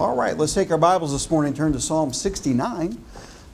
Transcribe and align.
All 0.00 0.16
right, 0.16 0.34
let's 0.34 0.54
take 0.54 0.70
our 0.70 0.78
Bibles 0.78 1.12
this 1.12 1.30
morning 1.30 1.48
and 1.48 1.56
turn 1.58 1.74
to 1.74 1.80
Psalm 1.80 2.14
69. 2.14 3.04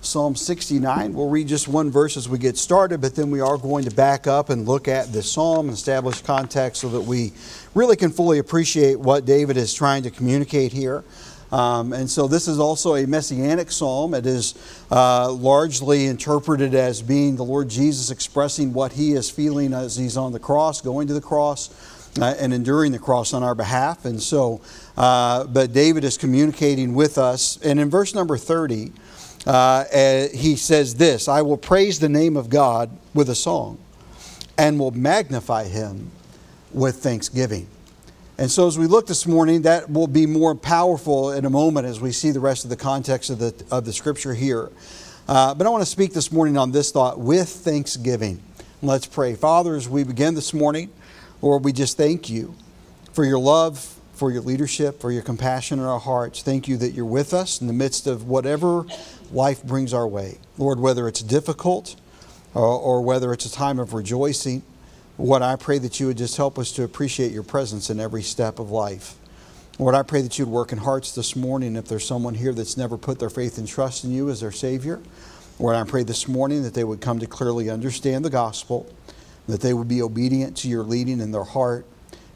Psalm 0.01 0.37
69. 0.37 1.13
We'll 1.13 1.29
read 1.29 1.49
just 1.49 1.67
one 1.67 1.91
verse 1.91 2.17
as 2.17 2.29
we 2.29 2.39
get 2.39 2.57
started, 2.57 3.01
but 3.01 3.17
then 3.17 3.33
we 3.33 3.41
are 3.41 3.59
going 3.59 3.85
to 3.85 3.91
back 3.91 4.29
up 4.29 4.49
and 4.49 4.65
look 4.65 4.87
at 4.87 5.13
the 5.13 5.25
psalm, 5.25 5.67
and 5.67 5.75
establish 5.75 6.23
context 6.23 6.83
so 6.83 6.89
that 6.91 7.01
we 7.01 7.33
really 7.75 7.97
can 7.97 8.13
fully 8.13 8.39
appreciate 8.39 9.01
what 9.01 9.25
David 9.25 9.57
is 9.57 9.75
trying 9.75 10.05
to 10.05 10.11
communicate 10.13 10.71
here. 10.71 11.03
Um, 11.51 11.93
and 11.93 12.09
so 12.09 12.29
this 12.29 12.47
is 12.47 12.61
also 12.61 12.95
a 12.95 13.09
messianic 13.09 13.73
psalm. 13.73 14.15
It 14.15 14.25
is 14.25 14.55
uh, 14.93 15.33
largely 15.33 16.07
interpreted 16.07 16.77
as 16.77 17.03
being 17.03 17.35
the 17.35 17.45
Lord 17.45 17.69
Jesus 17.69 18.13
expressing 18.13 18.73
what 18.73 18.93
he 18.93 19.15
is 19.15 19.29
feeling 19.29 19.73
as 19.75 19.97
he's 19.97 20.17
on 20.17 20.31
the 20.31 20.39
cross, 20.39 20.81
going 20.81 21.09
to 21.09 21.15
the 21.15 21.21
cross, 21.21 21.71
and 22.19 22.53
enduring 22.53 22.93
the 22.93 22.99
cross 22.99 23.33
on 23.33 23.43
our 23.43 23.55
behalf. 23.55 24.05
And 24.05 24.23
so, 24.23 24.61
uh, 24.97 25.45
but 25.45 25.73
David 25.73 26.05
is 26.05 26.17
communicating 26.17 26.95
with 26.95 27.19
us. 27.19 27.59
And 27.63 27.79
in 27.79 27.91
verse 27.91 28.15
number 28.15 28.37
30, 28.37 28.93
uh, 29.47 29.85
he 30.35 30.57
says 30.57 30.95
this 30.97 31.29
I 31.29 31.43
will 31.43 31.57
praise 31.57 31.99
the 32.01 32.09
name 32.09 32.37
of 32.37 32.51
God 32.51 32.91
with 33.15 33.31
a 33.31 33.35
song 33.35 33.79
and 34.59 34.79
will 34.79 34.91
magnify 34.91 35.65
him 35.65 36.11
with 36.73 36.97
thanksgiving. 36.97 37.69
And 38.39 38.51
so, 38.51 38.67
as 38.67 38.79
we 38.79 38.87
look 38.87 39.07
this 39.07 39.27
morning, 39.27 39.63
that 39.63 39.91
will 39.91 40.07
be 40.07 40.27
more 40.27 40.55
powerful 40.55 41.33
in 41.33 41.47
a 41.47 41.51
moment 41.51 41.87
as 41.87 42.01
we 42.01 42.13
see 42.13 42.33
the 42.33 42.41
rest 42.41 42.65
of 42.65 42.71
the 42.71 42.77
context 42.77 43.31
of 43.31 43.39
the, 43.39 43.55
of 43.71 43.87
the 43.87 43.93
scripture 43.95 44.35
here. 44.35 44.71
Uh, 45.27 45.55
but 45.55 45.67
I 45.67 45.71
want 45.71 45.83
to 45.83 45.91
speak 45.91 46.13
this 46.13 46.31
morning 46.31 46.59
on 46.59 46.71
this 46.71 46.93
thought 46.93 47.19
with 47.19 47.49
thanksgiving. 47.49 48.43
Let's 48.83 49.07
pray. 49.07 49.35
Father, 49.35 49.75
as 49.75 49.89
we 49.89 50.05
begin 50.05 50.35
this 50.35 50.53
morning, 50.53 50.91
Lord, 51.43 51.65
we 51.65 51.73
just 51.73 51.97
thank 51.97 52.31
you 52.31 52.55
for 53.13 53.25
your 53.25 53.39
love, 53.39 53.99
for 54.15 54.31
your 54.31 54.43
leadership, 54.43 55.01
for 55.01 55.13
your 55.13 55.23
compassion 55.23 55.79
in 55.79 55.85
our 55.85 56.01
hearts. 56.01 56.43
Thank 56.43 56.69
you 56.69 56.77
that 56.79 56.93
you're 56.93 57.05
with 57.05 57.35
us 57.35 57.61
in 57.61 57.67
the 57.67 57.73
midst 57.73 58.07
of 58.07 58.27
whatever 58.27 58.87
life 59.31 59.63
brings 59.63 59.93
our 59.93 60.09
way. 60.09 60.39
Lord, 60.57 60.81
whether 60.81 61.07
it's 61.09 61.23
difficult 61.23 61.97
or, 62.55 62.65
or 62.65 63.03
whether 63.03 63.33
it's 63.33 63.45
a 63.45 63.53
time 63.53 63.79
of 63.79 63.93
rejoicing, 63.93 64.63
what 65.17 65.43
I 65.43 65.57
pray 65.57 65.79
that 65.79 66.01
you 66.01 66.07
would 66.07 66.19
just 66.19 66.37
help 66.37 66.59
us 66.59 66.73
to 66.73 66.85
appreciate 66.85 67.33
your 67.33 67.43
presence 67.43 67.91
in 67.91 68.01
every 68.01 68.23
step 68.23 68.59
of 68.59 68.71
life. 68.71 69.17
Lord, 69.79 69.95
I 69.95 70.03
pray 70.03 70.23
that 70.23 70.39
you'd 70.39 70.49
work 70.49 70.73
in 70.73 70.79
hearts 70.79 71.15
this 71.15 71.37
morning 71.37 71.77
if 71.77 71.87
there's 71.87 72.07
someone 72.07 72.35
here 72.35 72.55
that's 72.55 72.79
never 72.79 72.97
put 72.97 73.19
their 73.19 73.29
faith 73.29 73.59
and 73.59 73.69
trust 73.69 74.05
in 74.05 74.11
you 74.11 74.31
as 74.31 74.41
their 74.41 74.53
Savior. 74.53 75.01
Lord, 75.59 75.77
I 75.77 75.85
pray 75.85 76.03
this 76.03 76.29
morning 76.29 76.63
that 76.63 76.75
they 76.75 76.85
would 76.85 77.01
come 77.01 77.19
to 77.19 77.27
clearly 77.27 77.69
understand 77.69 78.25
the 78.25 78.31
gospel, 78.31 78.91
that 79.49 79.61
they 79.61 79.73
would 79.73 79.89
be 79.89 80.03
obedient 80.03 80.57
to 80.59 80.69
your 80.69 80.83
leading 80.83 81.21
in 81.21 81.31
their 81.31 81.45
heart, 81.45 81.87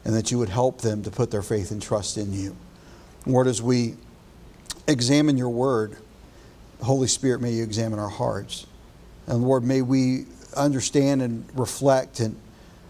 and 0.03 0.15
that 0.15 0.31
you 0.31 0.37
would 0.37 0.49
help 0.49 0.81
them 0.81 1.03
to 1.03 1.11
put 1.11 1.31
their 1.31 1.41
faith 1.41 1.71
and 1.71 1.81
trust 1.81 2.17
in 2.17 2.33
you. 2.33 2.55
Lord, 3.25 3.47
as 3.47 3.61
we 3.61 3.95
examine 4.87 5.37
your 5.37 5.49
word, 5.49 5.97
Holy 6.81 7.07
Spirit, 7.07 7.41
may 7.41 7.51
you 7.51 7.63
examine 7.63 7.99
our 7.99 8.09
hearts. 8.09 8.65
And 9.27 9.43
Lord, 9.43 9.63
may 9.63 9.81
we 9.81 10.25
understand 10.55 11.21
and 11.21 11.47
reflect 11.53 12.19
and, 12.19 12.35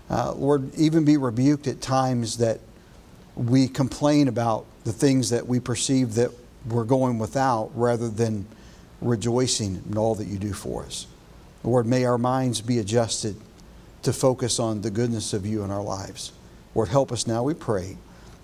uh, 0.09 0.33
Lord, 0.33 0.73
even 0.75 1.03
be 1.03 1.17
rebuked 1.17 1.67
at 1.67 1.81
times 1.81 2.37
that 2.37 2.59
we 3.35 3.67
complain 3.67 4.27
about 4.27 4.65
the 4.83 4.93
things 4.93 5.29
that 5.29 5.47
we 5.47 5.59
perceive 5.59 6.15
that 6.15 6.31
we're 6.67 6.83
going 6.83 7.19
without 7.19 7.71
rather 7.75 8.09
than 8.09 8.45
rejoicing 9.01 9.83
in 9.89 9.97
all 9.97 10.15
that 10.15 10.27
you 10.27 10.37
do 10.37 10.53
for 10.53 10.83
us. 10.83 11.07
Lord, 11.63 11.85
may 11.85 12.05
our 12.05 12.17
minds 12.17 12.61
be 12.61 12.79
adjusted 12.79 13.35
to 14.03 14.13
focus 14.13 14.59
on 14.59 14.81
the 14.81 14.89
goodness 14.89 15.33
of 15.33 15.45
you 15.45 15.63
in 15.63 15.71
our 15.71 15.83
lives. 15.83 16.31
Lord, 16.73 16.89
help 16.89 17.11
us 17.11 17.27
now, 17.27 17.43
we 17.43 17.53
pray. 17.53 17.97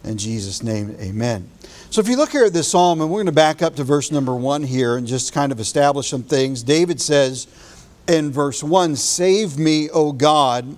In 0.04 0.18
Jesus' 0.18 0.64
name, 0.64 0.96
amen. 1.00 1.50
So 1.90 2.02
if 2.02 2.08
you 2.08 2.18
look 2.18 2.32
here 2.32 2.46
at 2.46 2.54
this 2.54 2.70
psalm, 2.70 3.02
and 3.02 3.10
we're 3.10 3.18
going 3.18 3.26
to 3.28 3.32
back 3.32 3.62
up 3.62 3.76
to 3.76 3.84
verse 3.84 4.12
number 4.12 4.36
one 4.36 4.64
here 4.64 4.98
and 4.98 5.08
just 5.08 5.34
kind 5.34 5.52
of 5.52 5.60
establish 5.60 6.10
some 6.10 6.24
things. 6.24 6.64
David 6.64 7.02
says 7.02 7.48
in 8.08 8.32
verse 8.32 8.64
one, 8.64 8.96
Save 8.96 9.58
me, 9.58 9.90
O 9.90 10.12
God, 10.12 10.78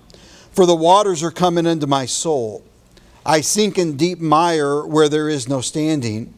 for 0.51 0.66
the 0.66 0.75
waters 0.75 1.22
are 1.23 1.31
coming 1.31 1.66
into 1.66 1.88
my 1.88 2.06
soul. 2.06 2.63
I 3.25 3.41
sink 3.41 3.78
in 3.78 3.97
deep 3.97 4.19
mire 4.19 4.85
where 4.85 5.09
there 5.09 5.29
is 5.29 5.47
no 5.47 5.62
standing. 5.62 6.34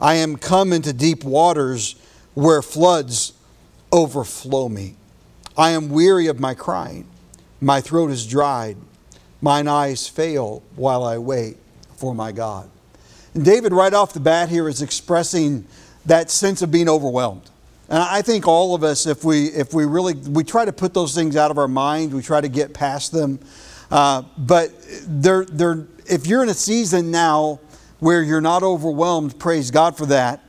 I 0.00 0.14
am 0.14 0.36
come 0.36 0.72
into 0.72 0.92
deep 0.92 1.24
waters 1.24 1.96
where 2.34 2.62
floods 2.62 3.32
overflow 3.92 4.68
me. 4.68 4.94
I 5.56 5.70
am 5.70 5.90
weary 5.90 6.26
of 6.28 6.40
my 6.40 6.54
crying. 6.54 7.06
My 7.60 7.80
throat 7.80 8.10
is 8.10 8.26
dried. 8.26 8.76
Mine 9.40 9.68
eyes 9.68 10.08
fail 10.08 10.62
while 10.76 11.04
I 11.04 11.18
wait 11.18 11.56
for 11.96 12.14
my 12.14 12.32
God. 12.32 12.70
And 13.34 13.44
David, 13.44 13.72
right 13.72 13.92
off 13.92 14.12
the 14.12 14.20
bat, 14.20 14.48
here 14.48 14.68
is 14.68 14.82
expressing 14.82 15.66
that 16.06 16.30
sense 16.30 16.62
of 16.62 16.70
being 16.70 16.88
overwhelmed. 16.88 17.48
And 17.88 17.98
I 17.98 18.22
think 18.22 18.46
all 18.46 18.74
of 18.74 18.84
us, 18.84 19.06
if 19.06 19.24
we, 19.24 19.46
if 19.46 19.74
we 19.74 19.84
really, 19.84 20.14
we 20.14 20.44
try 20.44 20.64
to 20.64 20.72
put 20.72 20.94
those 20.94 21.14
things 21.14 21.36
out 21.36 21.50
of 21.50 21.58
our 21.58 21.68
mind, 21.68 22.14
we 22.14 22.22
try 22.22 22.40
to 22.40 22.48
get 22.48 22.72
past 22.72 23.12
them. 23.12 23.40
Uh, 23.90 24.22
but 24.38 24.70
they're, 25.06 25.44
they're, 25.44 25.86
if 26.06 26.26
you're 26.26 26.42
in 26.42 26.48
a 26.48 26.54
season 26.54 27.10
now 27.10 27.60
where 27.98 28.22
you're 28.22 28.40
not 28.40 28.62
overwhelmed, 28.62 29.38
praise 29.38 29.70
God 29.70 29.96
for 29.96 30.06
that. 30.06 30.42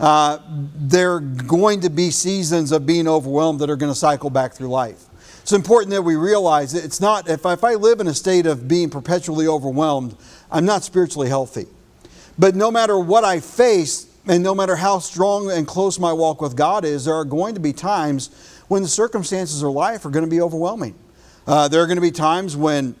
Uh, 0.00 0.38
there 0.74 1.14
are 1.14 1.20
going 1.20 1.80
to 1.80 1.90
be 1.90 2.10
seasons 2.10 2.72
of 2.72 2.86
being 2.86 3.08
overwhelmed 3.08 3.60
that 3.60 3.70
are 3.70 3.76
going 3.76 3.92
to 3.92 3.98
cycle 3.98 4.30
back 4.30 4.52
through 4.52 4.68
life. 4.68 5.04
It's 5.46 5.52
important 5.52 5.92
that 5.92 6.02
we 6.02 6.16
realize 6.16 6.72
that 6.72 6.84
it's 6.84 7.00
not, 7.00 7.28
if 7.28 7.46
I, 7.46 7.52
if 7.52 7.62
I 7.62 7.74
live 7.74 8.00
in 8.00 8.08
a 8.08 8.14
state 8.14 8.46
of 8.46 8.66
being 8.66 8.90
perpetually 8.90 9.46
overwhelmed, 9.46 10.16
I'm 10.50 10.64
not 10.64 10.82
spiritually 10.82 11.28
healthy. 11.28 11.66
But 12.36 12.56
no 12.56 12.68
matter 12.68 12.98
what 12.98 13.22
I 13.22 13.38
face, 13.38 14.12
and 14.26 14.42
no 14.42 14.56
matter 14.56 14.74
how 14.74 14.98
strong 14.98 15.52
and 15.52 15.64
close 15.64 16.00
my 16.00 16.12
walk 16.12 16.40
with 16.40 16.56
God 16.56 16.84
is, 16.84 17.04
there 17.04 17.14
are 17.14 17.24
going 17.24 17.54
to 17.54 17.60
be 17.60 17.72
times 17.72 18.30
when 18.66 18.82
the 18.82 18.88
circumstances 18.88 19.62
of 19.62 19.70
life 19.70 20.04
are 20.04 20.10
going 20.10 20.24
to 20.24 20.30
be 20.30 20.40
overwhelming. 20.40 20.96
Uh, 21.46 21.68
there 21.68 21.80
are 21.80 21.86
going 21.86 21.94
to 21.94 22.02
be 22.02 22.10
times 22.10 22.56
when, 22.56 22.96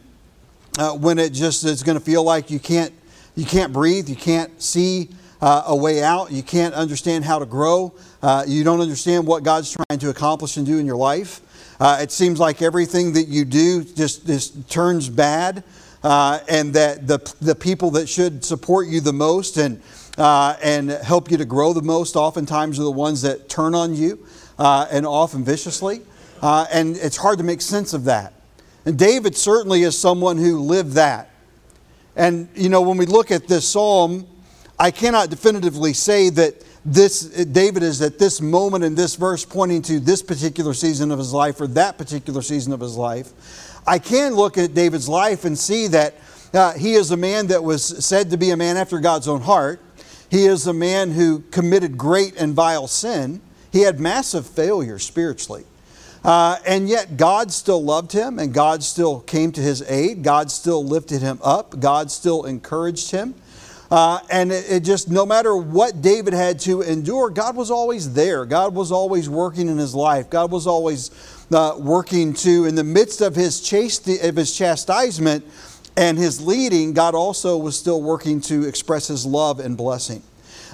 uh, 0.78 0.92
when 0.92 1.18
it 1.18 1.32
just 1.32 1.64
is 1.64 1.82
going 1.82 1.98
to 1.98 2.04
feel 2.04 2.22
like 2.22 2.48
you 2.48 2.60
can't, 2.60 2.94
you 3.34 3.44
can't 3.44 3.72
breathe, 3.72 4.08
you 4.08 4.14
can't 4.14 4.62
see 4.62 5.08
uh, 5.40 5.64
a 5.66 5.74
way 5.74 6.00
out, 6.00 6.30
you 6.30 6.44
can't 6.44 6.74
understand 6.74 7.24
how 7.24 7.40
to 7.40 7.44
grow, 7.44 7.92
uh, 8.22 8.44
you 8.46 8.62
don't 8.62 8.80
understand 8.80 9.26
what 9.26 9.42
God's 9.42 9.72
trying 9.72 9.98
to 9.98 10.10
accomplish 10.10 10.56
and 10.56 10.64
do 10.64 10.78
in 10.78 10.86
your 10.86 10.94
life. 10.94 11.40
Uh, 11.78 11.98
it 12.00 12.10
seems 12.10 12.40
like 12.40 12.62
everything 12.62 13.12
that 13.12 13.28
you 13.28 13.44
do 13.44 13.84
just, 13.84 14.26
just 14.26 14.68
turns 14.70 15.08
bad, 15.08 15.62
uh, 16.02 16.38
and 16.48 16.72
that 16.72 17.06
the, 17.06 17.18
the 17.40 17.54
people 17.54 17.90
that 17.90 18.08
should 18.08 18.44
support 18.44 18.88
you 18.88 19.00
the 19.00 19.12
most 19.12 19.56
and, 19.56 19.82
uh, 20.16 20.56
and 20.62 20.90
help 20.90 21.30
you 21.30 21.36
to 21.36 21.44
grow 21.44 21.72
the 21.72 21.82
most 21.82 22.16
oftentimes 22.16 22.78
are 22.78 22.84
the 22.84 22.90
ones 22.90 23.22
that 23.22 23.48
turn 23.48 23.74
on 23.74 23.94
you 23.94 24.24
uh, 24.58 24.86
and 24.90 25.06
often 25.06 25.44
viciously. 25.44 26.00
Uh, 26.40 26.66
and 26.72 26.96
it's 26.96 27.16
hard 27.16 27.38
to 27.38 27.44
make 27.44 27.60
sense 27.60 27.92
of 27.92 28.04
that. 28.04 28.32
And 28.84 28.98
David 28.98 29.36
certainly 29.36 29.82
is 29.82 29.98
someone 29.98 30.38
who 30.38 30.60
lived 30.60 30.92
that. 30.92 31.30
And, 32.14 32.48
you 32.54 32.68
know, 32.68 32.80
when 32.82 32.96
we 32.96 33.06
look 33.06 33.30
at 33.30 33.48
this 33.48 33.68
psalm, 33.68 34.26
I 34.78 34.90
cannot 34.90 35.28
definitively 35.28 35.92
say 35.92 36.30
that 36.30 36.54
this 36.86 37.20
David 37.20 37.82
is 37.82 38.00
at 38.00 38.18
this 38.18 38.40
moment 38.40 38.84
in 38.84 38.94
this 38.94 39.16
verse 39.16 39.44
pointing 39.44 39.82
to 39.82 39.98
this 39.98 40.22
particular 40.22 40.72
season 40.72 41.10
of 41.10 41.18
his 41.18 41.32
life 41.32 41.60
or 41.60 41.66
that 41.68 41.98
particular 41.98 42.42
season 42.42 42.72
of 42.72 42.80
his 42.80 42.96
life. 42.96 43.32
I 43.86 43.98
can 43.98 44.34
look 44.34 44.56
at 44.56 44.72
David's 44.72 45.08
life 45.08 45.44
and 45.44 45.58
see 45.58 45.88
that 45.88 46.14
uh, 46.54 46.72
he 46.74 46.94
is 46.94 47.10
a 47.10 47.16
man 47.16 47.48
that 47.48 47.62
was 47.62 48.04
said 48.04 48.30
to 48.30 48.36
be 48.36 48.50
a 48.50 48.56
man 48.56 48.76
after 48.76 49.00
God's 49.00 49.26
own 49.26 49.40
heart. 49.40 49.80
He 50.30 50.46
is 50.46 50.66
a 50.66 50.72
man 50.72 51.10
who 51.10 51.40
committed 51.50 51.98
great 51.98 52.36
and 52.36 52.54
vile 52.54 52.86
sin. 52.86 53.40
He 53.72 53.80
had 53.80 53.98
massive 53.98 54.46
failure 54.46 54.98
spiritually. 54.98 55.64
Uh, 56.24 56.58
and 56.66 56.88
yet 56.88 57.16
God 57.16 57.52
still 57.52 57.82
loved 57.82 58.12
him 58.12 58.38
and 58.38 58.52
God 58.52 58.82
still 58.82 59.20
came 59.20 59.52
to 59.52 59.60
his 59.60 59.82
aid. 59.88 60.22
God 60.22 60.50
still 60.50 60.84
lifted 60.84 61.20
him 61.20 61.38
up. 61.42 61.78
God 61.78 62.10
still 62.10 62.44
encouraged 62.44 63.10
him. 63.10 63.34
Uh, 63.90 64.18
and 64.30 64.50
it, 64.50 64.64
it, 64.68 64.80
just, 64.80 65.10
no 65.10 65.24
matter 65.24 65.56
what 65.56 66.02
David 66.02 66.32
had 66.34 66.58
to 66.60 66.82
endure, 66.82 67.30
God 67.30 67.54
was 67.54 67.70
always 67.70 68.14
there. 68.14 68.44
God 68.44 68.74
was 68.74 68.90
always 68.90 69.28
working 69.28 69.68
in 69.68 69.78
his 69.78 69.94
life. 69.94 70.28
God 70.28 70.50
was 70.50 70.66
always 70.66 71.10
uh, 71.52 71.76
working 71.78 72.34
to, 72.34 72.64
in 72.64 72.74
the 72.74 72.84
midst 72.84 73.20
of 73.20 73.36
his, 73.36 73.60
chaste, 73.60 74.08
of 74.08 74.36
his 74.36 74.56
chastisement 74.56 75.44
and 75.96 76.18
his 76.18 76.44
leading, 76.44 76.92
God 76.92 77.14
also 77.14 77.56
was 77.56 77.78
still 77.78 78.02
working 78.02 78.40
to 78.42 78.66
express 78.66 79.08
his 79.08 79.24
love 79.24 79.60
and 79.60 79.76
blessing. 79.76 80.22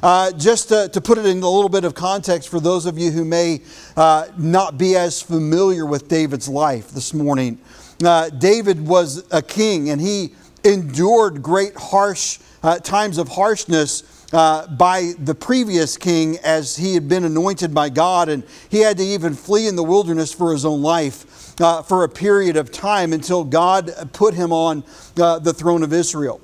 Uh, 0.03 0.32
just 0.32 0.69
to, 0.69 0.88
to, 0.88 1.00
put 1.00 1.17
it 1.17 1.25
in 1.26 1.43
a 1.44 1.49
little 1.49 1.69
bit 1.69 1.85
of 1.85 1.94
context 1.94 2.49
for 2.49 2.59
those 2.59 2.87
of 2.87 2.99
you 2.99 3.12
who 3.12 3.25
may 3.25 3.61
uh, 3.97 4.26
not 4.37 4.76
be 4.76 4.97
as 4.97 5.23
familiar 5.23 5.87
with 5.87 6.09
David's 6.09 6.49
life 6.49 6.88
this 6.88 7.14
morning, 7.14 7.56
uh, 8.05 8.29
David 8.31 8.85
was 8.85 9.25
a 9.31 9.41
king 9.41 9.91
and 9.91 10.00
he 10.00 10.35
endured 10.64 11.43
great 11.43 11.75
harsh 11.76 12.38
uh, 12.62 12.79
times 12.79 13.19
of 13.19 13.29
harshness 13.29 14.03
uh, 14.32 14.67
by 14.67 15.12
the 15.19 15.35
previous 15.35 15.97
king 15.97 16.38
as 16.38 16.76
he 16.76 16.94
had 16.94 17.09
been 17.09 17.25
anointed 17.25 17.75
by 17.75 17.88
God, 17.88 18.29
and 18.29 18.43
he 18.70 18.81
had 18.81 18.97
to 18.97 19.05
even 19.05 19.35
flee 19.35 19.69
in 19.69 19.76
the 19.76 19.82
wilderness 19.82 20.32
for 20.32 20.53
his 20.53 20.64
own 20.64 20.81
life 20.81 21.61
uh, 21.61 21.82
for 21.82 22.05
a 22.05 22.09
period 22.09 22.56
of 22.56 22.73
time 22.73 23.12
until 23.12 23.44
God 23.44 23.91
put 24.12 24.35
him 24.35 24.53
on 24.53 24.85
uh, 25.20 25.38
the 25.38 25.53
throne 25.53 25.82
of 25.82 25.93
Israel. 25.93 26.41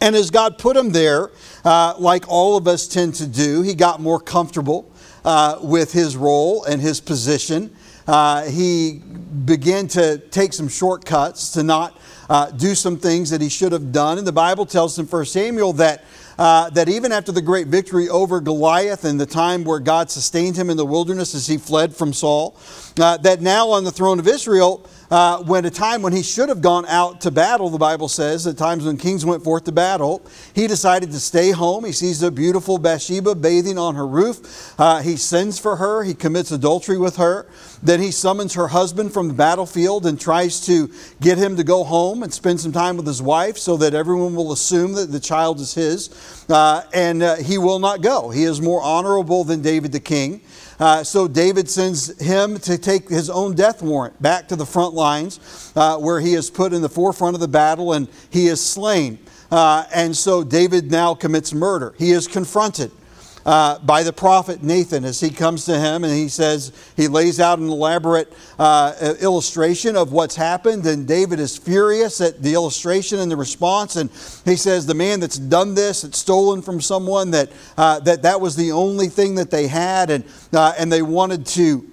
And 0.00 0.16
as 0.16 0.30
God 0.30 0.58
put 0.58 0.76
him 0.76 0.90
there, 0.90 1.30
uh, 1.64 1.94
like 1.98 2.24
all 2.28 2.56
of 2.56 2.66
us 2.66 2.88
tend 2.88 3.14
to 3.16 3.26
do, 3.26 3.62
he 3.62 3.74
got 3.74 4.00
more 4.00 4.20
comfortable 4.20 4.90
uh, 5.24 5.58
with 5.62 5.92
his 5.92 6.16
role 6.16 6.64
and 6.64 6.80
his 6.80 7.00
position. 7.00 7.74
Uh, 8.06 8.44
he 8.44 9.00
began 9.44 9.88
to 9.88 10.18
take 10.18 10.52
some 10.52 10.68
shortcuts 10.68 11.52
to 11.52 11.62
not 11.62 11.98
uh, 12.28 12.50
do 12.50 12.74
some 12.74 12.96
things 12.96 13.30
that 13.30 13.40
he 13.40 13.48
should 13.48 13.72
have 13.72 13.92
done. 13.92 14.18
And 14.18 14.26
the 14.26 14.32
Bible 14.32 14.66
tells 14.66 14.98
in 14.98 15.06
1 15.06 15.24
Samuel 15.26 15.72
that, 15.74 16.04
uh, 16.38 16.70
that 16.70 16.88
even 16.88 17.12
after 17.12 17.32
the 17.32 17.42
great 17.42 17.68
victory 17.68 18.08
over 18.08 18.40
Goliath 18.40 19.04
and 19.04 19.20
the 19.20 19.26
time 19.26 19.64
where 19.64 19.80
God 19.80 20.10
sustained 20.10 20.56
him 20.56 20.70
in 20.70 20.76
the 20.76 20.86
wilderness 20.86 21.34
as 21.34 21.46
he 21.46 21.58
fled 21.58 21.94
from 21.94 22.12
Saul, 22.12 22.56
uh, 22.98 23.16
that 23.18 23.40
now 23.40 23.70
on 23.70 23.84
the 23.84 23.92
throne 23.92 24.18
of 24.18 24.28
Israel, 24.28 24.86
uh, 25.10 25.42
when 25.42 25.64
a 25.64 25.70
time 25.70 26.02
when 26.02 26.12
he 26.12 26.22
should 26.22 26.48
have 26.48 26.60
gone 26.60 26.86
out 26.86 27.20
to 27.22 27.30
battle, 27.30 27.70
the 27.70 27.78
Bible 27.78 28.08
says, 28.08 28.46
at 28.46 28.56
times 28.56 28.84
when 28.84 28.96
kings 28.96 29.24
went 29.24 29.42
forth 29.42 29.64
to 29.64 29.72
battle, 29.72 30.24
he 30.54 30.66
decided 30.66 31.10
to 31.12 31.20
stay 31.20 31.50
home. 31.50 31.84
He 31.84 31.92
sees 31.92 32.22
a 32.22 32.30
beautiful 32.30 32.78
Bathsheba 32.78 33.34
bathing 33.34 33.78
on 33.78 33.94
her 33.94 34.06
roof. 34.06 34.74
Uh, 34.78 35.00
he 35.02 35.16
sends 35.16 35.58
for 35.58 35.76
her. 35.76 36.04
He 36.04 36.14
commits 36.14 36.50
adultery 36.50 36.98
with 36.98 37.16
her. 37.16 37.46
Then 37.82 38.00
he 38.00 38.10
summons 38.10 38.54
her 38.54 38.68
husband 38.68 39.12
from 39.12 39.28
the 39.28 39.34
battlefield 39.34 40.06
and 40.06 40.18
tries 40.18 40.64
to 40.66 40.90
get 41.20 41.38
him 41.38 41.56
to 41.56 41.64
go 41.64 41.84
home 41.84 42.22
and 42.22 42.32
spend 42.32 42.60
some 42.60 42.72
time 42.72 42.96
with 42.96 43.06
his 43.06 43.20
wife 43.20 43.58
so 43.58 43.76
that 43.76 43.94
everyone 43.94 44.34
will 44.34 44.52
assume 44.52 44.94
that 44.94 45.12
the 45.12 45.20
child 45.20 45.60
is 45.60 45.74
his. 45.74 46.44
Uh, 46.48 46.82
and 46.92 47.22
uh, 47.22 47.36
he 47.36 47.58
will 47.58 47.78
not 47.78 48.00
go. 48.00 48.30
He 48.30 48.44
is 48.44 48.60
more 48.60 48.82
honorable 48.82 49.44
than 49.44 49.62
David 49.62 49.92
the 49.92 50.00
king. 50.00 50.40
Uh, 50.78 51.04
so 51.04 51.28
David 51.28 51.68
sends 51.70 52.18
him 52.20 52.58
to 52.60 52.76
take 52.78 53.08
his 53.08 53.30
own 53.30 53.54
death 53.54 53.82
warrant 53.82 54.20
back 54.20 54.48
to 54.48 54.56
the 54.56 54.66
front 54.66 54.94
lines 54.94 55.72
uh, 55.76 55.96
where 55.98 56.20
he 56.20 56.34
is 56.34 56.50
put 56.50 56.72
in 56.72 56.82
the 56.82 56.88
forefront 56.88 57.34
of 57.34 57.40
the 57.40 57.48
battle 57.48 57.92
and 57.92 58.08
he 58.30 58.48
is 58.48 58.64
slain. 58.64 59.18
Uh, 59.50 59.84
and 59.94 60.16
so 60.16 60.42
David 60.42 60.90
now 60.90 61.14
commits 61.14 61.52
murder. 61.52 61.94
He 61.98 62.10
is 62.10 62.26
confronted 62.26 62.90
uh, 63.46 63.78
by 63.80 64.02
the 64.02 64.12
prophet 64.12 64.62
Nathan 64.62 65.04
as 65.04 65.20
he 65.20 65.30
comes 65.30 65.64
to 65.66 65.78
him 65.78 66.04
and 66.04 66.12
he 66.12 66.28
says, 66.28 66.72
he 66.96 67.08
lays 67.08 67.40
out 67.40 67.58
an 67.58 67.68
elaborate 67.68 68.32
uh, 68.58 69.14
illustration 69.20 69.96
of 69.96 70.12
what's 70.12 70.36
happened. 70.36 70.86
And 70.86 71.06
David 71.06 71.40
is 71.40 71.56
furious 71.56 72.20
at 72.20 72.42
the 72.42 72.54
illustration 72.54 73.18
and 73.18 73.30
the 73.30 73.36
response. 73.36 73.96
And 73.96 74.10
he 74.44 74.56
says, 74.56 74.86
the 74.86 74.94
man 74.94 75.20
that's 75.20 75.38
done 75.38 75.74
this, 75.74 76.02
that's 76.02 76.18
stolen 76.18 76.62
from 76.62 76.80
someone, 76.80 77.30
that 77.32 77.50
uh, 77.76 78.00
that, 78.00 78.22
that 78.22 78.40
was 78.40 78.56
the 78.56 78.72
only 78.72 79.08
thing 79.08 79.34
that 79.34 79.50
they 79.50 79.66
had. 79.66 80.10
And, 80.10 80.24
uh, 80.52 80.74
and 80.78 80.90
they 80.90 81.02
wanted 81.02 81.46
to. 81.46 81.90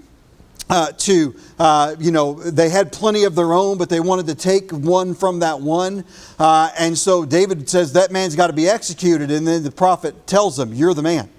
Uh, 0.70 0.90
to, 0.94 1.36
uh, 1.60 1.98
you 2.00 2.12
know, 2.12 2.36
they 2.36 2.70
had 2.70 2.94
plenty 2.94 3.26
of 3.26 3.36
their 3.36 3.52
own, 3.52 3.78
but 3.78 3.90
they 3.90 4.00
wanted 4.00 4.26
to 4.26 4.36
take 4.36 4.72
one 4.72 5.14
from 5.14 5.40
that 5.40 5.60
one. 5.60 6.06
Uh, 6.40 6.70
and 6.80 6.98
so 6.98 7.26
David 7.26 7.70
says, 7.70 7.92
That 7.92 8.10
man's 8.10 8.38
got 8.38 8.48
to 8.48 8.54
be 8.54 8.70
executed. 8.70 9.32
And 9.32 9.46
then 9.46 9.64
the 9.64 9.72
prophet 9.72 10.26
tells 10.28 10.58
him, 10.58 10.74
You're 10.74 10.94
the 10.94 11.02
man. 11.02 11.30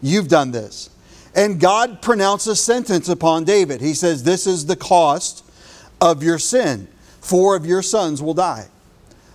You've 0.00 0.28
done 0.28 0.50
this. 0.50 0.90
And 1.34 1.60
God 1.60 2.02
pronounces 2.02 2.60
sentence 2.60 3.08
upon 3.08 3.44
David. 3.44 3.80
He 3.80 3.94
says, 3.94 4.22
This 4.22 4.46
is 4.46 4.66
the 4.66 4.76
cost 4.76 5.44
of 6.00 6.22
your 6.22 6.38
sin. 6.38 6.88
Four 7.20 7.56
of 7.56 7.66
your 7.66 7.82
sons 7.82 8.22
will 8.22 8.34
die. 8.34 8.68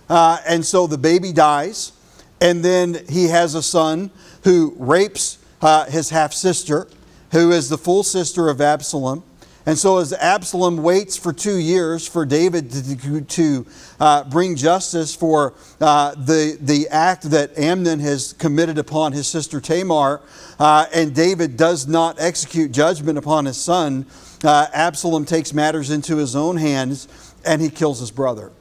Uh, 0.08 0.38
and 0.46 0.64
so 0.64 0.86
the 0.86 0.98
baby 0.98 1.32
dies. 1.32 1.92
And 2.40 2.64
then 2.64 3.04
he 3.08 3.28
has 3.28 3.54
a 3.54 3.62
son 3.62 4.10
who 4.42 4.74
rapes 4.78 5.38
uh, 5.62 5.86
his 5.86 6.10
half 6.10 6.32
sister, 6.32 6.88
who 7.32 7.52
is 7.52 7.68
the 7.68 7.78
full 7.78 8.02
sister 8.02 8.48
of 8.48 8.60
Absalom. 8.60 9.22
And 9.66 9.78
so, 9.78 9.96
as 9.98 10.12
Absalom 10.12 10.76
waits 10.82 11.16
for 11.16 11.32
two 11.32 11.56
years 11.56 12.06
for 12.06 12.26
David 12.26 12.70
to, 12.70 13.20
to 13.22 13.66
uh, 13.98 14.24
bring 14.24 14.56
justice 14.56 15.14
for 15.14 15.54
uh, 15.80 16.14
the, 16.16 16.58
the 16.60 16.86
act 16.88 17.30
that 17.30 17.56
Amnon 17.58 18.00
has 18.00 18.34
committed 18.34 18.76
upon 18.76 19.12
his 19.12 19.26
sister 19.26 19.62
Tamar, 19.62 20.20
uh, 20.58 20.86
and 20.92 21.14
David 21.14 21.56
does 21.56 21.86
not 21.86 22.20
execute 22.20 22.72
judgment 22.72 23.16
upon 23.16 23.46
his 23.46 23.56
son, 23.56 24.04
uh, 24.44 24.66
Absalom 24.74 25.24
takes 25.24 25.54
matters 25.54 25.90
into 25.90 26.18
his 26.18 26.36
own 26.36 26.58
hands 26.58 27.08
and 27.46 27.62
he 27.62 27.70
kills 27.70 28.00
his 28.00 28.10
brother. 28.10 28.52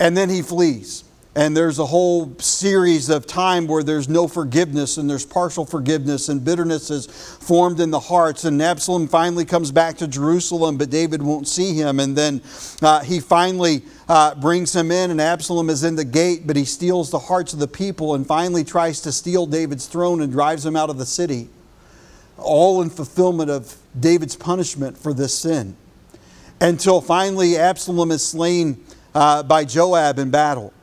And 0.00 0.16
then 0.16 0.28
he 0.28 0.42
flees. 0.42 1.04
And 1.34 1.56
there's 1.56 1.78
a 1.78 1.86
whole 1.86 2.36
series 2.38 3.08
of 3.08 3.26
time 3.26 3.66
where 3.66 3.82
there's 3.82 4.06
no 4.06 4.28
forgiveness 4.28 4.98
and 4.98 5.08
there's 5.08 5.24
partial 5.24 5.64
forgiveness 5.64 6.28
and 6.28 6.44
bitterness 6.44 6.90
is 6.90 7.06
formed 7.06 7.80
in 7.80 7.90
the 7.90 8.00
hearts. 8.00 8.44
And 8.44 8.60
Absalom 8.60 9.08
finally 9.08 9.46
comes 9.46 9.70
back 9.70 9.96
to 9.98 10.06
Jerusalem, 10.06 10.76
but 10.76 10.90
David 10.90 11.22
won't 11.22 11.48
see 11.48 11.72
him. 11.74 12.00
And 12.00 12.14
then 12.14 12.42
uh, 12.82 13.00
he 13.00 13.18
finally 13.18 13.82
uh, 14.10 14.34
brings 14.34 14.76
him 14.76 14.90
in, 14.90 15.10
and 15.10 15.22
Absalom 15.22 15.70
is 15.70 15.84
in 15.84 15.96
the 15.96 16.04
gate, 16.04 16.46
but 16.46 16.54
he 16.54 16.66
steals 16.66 17.10
the 17.10 17.18
hearts 17.18 17.54
of 17.54 17.60
the 17.60 17.68
people 17.68 18.14
and 18.14 18.26
finally 18.26 18.62
tries 18.62 19.00
to 19.00 19.10
steal 19.10 19.46
David's 19.46 19.86
throne 19.86 20.20
and 20.20 20.30
drives 20.30 20.66
him 20.66 20.76
out 20.76 20.90
of 20.90 20.98
the 20.98 21.06
city. 21.06 21.48
All 22.36 22.82
in 22.82 22.90
fulfillment 22.90 23.48
of 23.48 23.74
David's 23.98 24.36
punishment 24.36 24.98
for 24.98 25.14
this 25.14 25.38
sin. 25.38 25.76
Until 26.60 27.00
finally 27.00 27.56
Absalom 27.56 28.10
is 28.10 28.22
slain 28.22 28.84
uh, 29.14 29.42
by 29.42 29.64
Joab 29.64 30.18
in 30.18 30.30
battle. 30.30 30.74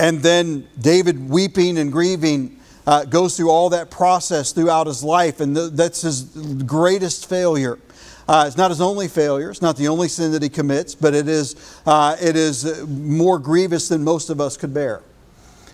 And 0.00 0.20
then 0.20 0.66
David, 0.80 1.28
weeping 1.28 1.76
and 1.76 1.92
grieving, 1.92 2.58
uh, 2.86 3.04
goes 3.04 3.36
through 3.36 3.50
all 3.50 3.68
that 3.68 3.90
process 3.90 4.50
throughout 4.50 4.86
his 4.86 5.04
life, 5.04 5.40
and 5.40 5.54
th- 5.54 5.72
that's 5.72 6.00
his 6.00 6.22
greatest 6.64 7.28
failure. 7.28 7.78
Uh, 8.26 8.44
it's 8.46 8.56
not 8.56 8.70
his 8.70 8.80
only 8.80 9.08
failure. 9.08 9.50
It's 9.50 9.60
not 9.60 9.76
the 9.76 9.88
only 9.88 10.08
sin 10.08 10.32
that 10.32 10.42
he 10.42 10.48
commits, 10.48 10.94
but 10.94 11.12
it 11.12 11.28
is, 11.28 11.54
uh, 11.84 12.16
it 12.18 12.34
is 12.34 12.86
more 12.88 13.38
grievous 13.38 13.88
than 13.88 14.02
most 14.02 14.30
of 14.30 14.40
us 14.40 14.56
could 14.56 14.72
bear. 14.72 15.02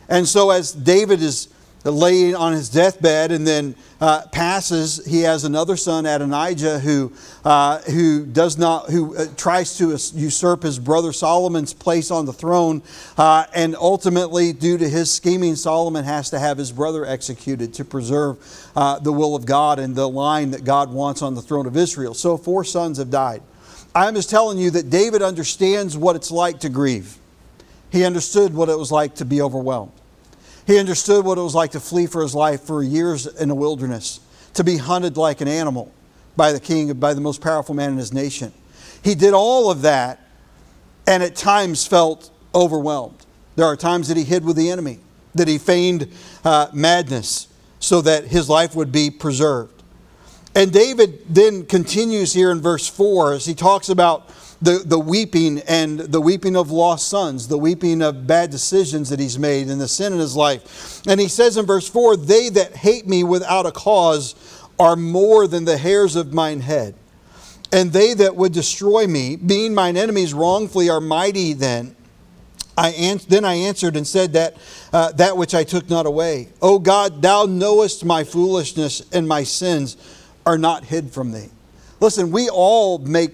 And 0.08 0.26
so, 0.26 0.50
as 0.50 0.72
David 0.72 1.22
is 1.22 1.46
laying 1.90 2.34
on 2.34 2.52
his 2.52 2.68
deathbed 2.68 3.32
and 3.32 3.46
then 3.46 3.74
uh, 4.00 4.26
passes, 4.32 5.04
he 5.06 5.22
has 5.22 5.44
another 5.44 5.76
son, 5.76 6.04
Adonijah, 6.04 6.78
who, 6.80 7.12
uh, 7.44 7.80
who 7.82 8.26
does 8.26 8.58
not, 8.58 8.90
who 8.90 9.16
uh, 9.16 9.26
tries 9.36 9.78
to 9.78 9.90
usurp 10.14 10.62
his 10.62 10.78
brother 10.78 11.12
Solomon's 11.12 11.72
place 11.72 12.10
on 12.10 12.26
the 12.26 12.32
throne. 12.32 12.82
Uh, 13.16 13.44
and 13.54 13.74
ultimately, 13.76 14.52
due 14.52 14.76
to 14.76 14.88
his 14.88 15.10
scheming, 15.10 15.56
Solomon 15.56 16.04
has 16.04 16.30
to 16.30 16.38
have 16.38 16.58
his 16.58 16.72
brother 16.72 17.06
executed 17.06 17.72
to 17.74 17.84
preserve 17.84 18.36
uh, 18.76 18.98
the 18.98 19.12
will 19.12 19.34
of 19.34 19.46
God 19.46 19.78
and 19.78 19.94
the 19.94 20.08
line 20.08 20.50
that 20.50 20.64
God 20.64 20.92
wants 20.92 21.22
on 21.22 21.34
the 21.34 21.42
throne 21.42 21.66
of 21.66 21.76
Israel. 21.76 22.14
So, 22.14 22.36
four 22.36 22.64
sons 22.64 22.98
have 22.98 23.10
died. 23.10 23.42
I'm 23.94 24.14
just 24.14 24.28
telling 24.28 24.58
you 24.58 24.70
that 24.72 24.90
David 24.90 25.22
understands 25.22 25.96
what 25.96 26.16
it's 26.16 26.30
like 26.30 26.60
to 26.60 26.68
grieve. 26.68 27.16
He 27.90 28.04
understood 28.04 28.52
what 28.52 28.68
it 28.68 28.78
was 28.78 28.92
like 28.92 29.14
to 29.16 29.24
be 29.24 29.40
overwhelmed. 29.40 29.92
He 30.66 30.78
understood 30.78 31.24
what 31.24 31.38
it 31.38 31.42
was 31.42 31.54
like 31.54 31.72
to 31.72 31.80
flee 31.80 32.06
for 32.06 32.22
his 32.22 32.34
life 32.34 32.62
for 32.62 32.82
years 32.82 33.26
in 33.26 33.48
the 33.48 33.54
wilderness, 33.54 34.20
to 34.54 34.64
be 34.64 34.76
hunted 34.78 35.16
like 35.16 35.40
an 35.40 35.48
animal 35.48 35.92
by 36.36 36.52
the 36.52 36.60
king, 36.60 36.92
by 36.94 37.14
the 37.14 37.20
most 37.20 37.40
powerful 37.40 37.74
man 37.74 37.92
in 37.92 37.98
his 37.98 38.12
nation. 38.12 38.52
He 39.02 39.14
did 39.14 39.32
all 39.32 39.70
of 39.70 39.82
that 39.82 40.20
and 41.06 41.22
at 41.22 41.36
times 41.36 41.86
felt 41.86 42.30
overwhelmed. 42.54 43.24
There 43.54 43.64
are 43.64 43.76
times 43.76 44.08
that 44.08 44.16
he 44.16 44.24
hid 44.24 44.44
with 44.44 44.56
the 44.56 44.70
enemy, 44.70 44.98
that 45.34 45.48
he 45.48 45.58
feigned 45.58 46.08
uh, 46.44 46.68
madness 46.72 47.48
so 47.78 48.00
that 48.02 48.24
his 48.24 48.48
life 48.48 48.74
would 48.74 48.90
be 48.90 49.10
preserved. 49.10 49.82
And 50.54 50.72
David 50.72 51.22
then 51.28 51.66
continues 51.66 52.32
here 52.32 52.50
in 52.50 52.60
verse 52.60 52.88
4 52.88 53.34
as 53.34 53.46
he 53.46 53.54
talks 53.54 53.88
about 53.88 54.30
the, 54.62 54.82
the 54.84 54.98
weeping 54.98 55.58
and 55.60 56.00
the 56.00 56.20
weeping 56.20 56.56
of 56.56 56.70
lost 56.70 57.08
sons, 57.08 57.48
the 57.48 57.58
weeping 57.58 58.02
of 58.02 58.26
bad 58.26 58.50
decisions 58.50 59.10
that 59.10 59.20
he's 59.20 59.38
made 59.38 59.68
and 59.68 59.80
the 59.80 59.88
sin 59.88 60.12
in 60.12 60.18
his 60.18 60.34
life. 60.34 61.02
And 61.06 61.20
he 61.20 61.28
says 61.28 61.56
in 61.56 61.66
verse 61.66 61.88
4 61.88 62.16
They 62.16 62.48
that 62.50 62.76
hate 62.76 63.06
me 63.06 63.24
without 63.24 63.66
a 63.66 63.72
cause 63.72 64.34
are 64.78 64.96
more 64.96 65.46
than 65.46 65.64
the 65.64 65.76
hairs 65.76 66.16
of 66.16 66.32
mine 66.32 66.60
head. 66.60 66.94
And 67.72 67.92
they 67.92 68.14
that 68.14 68.36
would 68.36 68.52
destroy 68.52 69.06
me, 69.06 69.36
being 69.36 69.74
mine 69.74 69.96
enemies 69.96 70.32
wrongfully, 70.32 70.88
are 70.88 71.00
mighty 71.00 71.52
then. 71.52 71.96
I 72.78 72.90
an- 72.90 73.20
then 73.28 73.44
I 73.44 73.54
answered 73.54 73.96
and 73.96 74.06
said 74.06 74.34
that 74.34 74.56
uh, 74.92 75.12
that 75.12 75.36
which 75.36 75.54
I 75.54 75.64
took 75.64 75.88
not 75.88 76.06
away. 76.06 76.48
O 76.60 76.78
God, 76.78 77.22
thou 77.22 77.44
knowest 77.46 78.04
my 78.04 78.22
foolishness 78.22 79.02
and 79.12 79.26
my 79.26 79.44
sins 79.44 79.96
are 80.44 80.58
not 80.58 80.84
hid 80.84 81.10
from 81.10 81.32
thee. 81.32 81.48
Listen, 82.00 82.30
we 82.30 82.48
all 82.50 82.98
make 82.98 83.32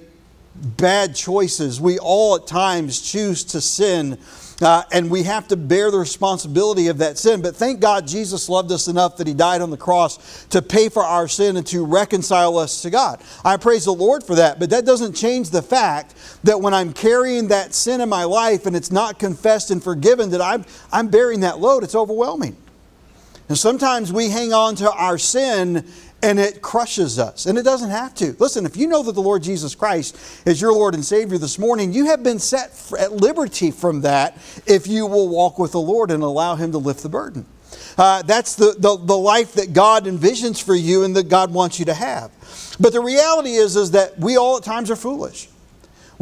bad 0.54 1.14
choices. 1.14 1.80
We 1.80 1.98
all 1.98 2.36
at 2.36 2.46
times 2.46 3.00
choose 3.00 3.44
to 3.44 3.60
sin. 3.60 4.18
Uh, 4.60 4.84
and 4.92 5.10
we 5.10 5.24
have 5.24 5.48
to 5.48 5.56
bear 5.56 5.90
the 5.90 5.98
responsibility 5.98 6.86
of 6.86 6.98
that 6.98 7.18
sin. 7.18 7.42
But 7.42 7.56
thank 7.56 7.80
God 7.80 8.06
Jesus 8.06 8.48
loved 8.48 8.70
us 8.70 8.86
enough 8.86 9.16
that 9.16 9.26
He 9.26 9.34
died 9.34 9.60
on 9.60 9.70
the 9.70 9.76
cross 9.76 10.44
to 10.50 10.62
pay 10.62 10.88
for 10.88 11.02
our 11.02 11.26
sin 11.26 11.56
and 11.56 11.66
to 11.68 11.84
reconcile 11.84 12.56
us 12.58 12.82
to 12.82 12.90
God. 12.90 13.20
I 13.44 13.56
praise 13.56 13.86
the 13.86 13.92
Lord 13.92 14.22
for 14.22 14.36
that. 14.36 14.60
But 14.60 14.70
that 14.70 14.84
doesn't 14.84 15.14
change 15.14 15.50
the 15.50 15.62
fact 15.62 16.14
that 16.44 16.60
when 16.60 16.74
I'm 16.74 16.92
carrying 16.92 17.48
that 17.48 17.74
sin 17.74 18.00
in 18.00 18.08
my 18.08 18.22
life 18.22 18.66
and 18.66 18.76
it's 18.76 18.92
not 18.92 19.18
confessed 19.18 19.72
and 19.72 19.82
forgiven, 19.82 20.30
that 20.30 20.40
I'm, 20.40 20.64
I'm 20.92 21.08
bearing 21.08 21.40
that 21.40 21.58
load. 21.58 21.82
It's 21.82 21.96
overwhelming. 21.96 22.56
And 23.48 23.58
sometimes 23.58 24.12
we 24.12 24.28
hang 24.28 24.52
on 24.52 24.76
to 24.76 24.92
our 24.92 25.18
sin 25.18 25.86
and 26.22 26.38
it 26.38 26.62
crushes 26.62 27.18
us. 27.18 27.46
And 27.46 27.58
it 27.58 27.62
doesn't 27.62 27.90
have 27.90 28.14
to. 28.16 28.36
Listen, 28.38 28.64
if 28.64 28.76
you 28.76 28.86
know 28.86 29.02
that 29.02 29.12
the 29.12 29.22
Lord 29.22 29.42
Jesus 29.42 29.74
Christ 29.74 30.16
is 30.46 30.60
your 30.60 30.72
Lord 30.72 30.94
and 30.94 31.04
Savior 31.04 31.38
this 31.38 31.58
morning, 31.58 31.92
you 31.92 32.06
have 32.06 32.22
been 32.22 32.38
set 32.38 32.70
at 32.98 33.12
liberty 33.12 33.70
from 33.70 34.02
that 34.02 34.36
if 34.66 34.86
you 34.86 35.06
will 35.06 35.28
walk 35.28 35.58
with 35.58 35.72
the 35.72 35.80
Lord 35.80 36.10
and 36.10 36.22
allow 36.22 36.54
Him 36.54 36.72
to 36.72 36.78
lift 36.78 37.02
the 37.02 37.08
burden. 37.08 37.44
Uh, 37.98 38.22
that's 38.22 38.54
the, 38.54 38.74
the, 38.78 38.96
the 38.96 39.16
life 39.16 39.54
that 39.54 39.72
God 39.72 40.04
envisions 40.04 40.62
for 40.62 40.74
you 40.74 41.04
and 41.04 41.16
that 41.16 41.28
God 41.28 41.52
wants 41.52 41.78
you 41.78 41.84
to 41.86 41.94
have. 41.94 42.30
But 42.78 42.92
the 42.92 43.00
reality 43.00 43.52
is, 43.52 43.76
is 43.76 43.90
that 43.92 44.18
we 44.18 44.36
all 44.36 44.56
at 44.56 44.62
times 44.62 44.90
are 44.90 44.96
foolish. 44.96 45.48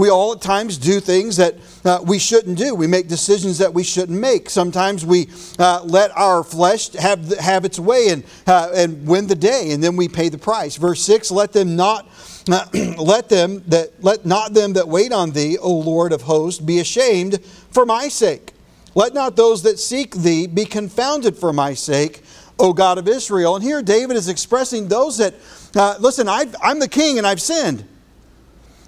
We 0.01 0.09
all 0.09 0.33
at 0.33 0.41
times 0.41 0.79
do 0.79 0.99
things 0.99 1.37
that 1.37 1.57
uh, 1.85 2.03
we 2.03 2.19
shouldn't 2.19 2.57
do. 2.57 2.75
We 2.75 2.87
make 2.87 3.07
decisions 3.07 3.59
that 3.59 3.75
we 3.75 3.85
shouldn't 3.85 4.19
make. 4.19 4.49
Sometimes 4.49 5.05
we 5.05 5.29
uh, 5.59 5.83
let 5.85 6.11
our 6.17 6.43
flesh 6.43 6.95
have, 6.95 7.29
have 7.37 7.67
its 7.67 7.79
way 7.79 8.09
and, 8.09 8.25
uh, 8.47 8.71
and 8.75 9.07
win 9.07 9.27
the 9.27 9.35
day, 9.35 9.73
and 9.73 9.85
then 9.85 9.97
we 9.97 10.09
pay 10.09 10.31
the 10.31 10.39
price. 10.39 10.77
Verse 10.77 11.03
6 11.03 11.31
Let 11.31 11.53
them 11.53 11.77
not. 11.77 12.09
let 12.97 13.29
them 13.29 13.63
that 13.67 14.03
let 14.03 14.25
not 14.25 14.55
them 14.55 14.73
that 14.73 14.89
wait 14.89 15.13
on 15.13 15.33
thee, 15.33 15.59
O 15.59 15.71
Lord 15.71 16.15
of 16.15 16.23
hosts, 16.23 16.63
be 16.63 16.79
ashamed 16.79 17.45
for 17.71 17.85
my 17.85 18.09
sake. 18.09 18.55
Let 18.95 19.13
not 19.13 19.37
those 19.37 19.63
that 19.65 19.79
seek 19.79 20.15
thee 20.15 20.47
be 20.47 20.65
confounded 20.65 21.37
for 21.37 21.53
my 21.53 21.75
sake, 21.75 22.23
O 22.59 22.73
God 22.73 22.97
of 22.97 23.07
Israel. 23.07 23.57
And 23.57 23.63
here 23.63 23.83
David 23.83 24.17
is 24.17 24.31
expressing 24.31 24.89
those 24.89 25.19
that, 25.19 25.35
uh, 25.77 25.97
listen, 26.01 26.27
i 26.27 26.47
am 26.63 26.79
the 26.79 26.89
king 26.89 27.19
and 27.19 27.27
I've 27.27 27.43
sinned. 27.43 27.85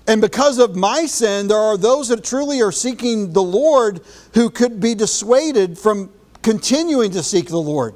And 0.06 0.20
because 0.20 0.58
of 0.58 0.74
my 0.74 1.06
sin, 1.06 1.48
there 1.48 1.58
are 1.58 1.76
those 1.76 2.08
that 2.08 2.24
truly 2.24 2.60
are 2.60 2.72
seeking 2.72 3.32
the 3.32 3.42
Lord 3.42 4.00
who 4.34 4.50
could 4.50 4.80
be 4.80 4.94
dissuaded 4.94 5.78
from 5.78 6.10
continuing 6.42 7.12
to 7.12 7.22
seek 7.22 7.48
the 7.48 7.58
Lord. 7.58 7.94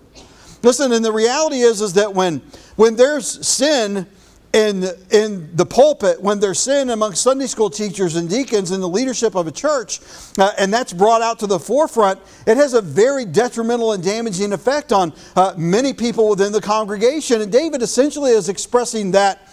Listen, 0.63 0.93
and 0.93 1.05
the 1.05 1.13
reality 1.13 1.61
is, 1.61 1.81
is 1.81 1.95
that 1.95 2.15
when, 2.15 2.43
when 2.77 2.97
there's 2.97 3.47
sin, 3.47 4.07
in, 4.57 4.85
in 5.11 5.55
the 5.55 5.67
pulpit 5.67 6.21
when 6.23 6.41
there's 6.41 6.59
sin 6.59 6.89
among 6.89 7.15
Sunday 7.15 7.47
school 7.47 7.69
teachers 7.69 8.17
and 8.17 8.29
deacons 8.31 8.71
in 8.71 8.81
the 8.81 8.89
leadership 8.89 9.35
of 9.35 9.47
a 9.47 9.53
church, 9.53 10.01
uh, 10.39 10.53
and 10.59 10.73
that's 10.73 10.95
brought 10.95 11.21
out 11.21 11.39
to 11.41 11.47
the 11.47 11.59
forefront, 11.59 12.19
it 12.47 12.57
has 12.57 12.73
a 12.73 12.81
very 12.81 13.27
detrimental 13.27 13.93
and 13.93 14.03
damaging 14.03 14.55
effect 14.55 14.93
on 14.93 15.13
uh, 15.35 15.53
many 15.59 15.93
people 15.93 16.31
within 16.31 16.53
the 16.53 16.61
congregation. 16.61 17.43
And 17.43 17.53
David 17.53 17.83
essentially 17.83 18.31
is 18.31 18.49
expressing 18.49 19.11
that 19.11 19.47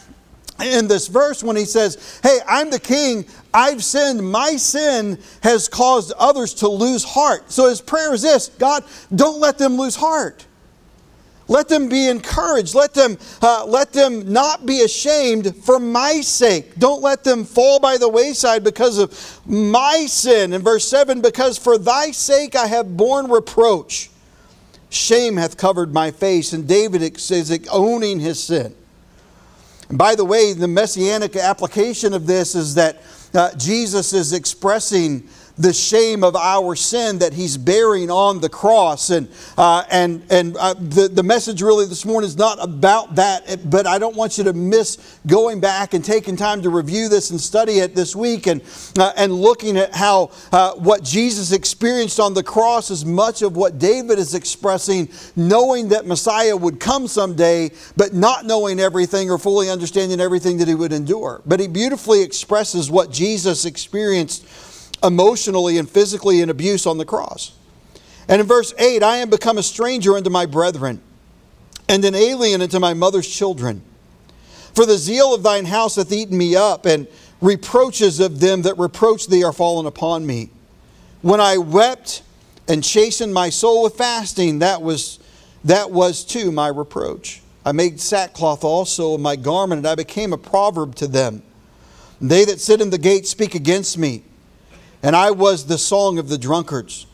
in 0.62 0.88
this 0.88 1.08
verse 1.08 1.44
when 1.44 1.56
he 1.56 1.66
says, 1.66 2.20
Hey, 2.22 2.40
I'm 2.48 2.70
the 2.70 2.80
king, 2.80 3.26
I've 3.54 3.84
sinned, 3.84 4.32
my 4.32 4.56
sin 4.56 5.20
has 5.42 5.68
caused 5.68 6.14
others 6.14 6.54
to 6.56 6.68
lose 6.68 7.04
heart. 7.04 7.52
So 7.52 7.70
his 7.70 7.82
prayer 7.82 8.14
is 8.14 8.22
this 8.22 8.50
God, 8.50 8.84
don't 9.14 9.40
let 9.40 9.58
them 9.58 9.78
lose 9.78 9.96
heart. 9.96 10.46
Let 11.48 11.68
them 11.68 11.90
be 11.90 12.08
encouraged. 12.08 12.74
Let 12.74 12.94
them, 12.94 13.18
uh, 13.42 13.66
let 13.68 13.92
them 13.92 14.32
not 14.32 14.66
be 14.66 14.82
ashamed 14.82 15.56
for 15.58 15.78
my 15.78 16.22
sake. 16.22 16.76
Don't 16.80 17.02
let 17.02 17.24
them 17.24 17.44
fall 17.44 17.80
by 17.80 17.98
the 17.98 18.08
wayside 18.08 18.64
because 18.64 18.98
of 18.98 19.42
my 19.46 20.06
sin. 20.08 20.54
In 20.54 20.62
verse 20.62 20.88
7, 20.88 21.22
because 21.22 21.58
for 21.58 21.78
thy 21.78 22.12
sake 22.12 22.56
I 22.56 22.68
have 22.68 22.96
borne 22.96 23.30
reproach. 23.30 24.10
Shame 24.90 25.36
hath 25.36 25.58
covered 25.58 25.94
my 25.94 26.12
face. 26.12 26.54
And 26.54 26.68
David 26.68 27.02
is 27.02 27.68
owning 27.70 28.20
his 28.22 28.42
sin. 28.42 28.74
By 29.94 30.16
the 30.16 30.26
way, 30.26 30.54
the 30.54 30.68
messianic 30.68 31.36
application 31.36 32.14
of 32.14 32.26
this 32.26 32.56
is 32.56 32.74
that 32.76 33.02
uh, 33.34 33.56
Jesus 33.56 34.14
is 34.14 34.34
expressing 34.34 35.28
the 35.58 35.74
shame 35.74 36.24
of 36.24 36.36
our 36.36 36.76
sin 36.76 37.20
that 37.20 37.34
he's 37.34 37.58
bearing 37.58 38.10
on 38.10 38.42
the 38.42 38.50
cross. 38.50 39.12
And, 39.12 39.30
uh, 39.58 39.84
and, 39.92 40.24
and 40.32 40.58
uh, 40.58 40.74
the, 40.74 41.08
the 41.08 41.22
message 41.22 41.62
really 41.62 41.86
this 41.86 42.06
morning 42.06 42.28
is 42.28 42.38
not 42.38 42.58
about 42.62 43.16
that, 43.16 43.70
but 43.70 43.86
I 43.86 44.00
don't 44.00 44.16
want 44.16 44.38
you 44.38 44.44
to 44.46 44.54
miss 44.54 45.20
going 45.28 45.60
back 45.60 45.94
and 45.94 46.04
taking 46.04 46.36
time 46.36 46.64
to 46.64 46.70
review 46.70 47.08
this 47.08 47.30
and 47.30 47.40
study 47.40 47.74
it 47.74 47.94
this 47.94 48.16
week 48.16 48.48
and, 48.48 48.62
uh, 48.98 49.14
and 49.16 49.32
looking 49.32 49.78
at 49.78 49.94
how 49.94 50.32
uh, 50.52 50.74
what 50.74 51.04
Jesus 51.04 51.52
experienced 51.52 52.20
on 52.20 52.34
the 52.34 52.44
cross 52.44 52.90
is 52.90 53.06
much 53.06 53.44
of 53.44 53.56
what 53.56 53.78
David 53.78 54.18
is 54.18 54.34
expressing, 54.34 55.08
knowing 55.36 55.90
that 55.90 56.08
Messiah 56.08 56.58
would 56.58 56.80
come 56.80 57.08
someday, 57.08 57.70
but 57.96 58.14
not 58.14 58.46
knowing 58.46 58.80
everything 58.80 59.30
or 59.30 59.38
fully 59.38 59.70
understanding 59.70 60.20
everything 60.20 60.58
that 60.58 60.68
he 60.68 60.74
would 60.74 60.94
endure. 60.94 61.44
But 61.46 61.60
he 61.60 61.68
beautifully 61.68 62.24
expresses 62.24 62.90
what 62.90 63.12
Jesus 63.12 63.23
experienced 63.66 64.46
emotionally 65.04 65.78
and 65.78 65.90
physically 65.90 66.42
in 66.42 66.50
abuse 66.50 66.86
on 66.86 66.98
the 66.98 67.06
cross. 67.06 67.54
And 68.28 68.40
in 68.40 68.48
verse 68.48 68.74
8, 68.78 69.04
I 69.04 69.18
am 69.18 69.30
become 69.30 69.58
a 69.58 69.64
stranger 69.64 70.16
unto 70.16 70.30
my 70.30 70.46
brethren, 70.46 71.02
and 71.90 72.06
an 72.06 72.16
alien 72.16 72.62
unto 72.62 72.80
my 72.80 72.94
mother's 72.94 73.28
children. 73.28 73.82
For 74.74 74.86
the 74.86 74.98
zeal 74.98 75.34
of 75.34 75.44
thine 75.44 75.66
house 75.66 75.96
hath 75.96 76.12
eaten 76.12 76.38
me 76.38 76.56
up, 76.56 76.86
and 76.86 77.08
reproaches 77.42 78.20
of 78.20 78.40
them 78.40 78.62
that 78.62 78.78
reproach 78.78 79.28
thee 79.28 79.44
are 79.44 79.54
fallen 79.54 79.86
upon 79.86 80.26
me. 80.26 80.50
When 81.22 81.42
I 81.42 81.58
wept 81.58 82.24
and 82.68 82.84
chastened 82.84 83.34
my 83.34 83.50
soul 83.50 83.84
with 83.84 83.96
fasting, 83.96 84.60
that 84.60 84.82
was, 84.82 85.20
that 85.66 85.92
was 85.92 86.24
too 86.24 86.52
my 86.52 86.70
reproach. 86.70 87.42
I 87.66 87.72
made 87.74 88.00
sackcloth 88.00 88.64
also 88.64 89.14
of 89.14 89.22
my 89.22 89.36
garment, 89.36 89.80
and 89.80 89.88
I 89.88 89.96
became 89.96 90.34
a 90.34 90.38
proverb 90.38 90.96
to 90.96 91.08
them. 91.08 91.44
They 92.24 92.46
that 92.46 92.62
sit 92.62 92.80
in 92.80 92.90
the 92.90 92.98
gate 92.98 93.28
speak 93.28 93.54
against 93.54 93.98
me 93.98 94.24
and 95.04 95.14
I 95.14 95.32
was 95.32 95.66
the 95.66 95.78
song 95.78 96.18
of 96.18 96.30
the 96.30 96.38
drunkards. 96.38 97.06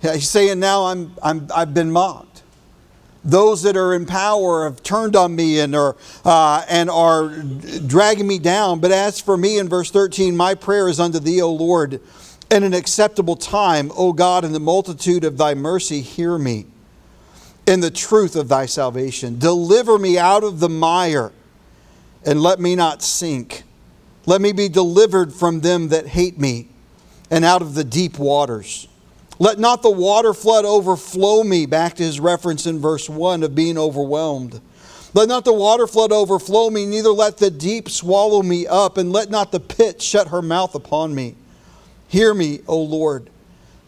He's 0.00 0.30
saying 0.30 0.58
now 0.58 0.86
I'm, 0.86 1.14
I'm, 1.22 1.48
I've 1.54 1.74
been 1.74 1.92
mocked. 1.92 2.42
Those 3.22 3.62
that 3.62 3.76
are 3.76 3.94
in 3.94 4.06
power 4.06 4.64
have 4.64 4.82
turned 4.82 5.16
on 5.16 5.36
me 5.36 5.60
and 5.60 5.76
are, 5.76 5.96
uh, 6.24 6.64
and 6.68 6.88
are 6.88 7.28
dragging 7.86 8.26
me 8.26 8.38
down. 8.38 8.80
But 8.80 8.90
as 8.92 9.20
for 9.20 9.36
me, 9.36 9.58
in 9.58 9.68
verse 9.68 9.90
13, 9.90 10.34
my 10.34 10.54
prayer 10.54 10.88
is 10.88 10.98
unto 10.98 11.18
thee, 11.18 11.42
O 11.42 11.52
Lord, 11.52 12.00
in 12.50 12.62
an 12.62 12.72
acceptable 12.72 13.36
time, 13.36 13.92
O 13.94 14.14
God, 14.14 14.44
in 14.44 14.52
the 14.52 14.60
multitude 14.60 15.24
of 15.24 15.36
thy 15.36 15.54
mercy, 15.54 16.00
hear 16.00 16.38
me. 16.38 16.66
In 17.66 17.80
the 17.80 17.90
truth 17.90 18.36
of 18.36 18.48
thy 18.48 18.66
salvation, 18.66 19.38
deliver 19.38 19.98
me 19.98 20.18
out 20.18 20.44
of 20.44 20.60
the 20.60 20.68
mire 20.68 21.32
and 22.24 22.42
let 22.42 22.60
me 22.60 22.74
not 22.74 23.02
sink. 23.02 23.63
Let 24.26 24.40
me 24.40 24.52
be 24.52 24.68
delivered 24.68 25.32
from 25.32 25.60
them 25.60 25.88
that 25.88 26.06
hate 26.06 26.38
me 26.38 26.68
and 27.30 27.44
out 27.44 27.62
of 27.62 27.74
the 27.74 27.84
deep 27.84 28.18
waters. 28.18 28.88
Let 29.38 29.58
not 29.58 29.82
the 29.82 29.90
water 29.90 30.32
flood 30.32 30.64
overflow 30.64 31.42
me, 31.42 31.66
back 31.66 31.94
to 31.94 32.02
his 32.02 32.20
reference 32.20 32.66
in 32.66 32.78
verse 32.78 33.08
1 33.08 33.42
of 33.42 33.54
being 33.54 33.76
overwhelmed. 33.76 34.60
Let 35.12 35.28
not 35.28 35.44
the 35.44 35.52
water 35.52 35.86
flood 35.86 36.12
overflow 36.12 36.70
me, 36.70 36.86
neither 36.86 37.10
let 37.10 37.38
the 37.38 37.50
deep 37.50 37.88
swallow 37.88 38.42
me 38.42 38.66
up, 38.66 38.96
and 38.96 39.12
let 39.12 39.30
not 39.30 39.52
the 39.52 39.60
pit 39.60 40.00
shut 40.00 40.28
her 40.28 40.42
mouth 40.42 40.74
upon 40.74 41.14
me. 41.14 41.36
Hear 42.08 42.32
me, 42.32 42.60
O 42.68 42.80
Lord, 42.80 43.30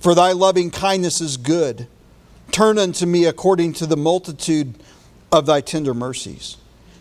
for 0.00 0.14
thy 0.14 0.32
loving 0.32 0.70
kindness 0.70 1.20
is 1.20 1.36
good. 1.36 1.86
Turn 2.50 2.78
unto 2.78 3.06
me 3.06 3.24
according 3.24 3.74
to 3.74 3.86
the 3.86 3.96
multitude 3.96 4.74
of 5.30 5.46
thy 5.46 5.60
tender 5.60 5.94
mercies. 5.94 6.56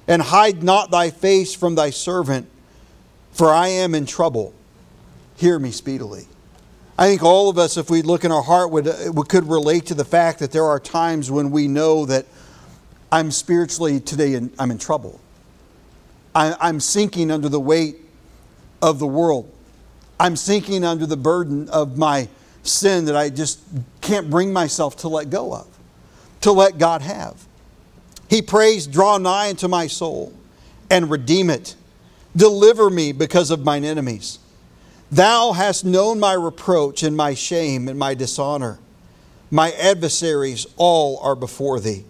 And 0.08 0.22
hide 0.22 0.62
not 0.62 0.92
thy 0.92 1.10
face 1.10 1.56
from 1.56 1.76
thy 1.76 1.90
servant, 1.90 2.48
for 3.36 3.54
I 3.54 3.68
am 3.68 3.94
in 3.94 4.06
trouble. 4.06 4.54
Hear 5.36 5.60
me 5.60 5.72
speedily. 5.72 6.26
I 6.98 7.08
think 7.08 7.22
all 7.22 7.50
of 7.50 7.58
us, 7.58 7.76
if 7.76 7.90
we 7.90 8.02
look 8.02 8.24
in 8.24 8.32
our 8.32 8.42
heart, 8.42 8.72
would, 8.72 8.88
uh, 8.88 9.12
could 9.28 9.50
relate 9.50 9.88
to 9.88 9.94
the 9.94 10.06
fact 10.06 10.40
that 10.40 10.54
there 10.54 10.64
are 10.64 10.80
times 10.80 11.30
when 11.30 11.52
we 11.52 11.68
know 11.68 12.06
that 12.06 12.26
I'm 13.12 13.32
spiritually 13.32 14.00
today 14.00 14.40
I'm 14.58 14.72
in 14.72 14.78
trouble. 14.78 15.20
I, 16.34 16.56
I'm 16.62 16.80
sinking 16.80 17.30
under 17.30 17.50
the 17.50 17.60
weight 17.60 17.98
of 18.82 19.00
the 19.00 19.08
world. 19.08 19.52
I'm 20.18 20.38
sinking 20.38 20.86
under 20.86 21.06
the 21.06 21.18
burden 21.18 21.68
of 21.68 21.98
my 21.98 22.30
sin 22.64 23.04
that 23.06 23.18
I 23.18 23.30
just 23.30 23.60
can't 24.00 24.30
bring 24.30 24.54
myself 24.54 24.96
to 24.98 25.10
let 25.10 25.30
go 25.30 25.54
of, 25.54 25.68
to 26.42 26.54
let 26.54 26.78
God 26.78 27.02
have. 27.02 27.46
He 28.30 28.42
prays, 28.42 28.88
Draw 28.88 29.18
nigh 29.18 29.50
unto 29.50 29.68
my 29.68 29.88
soul 29.88 30.32
and 30.90 31.10
redeem 31.12 31.50
it. 31.50 31.76
Deliver 32.36 32.90
me 32.90 33.12
because 33.14 33.50
of 33.50 33.64
mine 33.64 33.86
enemies. 33.86 34.40
Thou 35.12 35.54
hast 35.54 35.86
known 35.86 36.20
my 36.20 36.34
reproach 36.34 37.04
and 37.04 37.16
my 37.16 37.34
shame 37.34 37.88
and 37.88 37.98
my 37.98 38.14
dishonor. 38.14 38.80
My 39.50 39.72
adversaries 39.72 40.66
all 40.76 41.20
are 41.20 41.36
before 41.36 41.80
thee. 41.80 42.04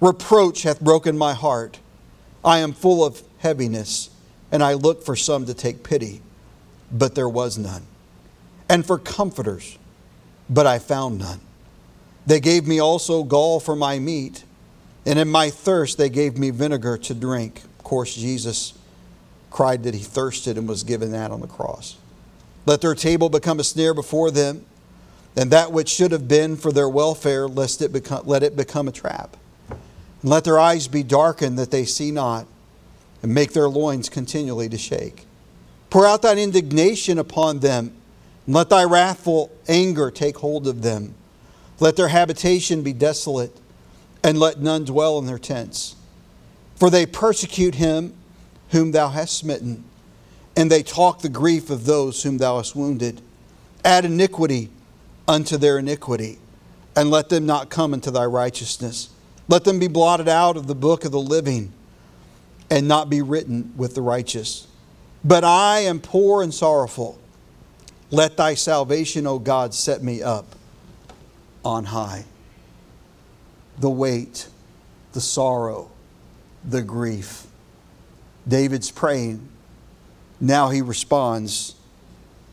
Reproach 0.00 0.62
hath 0.62 0.80
broken 0.80 1.16
my 1.16 1.34
heart. 1.34 1.78
I 2.44 2.58
am 2.58 2.72
full 2.72 3.04
of 3.04 3.22
heaviness, 3.38 4.10
and 4.50 4.64
I 4.64 4.72
looked 4.72 5.04
for 5.04 5.14
some 5.14 5.46
to 5.46 5.54
take 5.54 5.84
pity, 5.84 6.22
but 6.90 7.14
there 7.14 7.28
was 7.28 7.56
none. 7.56 7.86
And 8.68 8.84
for 8.84 8.98
comforters, 8.98 9.78
but 10.50 10.66
I 10.66 10.80
found 10.80 11.18
none. 11.20 11.40
They 12.26 12.40
gave 12.40 12.66
me 12.66 12.80
also 12.80 13.22
gall 13.22 13.60
for 13.60 13.76
my 13.76 14.00
meat, 14.00 14.42
and 15.06 15.18
in 15.18 15.28
my 15.28 15.50
thirst 15.50 15.98
they 15.98 16.08
gave 16.08 16.36
me 16.36 16.50
vinegar 16.50 16.96
to 16.98 17.14
drink. 17.14 17.62
Of 17.78 17.84
course, 17.84 18.14
Jesus 18.16 18.74
cried 19.52 19.82
that 19.82 19.94
he 19.94 20.00
thirsted 20.00 20.56
and 20.56 20.66
was 20.66 20.82
given 20.82 21.12
that 21.12 21.30
on 21.30 21.40
the 21.40 21.46
cross. 21.46 21.96
Let 22.64 22.80
their 22.80 22.94
table 22.94 23.28
become 23.28 23.60
a 23.60 23.64
snare 23.64 23.92
before 23.92 24.30
them, 24.30 24.64
and 25.36 25.50
that 25.50 25.72
which 25.72 25.90
should 25.90 26.10
have 26.12 26.26
been 26.26 26.56
for 26.56 26.72
their 26.72 26.88
welfare, 26.88 27.46
lest 27.46 27.82
it 27.82 27.92
become, 27.92 28.26
let 28.26 28.42
it 28.42 28.56
become 28.56 28.88
a 28.88 28.92
trap. 28.92 29.36
And 29.68 30.30
let 30.30 30.44
their 30.44 30.58
eyes 30.58 30.88
be 30.88 31.02
darkened 31.02 31.58
that 31.58 31.70
they 31.70 31.84
see 31.84 32.10
not, 32.10 32.46
and 33.22 33.34
make 33.34 33.52
their 33.52 33.68
loins 33.68 34.08
continually 34.08 34.68
to 34.70 34.78
shake. 34.78 35.26
Pour 35.90 36.06
out 36.06 36.22
thine 36.22 36.38
indignation 36.38 37.18
upon 37.18 37.58
them, 37.58 37.92
and 38.46 38.54
let 38.54 38.70
thy 38.70 38.84
wrathful 38.84 39.50
anger 39.68 40.10
take 40.10 40.38
hold 40.38 40.66
of 40.66 40.82
them. 40.82 41.14
Let 41.78 41.96
their 41.96 42.08
habitation 42.08 42.82
be 42.82 42.92
desolate, 42.92 43.54
and 44.24 44.38
let 44.38 44.60
none 44.60 44.84
dwell 44.84 45.18
in 45.18 45.26
their 45.26 45.38
tents. 45.38 45.96
For 46.76 46.88
they 46.88 47.04
persecute 47.04 47.74
him 47.74 48.14
whom 48.72 48.90
thou 48.92 49.08
hast 49.08 49.38
smitten, 49.38 49.84
and 50.56 50.70
they 50.70 50.82
talk 50.82 51.20
the 51.20 51.28
grief 51.28 51.70
of 51.70 51.84
those 51.84 52.22
whom 52.22 52.38
thou 52.38 52.56
hast 52.56 52.74
wounded. 52.74 53.20
Add 53.84 54.04
iniquity 54.04 54.70
unto 55.28 55.56
their 55.56 55.78
iniquity, 55.78 56.38
and 56.96 57.10
let 57.10 57.28
them 57.28 57.46
not 57.46 57.70
come 57.70 57.94
into 57.94 58.10
thy 58.10 58.24
righteousness. 58.24 59.10
Let 59.48 59.64
them 59.64 59.78
be 59.78 59.88
blotted 59.88 60.28
out 60.28 60.56
of 60.56 60.66
the 60.66 60.74
book 60.74 61.04
of 61.04 61.12
the 61.12 61.20
living, 61.20 61.72
and 62.70 62.88
not 62.88 63.10
be 63.10 63.20
written 63.20 63.72
with 63.76 63.94
the 63.94 64.02
righteous. 64.02 64.66
But 65.22 65.44
I 65.44 65.80
am 65.80 66.00
poor 66.00 66.42
and 66.42 66.52
sorrowful. 66.52 67.18
Let 68.10 68.36
thy 68.36 68.54
salvation, 68.54 69.26
O 69.26 69.38
God, 69.38 69.74
set 69.74 70.02
me 70.02 70.22
up 70.22 70.56
on 71.64 71.84
high. 71.84 72.24
The 73.78 73.90
weight, 73.90 74.48
the 75.12 75.20
sorrow, 75.20 75.90
the 76.64 76.82
grief. 76.82 77.46
David's 78.46 78.90
praying. 78.90 79.48
Now 80.40 80.70
he 80.70 80.82
responds. 80.82 81.74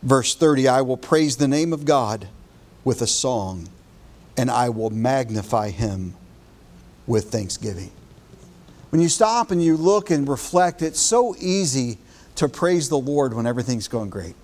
Verse 0.01 0.35
30 0.35 0.67
I 0.67 0.81
will 0.81 0.97
praise 0.97 1.37
the 1.37 1.47
name 1.47 1.73
of 1.73 1.85
God 1.85 2.27
with 2.83 3.01
a 3.01 3.07
song, 3.07 3.67
and 4.37 4.49
I 4.49 4.69
will 4.69 4.89
magnify 4.89 5.69
him 5.69 6.15
with 7.05 7.31
thanksgiving. 7.31 7.91
When 8.91 9.01
you 9.01 9.09
stop 9.09 9.51
and 9.51 9.63
you 9.63 9.77
look 9.77 10.09
and 10.09 10.27
reflect, 10.27 10.81
it's 10.81 10.99
so 10.99 11.35
easy 11.39 11.97
to 12.35 12.47
praise 12.47 12.89
the 12.89 12.97
Lord 12.97 13.33
when 13.33 13.45
everything's 13.45 13.87
going 13.87 14.09
great. 14.09 14.35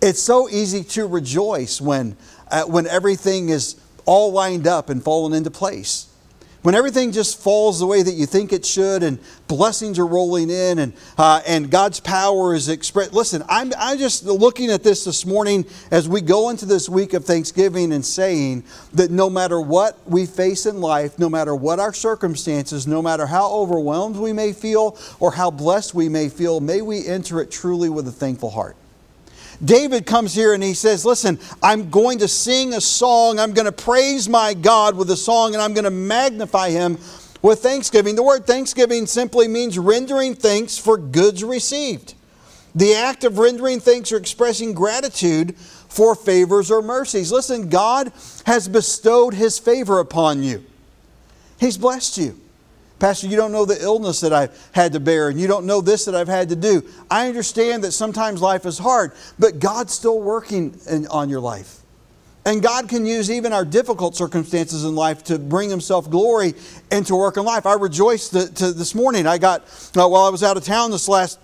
It's 0.00 0.22
so 0.22 0.48
easy 0.50 0.84
to 0.84 1.06
rejoice 1.06 1.80
when, 1.80 2.16
uh, 2.50 2.64
when 2.64 2.86
everything 2.86 3.48
is 3.48 3.76
all 4.04 4.32
lined 4.32 4.66
up 4.66 4.90
and 4.90 5.02
fallen 5.02 5.32
into 5.32 5.50
place. 5.50 6.08
When 6.64 6.74
everything 6.74 7.12
just 7.12 7.42
falls 7.42 7.78
the 7.78 7.84
way 7.84 8.02
that 8.02 8.14
you 8.14 8.24
think 8.24 8.50
it 8.50 8.64
should, 8.64 9.02
and 9.02 9.18
blessings 9.48 9.98
are 9.98 10.06
rolling 10.06 10.48
in, 10.48 10.78
and, 10.78 10.94
uh, 11.18 11.42
and 11.46 11.70
God's 11.70 12.00
power 12.00 12.54
is 12.54 12.70
expressed. 12.70 13.12
Listen, 13.12 13.44
I'm, 13.50 13.70
I'm 13.78 13.98
just 13.98 14.24
looking 14.24 14.70
at 14.70 14.82
this 14.82 15.04
this 15.04 15.26
morning 15.26 15.66
as 15.90 16.08
we 16.08 16.22
go 16.22 16.48
into 16.48 16.64
this 16.64 16.88
week 16.88 17.12
of 17.12 17.26
Thanksgiving 17.26 17.92
and 17.92 18.02
saying 18.02 18.64
that 18.94 19.10
no 19.10 19.28
matter 19.28 19.60
what 19.60 19.98
we 20.08 20.24
face 20.24 20.64
in 20.64 20.80
life, 20.80 21.18
no 21.18 21.28
matter 21.28 21.54
what 21.54 21.80
our 21.80 21.92
circumstances, 21.92 22.86
no 22.86 23.02
matter 23.02 23.26
how 23.26 23.52
overwhelmed 23.52 24.16
we 24.16 24.32
may 24.32 24.54
feel 24.54 24.96
or 25.20 25.32
how 25.32 25.50
blessed 25.50 25.94
we 25.94 26.08
may 26.08 26.30
feel, 26.30 26.60
may 26.60 26.80
we 26.80 27.06
enter 27.06 27.42
it 27.42 27.50
truly 27.50 27.90
with 27.90 28.08
a 28.08 28.12
thankful 28.12 28.48
heart. 28.48 28.74
David 29.62 30.06
comes 30.06 30.34
here 30.34 30.54
and 30.54 30.62
he 30.62 30.74
says, 30.74 31.04
Listen, 31.04 31.38
I'm 31.62 31.90
going 31.90 32.18
to 32.18 32.28
sing 32.28 32.72
a 32.74 32.80
song. 32.80 33.38
I'm 33.38 33.52
going 33.52 33.66
to 33.66 33.72
praise 33.72 34.28
my 34.28 34.54
God 34.54 34.96
with 34.96 35.10
a 35.10 35.16
song 35.16 35.54
and 35.54 35.62
I'm 35.62 35.74
going 35.74 35.84
to 35.84 35.90
magnify 35.90 36.70
him 36.70 36.98
with 37.42 37.60
thanksgiving. 37.60 38.16
The 38.16 38.22
word 38.22 38.46
thanksgiving 38.46 39.06
simply 39.06 39.48
means 39.48 39.78
rendering 39.78 40.34
thanks 40.34 40.78
for 40.78 40.96
goods 40.96 41.44
received. 41.44 42.14
The 42.74 42.94
act 42.94 43.22
of 43.22 43.38
rendering 43.38 43.80
thanks 43.80 44.10
or 44.10 44.16
expressing 44.16 44.72
gratitude 44.72 45.56
for 45.56 46.14
favors 46.14 46.70
or 46.70 46.82
mercies. 46.82 47.30
Listen, 47.30 47.68
God 47.68 48.12
has 48.46 48.66
bestowed 48.66 49.34
his 49.34 49.58
favor 49.58 50.00
upon 50.00 50.42
you, 50.42 50.64
He's 51.58 51.78
blessed 51.78 52.18
you. 52.18 52.40
Pastor, 52.98 53.26
you 53.26 53.36
don't 53.36 53.52
know 53.52 53.64
the 53.64 53.80
illness 53.82 54.20
that 54.20 54.32
I've 54.32 54.56
had 54.72 54.92
to 54.92 55.00
bear, 55.00 55.28
and 55.28 55.40
you 55.40 55.46
don't 55.46 55.66
know 55.66 55.80
this 55.80 56.04
that 56.04 56.14
I've 56.14 56.28
had 56.28 56.48
to 56.50 56.56
do. 56.56 56.82
I 57.10 57.28
understand 57.28 57.84
that 57.84 57.92
sometimes 57.92 58.40
life 58.40 58.66
is 58.66 58.78
hard, 58.78 59.12
but 59.38 59.58
God's 59.58 59.92
still 59.92 60.20
working 60.20 60.78
in, 60.88 61.06
on 61.08 61.28
your 61.28 61.40
life. 61.40 61.80
And 62.46 62.62
God 62.62 62.88
can 62.88 63.06
use 63.06 63.30
even 63.30 63.52
our 63.52 63.64
difficult 63.64 64.16
circumstances 64.16 64.84
in 64.84 64.94
life 64.94 65.24
to 65.24 65.38
bring 65.38 65.70
Himself 65.70 66.10
glory 66.10 66.54
and 66.90 67.06
to 67.06 67.16
work 67.16 67.36
in 67.36 67.44
life. 67.44 67.64
I 67.64 67.74
rejoiced 67.74 68.32
to, 68.32 68.52
to 68.54 68.72
this 68.72 68.94
morning. 68.94 69.26
I 69.26 69.38
got, 69.38 69.62
uh, 69.96 70.06
while 70.06 70.24
I 70.24 70.28
was 70.28 70.42
out 70.42 70.56
of 70.56 70.64
town 70.64 70.90
this 70.90 71.08
last 71.08 71.38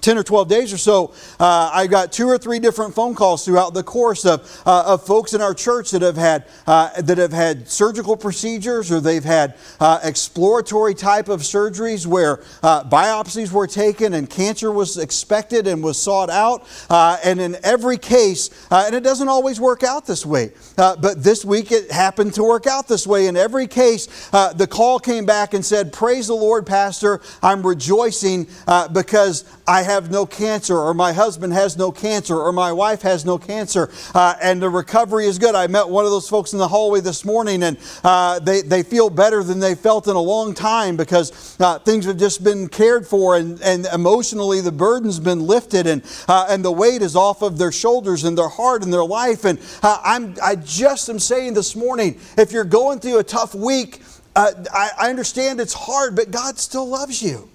10 0.00 0.18
or 0.18 0.22
12 0.22 0.48
days 0.48 0.72
or 0.72 0.78
so, 0.78 1.12
uh, 1.40 1.70
I 1.72 1.86
got 1.86 2.12
two 2.12 2.28
or 2.28 2.38
three 2.38 2.58
different 2.58 2.94
phone 2.94 3.14
calls 3.14 3.44
throughout 3.44 3.74
the 3.74 3.82
course 3.82 4.24
of, 4.24 4.62
uh, 4.66 4.84
of 4.86 5.06
folks 5.06 5.34
in 5.34 5.40
our 5.40 5.54
church 5.54 5.90
that 5.90 6.02
have 6.02 6.16
had, 6.16 6.44
uh, 6.66 7.00
that 7.00 7.18
have 7.18 7.32
had 7.32 7.68
surgical 7.68 8.16
procedures 8.16 8.90
or 8.92 9.00
they've 9.00 9.24
had 9.24 9.56
uh, 9.80 10.00
exploratory 10.02 10.94
type 10.94 11.28
of 11.28 11.40
surgeries 11.40 12.06
where 12.06 12.40
uh, 12.62 12.84
biopsies 12.84 13.50
were 13.52 13.66
taken 13.66 14.14
and 14.14 14.28
cancer 14.28 14.70
was 14.70 14.98
expected 14.98 15.66
and 15.66 15.82
was 15.82 16.00
sought 16.00 16.30
out. 16.30 16.66
Uh, 16.88 17.18
and 17.24 17.40
in 17.40 17.56
every 17.62 17.98
case, 17.98 18.50
and 18.70 18.94
it 18.94 19.02
doesn't 19.02 19.28
always 19.28 19.60
work 19.60 19.82
out 19.82 20.06
this 20.06 20.24
way, 20.26 20.52
but 20.76 21.22
this 21.22 21.44
week 21.44 21.72
it 21.72 21.90
happened 21.90 22.34
to 22.34 22.42
work 22.42 22.66
out 22.66 22.88
this 22.88 23.06
way. 23.06 23.26
In 23.26 23.36
every 23.36 23.66
case, 23.66 24.06
the 24.30 24.66
call 24.70 24.98
came 24.98 25.26
back 25.26 25.54
and 25.54 25.64
said, 25.64 25.92
Praise 25.92 26.26
the 26.26 26.34
Lord, 26.34 26.66
Pastor, 26.66 27.20
I'm 27.42 27.66
rejoicing 27.66 28.46
because 28.92 29.44
I 29.68 29.82
have 29.82 30.12
no 30.12 30.26
cancer, 30.26 30.78
or 30.78 30.94
my 30.94 31.12
husband 31.12 31.52
has 31.52 31.76
no 31.76 31.90
cancer, 31.90 32.38
or 32.38 32.52
my 32.52 32.72
wife 32.72 33.02
has 33.02 33.24
no 33.24 33.36
cancer, 33.36 33.90
uh, 34.14 34.36
and 34.40 34.62
the 34.62 34.70
recovery 34.70 35.26
is 35.26 35.40
good. 35.40 35.56
I 35.56 35.66
met 35.66 35.88
one 35.88 36.04
of 36.04 36.12
those 36.12 36.28
folks 36.28 36.52
in 36.52 36.60
the 36.60 36.68
hallway 36.68 37.00
this 37.00 37.24
morning, 37.24 37.64
and 37.64 37.76
uh, 38.04 38.38
they, 38.38 38.62
they 38.62 38.84
feel 38.84 39.10
better 39.10 39.42
than 39.42 39.58
they 39.58 39.74
felt 39.74 40.06
in 40.06 40.14
a 40.14 40.20
long 40.20 40.54
time 40.54 40.96
because 40.96 41.58
uh, 41.58 41.80
things 41.80 42.04
have 42.04 42.16
just 42.16 42.44
been 42.44 42.68
cared 42.68 43.08
for, 43.08 43.36
and, 43.36 43.60
and 43.60 43.86
emotionally 43.86 44.60
the 44.60 44.70
burden's 44.70 45.18
been 45.18 45.40
lifted, 45.40 45.88
and, 45.88 46.04
uh, 46.28 46.46
and 46.48 46.64
the 46.64 46.70
weight 46.70 47.02
is 47.02 47.16
off 47.16 47.42
of 47.42 47.58
their 47.58 47.72
shoulders 47.72 48.22
and 48.22 48.38
their 48.38 48.48
heart 48.48 48.84
and 48.84 48.92
their 48.92 49.04
life. 49.04 49.44
And 49.44 49.58
uh, 49.82 50.00
I'm, 50.04 50.36
I 50.40 50.54
just 50.54 51.08
am 51.08 51.18
saying 51.18 51.54
this 51.54 51.74
morning 51.74 52.20
if 52.38 52.52
you're 52.52 52.64
going 52.64 53.00
through 53.00 53.18
a 53.18 53.24
tough 53.24 53.52
week, 53.52 54.00
uh, 54.36 54.52
I, 54.72 54.90
I 54.96 55.10
understand 55.10 55.60
it's 55.60 55.74
hard, 55.74 56.14
but 56.14 56.30
God 56.30 56.56
still 56.56 56.86
loves 56.86 57.20
you, 57.20 57.48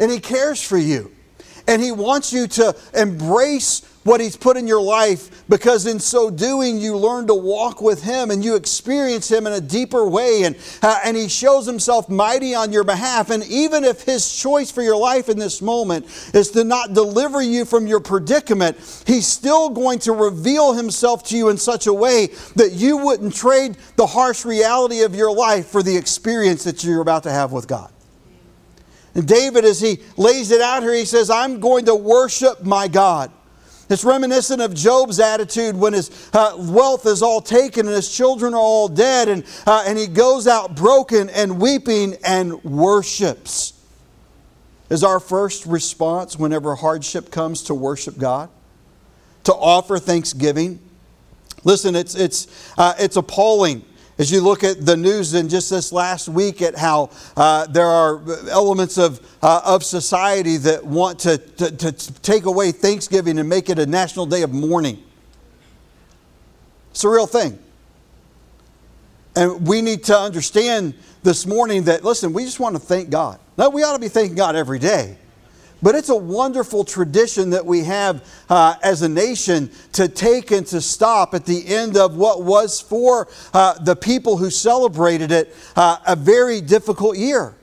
and 0.00 0.10
He 0.10 0.18
cares 0.18 0.60
for 0.60 0.76
you. 0.76 1.12
And 1.66 1.82
He 1.82 1.92
wants 1.92 2.32
you 2.32 2.46
to 2.48 2.76
embrace 2.94 3.82
what 4.04 4.20
He's 4.20 4.36
put 4.36 4.56
in 4.56 4.66
your 4.66 4.80
life 4.80 5.44
because 5.48 5.86
in 5.86 6.00
so 6.00 6.30
doing, 6.30 6.78
you 6.78 6.96
learn 6.96 7.26
to 7.26 7.34
walk 7.34 7.82
with 7.82 8.02
Him 8.02 8.30
and 8.30 8.44
you 8.44 8.56
experience 8.56 9.30
Him 9.30 9.46
in 9.46 9.52
a 9.52 9.60
deeper 9.60 10.08
way. 10.08 10.44
And, 10.44 10.56
uh, 10.82 11.00
and 11.04 11.16
He 11.16 11.28
shows 11.28 11.66
Himself 11.66 12.08
mighty 12.08 12.54
on 12.54 12.72
your 12.72 12.84
behalf. 12.84 13.30
And 13.30 13.44
even 13.44 13.84
if 13.84 14.02
His 14.02 14.36
choice 14.40 14.70
for 14.70 14.82
your 14.82 14.96
life 14.96 15.28
in 15.28 15.38
this 15.38 15.60
moment 15.60 16.06
is 16.34 16.50
to 16.52 16.64
not 16.64 16.94
deliver 16.94 17.42
you 17.42 17.64
from 17.64 17.86
your 17.86 18.00
predicament, 18.00 18.76
He's 19.06 19.26
still 19.26 19.68
going 19.68 19.98
to 20.00 20.12
reveal 20.12 20.72
Himself 20.72 21.24
to 21.24 21.36
you 21.36 21.48
in 21.50 21.58
such 21.58 21.86
a 21.86 21.92
way 21.92 22.28
that 22.56 22.72
you 22.72 22.96
wouldn't 22.96 23.34
trade 23.34 23.76
the 23.96 24.06
harsh 24.06 24.44
reality 24.44 25.02
of 25.02 25.14
your 25.14 25.34
life 25.34 25.66
for 25.66 25.82
the 25.82 25.96
experience 25.96 26.64
that 26.64 26.82
you're 26.84 27.02
about 27.02 27.24
to 27.24 27.30
have 27.30 27.52
with 27.52 27.68
God. 27.68 27.92
And 29.14 29.26
David, 29.26 29.64
as 29.64 29.80
he 29.80 29.98
lays 30.16 30.50
it 30.50 30.60
out 30.60 30.82
here, 30.82 30.94
he 30.94 31.04
says, 31.04 31.30
I'm 31.30 31.60
going 31.60 31.86
to 31.86 31.94
worship 31.94 32.64
my 32.64 32.88
God. 32.88 33.30
It's 33.88 34.04
reminiscent 34.04 34.62
of 34.62 34.72
Job's 34.72 35.18
attitude 35.18 35.74
when 35.74 35.94
his 35.94 36.30
uh, 36.32 36.54
wealth 36.56 37.06
is 37.06 37.22
all 37.22 37.40
taken 37.40 37.86
and 37.86 37.94
his 37.94 38.08
children 38.08 38.54
are 38.54 38.60
all 38.60 38.86
dead, 38.86 39.28
and, 39.28 39.44
uh, 39.66 39.82
and 39.84 39.98
he 39.98 40.06
goes 40.06 40.46
out 40.46 40.76
broken 40.76 41.28
and 41.30 41.60
weeping 41.60 42.14
and 42.24 42.62
worships. 42.62 43.72
Is 44.90 45.02
our 45.02 45.18
first 45.18 45.66
response 45.66 46.38
whenever 46.38 46.76
hardship 46.76 47.32
comes 47.32 47.64
to 47.64 47.74
worship 47.74 48.16
God? 48.16 48.48
To 49.44 49.54
offer 49.54 49.98
thanksgiving? 49.98 50.78
Listen, 51.64 51.96
it's, 51.96 52.14
it's, 52.14 52.46
uh, 52.78 52.94
it's 52.98 53.16
appalling 53.16 53.84
as 54.20 54.30
you 54.30 54.42
look 54.42 54.62
at 54.62 54.84
the 54.84 54.98
news 54.98 55.32
in 55.32 55.48
just 55.48 55.70
this 55.70 55.92
last 55.92 56.28
week 56.28 56.60
at 56.60 56.76
how 56.76 57.08
uh, 57.38 57.66
there 57.68 57.86
are 57.86 58.20
elements 58.50 58.98
of, 58.98 59.18
uh, 59.42 59.62
of 59.64 59.82
society 59.82 60.58
that 60.58 60.84
want 60.84 61.18
to, 61.20 61.38
to, 61.38 61.74
to 61.74 61.92
take 62.20 62.44
away 62.44 62.70
Thanksgiving 62.70 63.38
and 63.38 63.48
make 63.48 63.70
it 63.70 63.78
a 63.78 63.86
national 63.86 64.26
day 64.26 64.42
of 64.42 64.52
mourning. 64.52 65.02
It's 66.90 67.02
a 67.02 67.08
real 67.08 67.26
thing. 67.26 67.58
And 69.34 69.66
we 69.66 69.80
need 69.80 70.04
to 70.04 70.18
understand 70.18 70.92
this 71.22 71.46
morning 71.46 71.84
that, 71.84 72.04
listen, 72.04 72.34
we 72.34 72.44
just 72.44 72.60
want 72.60 72.76
to 72.76 72.80
thank 72.80 73.08
God. 73.08 73.40
No, 73.56 73.70
we 73.70 73.82
ought 73.84 73.94
to 73.94 74.00
be 74.00 74.08
thanking 74.08 74.36
God 74.36 74.54
every 74.54 74.78
day. 74.78 75.16
But 75.82 75.94
it's 75.94 76.10
a 76.10 76.16
wonderful 76.16 76.84
tradition 76.84 77.50
that 77.50 77.64
we 77.64 77.84
have 77.84 78.24
uh, 78.48 78.74
as 78.82 79.02
a 79.02 79.08
nation 79.08 79.70
to 79.92 80.08
take 80.08 80.50
and 80.50 80.66
to 80.68 80.80
stop 80.80 81.34
at 81.34 81.46
the 81.46 81.66
end 81.66 81.96
of 81.96 82.16
what 82.16 82.42
was 82.42 82.80
for 82.80 83.28
uh, 83.54 83.78
the 83.78 83.96
people 83.96 84.36
who 84.36 84.50
celebrated 84.50 85.32
it 85.32 85.54
uh, 85.76 85.98
a 86.06 86.16
very 86.16 86.60
difficult 86.60 87.16
year. 87.16 87.54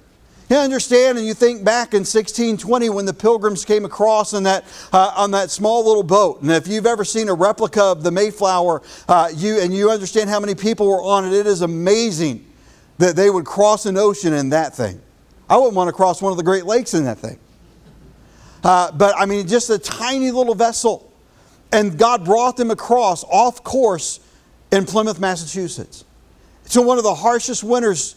You 0.49 0.55
understand, 0.55 1.17
and 1.17 1.27
you 1.27 1.33
think 1.33 1.65
back 1.65 1.93
in 1.93 1.99
1620 1.99 2.89
when 2.89 3.05
the 3.05 3.13
pilgrims 3.13 3.65
came 3.65 3.83
across 3.83 4.33
on 4.33 4.43
that, 4.43 4.63
uh, 4.93 5.11
on 5.17 5.31
that 5.31 5.51
small 5.51 5.85
little 5.85 6.03
boat. 6.03 6.41
And 6.41 6.49
if 6.51 6.69
you've 6.69 6.85
ever 6.85 7.03
seen 7.03 7.27
a 7.27 7.33
replica 7.33 7.83
of 7.83 8.01
the 8.01 8.11
Mayflower, 8.11 8.81
uh, 9.09 9.29
you, 9.35 9.59
and 9.59 9.73
you 9.73 9.91
understand 9.91 10.29
how 10.29 10.39
many 10.39 10.55
people 10.55 10.87
were 10.87 11.01
on 11.01 11.25
it, 11.25 11.33
it 11.33 11.47
is 11.47 11.61
amazing 11.61 12.45
that 12.97 13.17
they 13.17 13.29
would 13.29 13.45
cross 13.45 13.85
an 13.85 13.97
ocean 13.97 14.33
in 14.33 14.49
that 14.49 14.73
thing. 14.73 15.01
I 15.49 15.57
wouldn't 15.57 15.75
want 15.75 15.89
to 15.89 15.93
cross 15.93 16.21
one 16.21 16.31
of 16.31 16.37
the 16.37 16.43
Great 16.43 16.65
Lakes 16.65 16.93
in 16.93 17.03
that 17.03 17.19
thing. 17.19 17.37
Uh, 18.63 18.91
but 18.91 19.15
I 19.17 19.25
mean, 19.25 19.47
just 19.47 19.69
a 19.69 19.77
tiny 19.77 20.31
little 20.31 20.55
vessel. 20.55 21.11
And 21.71 21.97
God 21.97 22.23
brought 22.25 22.57
them 22.57 22.71
across 22.71 23.23
off 23.25 23.63
course 23.63 24.19
in 24.71 24.85
Plymouth, 24.85 25.19
Massachusetts. 25.19 26.05
So 26.65 26.81
one 26.81 26.97
of 26.97 27.03
the 27.03 27.15
harshest 27.15 27.63
winters 27.63 28.15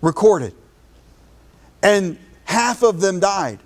recorded. 0.00 0.54
And 1.82 2.18
half 2.44 2.82
of 2.82 3.00
them 3.00 3.20
died. 3.20 3.58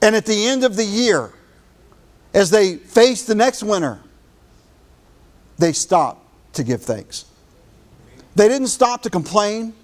And 0.00 0.16
at 0.16 0.26
the 0.26 0.46
end 0.46 0.64
of 0.64 0.76
the 0.76 0.84
year, 0.84 1.32
as 2.34 2.50
they 2.50 2.76
faced 2.76 3.26
the 3.26 3.34
next 3.34 3.62
winter, 3.62 4.00
they 5.58 5.72
stopped 5.72 6.26
to 6.54 6.64
give 6.64 6.82
thanks. 6.82 7.24
They 8.34 8.48
didn't 8.48 8.68
stop 8.68 9.02
to 9.02 9.10
complain. 9.10 9.74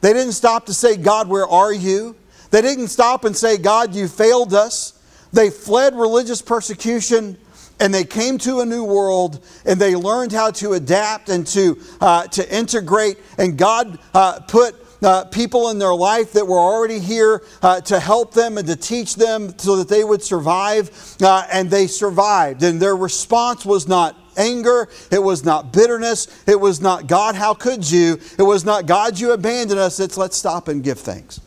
They 0.00 0.12
didn't 0.12 0.32
stop 0.32 0.66
to 0.66 0.74
say, 0.74 0.96
God, 0.96 1.28
where 1.28 1.46
are 1.46 1.72
you? 1.72 2.16
They 2.50 2.62
didn't 2.62 2.88
stop 2.88 3.24
and 3.24 3.36
say, 3.36 3.56
God, 3.56 3.94
you 3.94 4.08
failed 4.08 4.54
us. 4.54 4.98
They 5.32 5.50
fled 5.50 5.94
religious 5.94 6.42
persecution 6.42 7.36
and 7.78 7.94
they 7.94 8.04
came 8.04 8.36
to 8.38 8.60
a 8.60 8.66
new 8.66 8.84
world 8.84 9.44
and 9.64 9.80
they 9.80 9.96
learned 9.96 10.32
how 10.32 10.50
to 10.52 10.72
adapt 10.74 11.28
and 11.28 11.46
to, 11.48 11.78
uh, 12.00 12.26
to 12.28 12.54
integrate. 12.54 13.18
And 13.38 13.56
God 13.56 13.98
uh, 14.12 14.40
put 14.40 14.74
uh, 15.02 15.24
people 15.24 15.70
in 15.70 15.78
their 15.78 15.94
life 15.94 16.32
that 16.32 16.46
were 16.46 16.58
already 16.58 16.98
here 16.98 17.42
uh, 17.62 17.80
to 17.80 17.98
help 17.98 18.34
them 18.34 18.58
and 18.58 18.66
to 18.68 18.76
teach 18.76 19.14
them 19.14 19.58
so 19.58 19.76
that 19.76 19.88
they 19.88 20.04
would 20.04 20.22
survive. 20.22 20.90
Uh, 21.22 21.46
and 21.50 21.70
they 21.70 21.86
survived. 21.86 22.62
And 22.62 22.80
their 22.80 22.96
response 22.96 23.64
was 23.64 23.88
not 23.88 24.16
anger. 24.36 24.88
It 25.10 25.22
was 25.22 25.44
not 25.44 25.72
bitterness. 25.72 26.44
It 26.46 26.60
was 26.60 26.80
not, 26.80 27.06
God, 27.06 27.34
how 27.34 27.54
could 27.54 27.88
you? 27.90 28.18
It 28.38 28.42
was 28.42 28.64
not, 28.64 28.86
God, 28.86 29.18
you 29.18 29.32
abandoned 29.32 29.80
us. 29.80 30.00
It's, 30.00 30.18
let's 30.18 30.36
stop 30.36 30.68
and 30.68 30.84
give 30.84 30.98
thanks. 30.98 31.40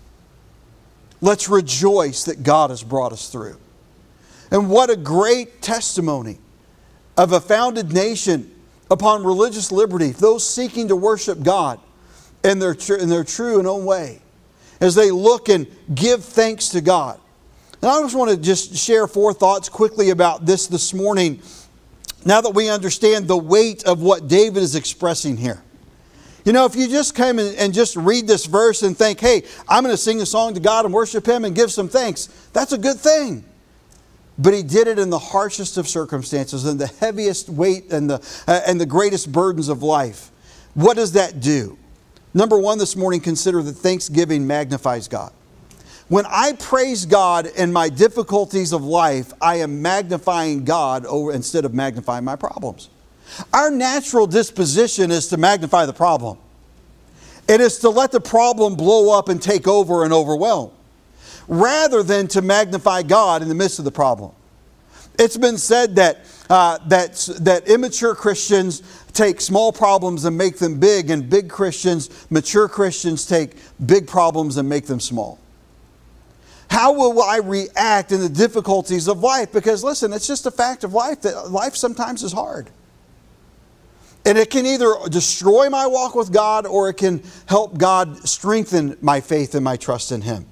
Let's 1.23 1.47
rejoice 1.47 2.25
that 2.25 2.43
God 2.43 2.69
has 2.69 2.83
brought 2.83 3.13
us 3.13 3.29
through. 3.29 3.55
And 4.51 4.69
what 4.69 4.89
a 4.89 4.97
great 4.97 5.61
testimony 5.61 6.37
of 7.15 7.31
a 7.31 7.39
founded 7.39 7.93
nation 7.93 8.53
upon 8.91 9.23
religious 9.23 9.71
liberty, 9.71 10.09
those 10.09 10.47
seeking 10.47 10.89
to 10.89 10.97
worship 10.97 11.41
God 11.41 11.79
in 12.43 12.59
their, 12.59 12.75
in 12.99 13.07
their 13.07 13.23
true 13.23 13.57
and 13.57 13.65
own 13.65 13.85
way, 13.85 14.21
as 14.81 14.95
they 14.95 15.11
look 15.11 15.47
and 15.47 15.65
give 15.95 16.25
thanks 16.25 16.67
to 16.69 16.81
God. 16.81 17.21
And 17.81 17.89
I 17.89 18.01
just 18.01 18.15
want 18.15 18.31
to 18.31 18.35
just 18.35 18.75
share 18.75 19.07
four 19.07 19.33
thoughts 19.33 19.69
quickly 19.69 20.09
about 20.09 20.45
this 20.45 20.67
this 20.67 20.93
morning, 20.93 21.41
now 22.25 22.41
that 22.41 22.53
we 22.53 22.67
understand 22.67 23.29
the 23.29 23.37
weight 23.37 23.85
of 23.85 24.01
what 24.01 24.27
David 24.27 24.61
is 24.61 24.75
expressing 24.75 25.37
here. 25.37 25.63
You 26.45 26.51
know, 26.51 26.65
if 26.65 26.75
you 26.75 26.87
just 26.87 27.15
come 27.15 27.39
and 27.39 27.73
just 27.73 27.95
read 27.95 28.27
this 28.27 28.45
verse 28.45 28.83
and 28.83 28.97
think, 28.97 29.19
hey, 29.19 29.43
I'm 29.67 29.83
going 29.83 29.93
to 29.93 30.01
sing 30.01 30.21
a 30.21 30.25
song 30.25 30.53
to 30.55 30.59
God 30.59 30.83
and 30.85 30.93
worship 30.93 31.25
Him 31.25 31.45
and 31.45 31.55
give 31.55 31.71
some 31.71 31.87
thanks, 31.87 32.27
that's 32.51 32.73
a 32.73 32.77
good 32.77 32.97
thing. 32.97 33.45
But 34.37 34.53
he 34.53 34.63
did 34.63 34.87
it 34.87 34.97
in 34.97 35.09
the 35.09 35.19
harshest 35.19 35.77
of 35.77 35.87
circumstances 35.87 36.65
and 36.65 36.79
the 36.79 36.87
heaviest 36.87 37.49
weight 37.49 37.91
and 37.91 38.09
the, 38.09 38.43
uh, 38.47 38.61
and 38.65 38.81
the 38.81 38.85
greatest 38.85 39.31
burdens 39.31 39.69
of 39.69 39.83
life. 39.83 40.31
What 40.73 40.95
does 40.95 41.11
that 41.13 41.39
do? 41.39 41.77
Number 42.33 42.57
one, 42.57 42.79
this 42.79 42.95
morning, 42.95 43.21
consider 43.21 43.61
that 43.61 43.73
thanksgiving 43.73 44.47
magnifies 44.47 45.07
God. 45.07 45.31
When 46.09 46.25
I 46.25 46.53
praise 46.53 47.05
God 47.05 47.45
in 47.45 47.71
my 47.71 47.89
difficulties 47.89 48.73
of 48.73 48.83
life, 48.83 49.31
I 49.39 49.57
am 49.57 49.81
magnifying 49.81 50.65
God 50.65 51.05
over, 51.05 51.31
instead 51.31 51.63
of 51.63 51.73
magnifying 51.73 52.25
my 52.25 52.35
problems. 52.35 52.89
Our 53.51 53.71
natural 53.71 54.27
disposition 54.27 55.11
is 55.11 55.27
to 55.29 55.37
magnify 55.37 55.85
the 55.85 55.93
problem. 55.93 56.37
It 57.47 57.61
is 57.61 57.79
to 57.79 57.89
let 57.89 58.11
the 58.11 58.21
problem 58.21 58.75
blow 58.75 59.17
up 59.17 59.29
and 59.29 59.41
take 59.41 59.67
over 59.67 60.03
and 60.03 60.13
overwhelm, 60.13 60.71
rather 61.47 62.03
than 62.03 62.27
to 62.29 62.41
magnify 62.41 63.03
God 63.03 63.41
in 63.41 63.49
the 63.49 63.55
midst 63.55 63.79
of 63.79 63.85
the 63.85 63.91
problem. 63.91 64.31
It's 65.19 65.37
been 65.37 65.57
said 65.57 65.95
that, 65.97 66.25
uh, 66.49 66.79
that, 66.87 67.29
that 67.41 67.67
immature 67.67 68.15
Christians 68.15 68.81
take 69.13 69.41
small 69.41 69.71
problems 69.71 70.25
and 70.25 70.37
make 70.37 70.57
them 70.57 70.79
big, 70.79 71.09
and 71.11 71.29
big 71.29 71.49
Christians, 71.49 72.25
mature 72.31 72.67
Christians, 72.67 73.27
take 73.27 73.55
big 73.85 74.07
problems 74.07 74.57
and 74.57 74.67
make 74.67 74.87
them 74.87 74.99
small. 74.99 75.39
How 76.69 76.93
will 76.93 77.21
I 77.21 77.37
react 77.37 78.11
in 78.11 78.21
the 78.21 78.29
difficulties 78.29 79.07
of 79.07 79.19
life? 79.19 79.51
Because 79.51 79.83
listen, 79.83 80.11
it's 80.13 80.25
just 80.25 80.47
a 80.47 80.51
fact 80.51 80.83
of 80.83 80.93
life 80.93 81.21
that 81.21 81.51
life 81.51 81.75
sometimes 81.75 82.23
is 82.23 82.31
hard. 82.31 82.69
And 84.25 84.37
it 84.37 84.49
can 84.49 84.65
either 84.65 84.93
destroy 85.09 85.69
my 85.69 85.85
walk 85.85 86.15
with 86.15 86.31
God 86.31 86.65
or 86.65 86.89
it 86.89 86.95
can 86.95 87.21
help 87.45 87.77
God 87.77 88.27
strengthen 88.27 88.97
my 89.01 89.19
faith 89.19 89.53
and 89.53 89.63
my 89.63 89.75
trust 89.75 90.11
in 90.11 90.21
Him. 90.21 90.45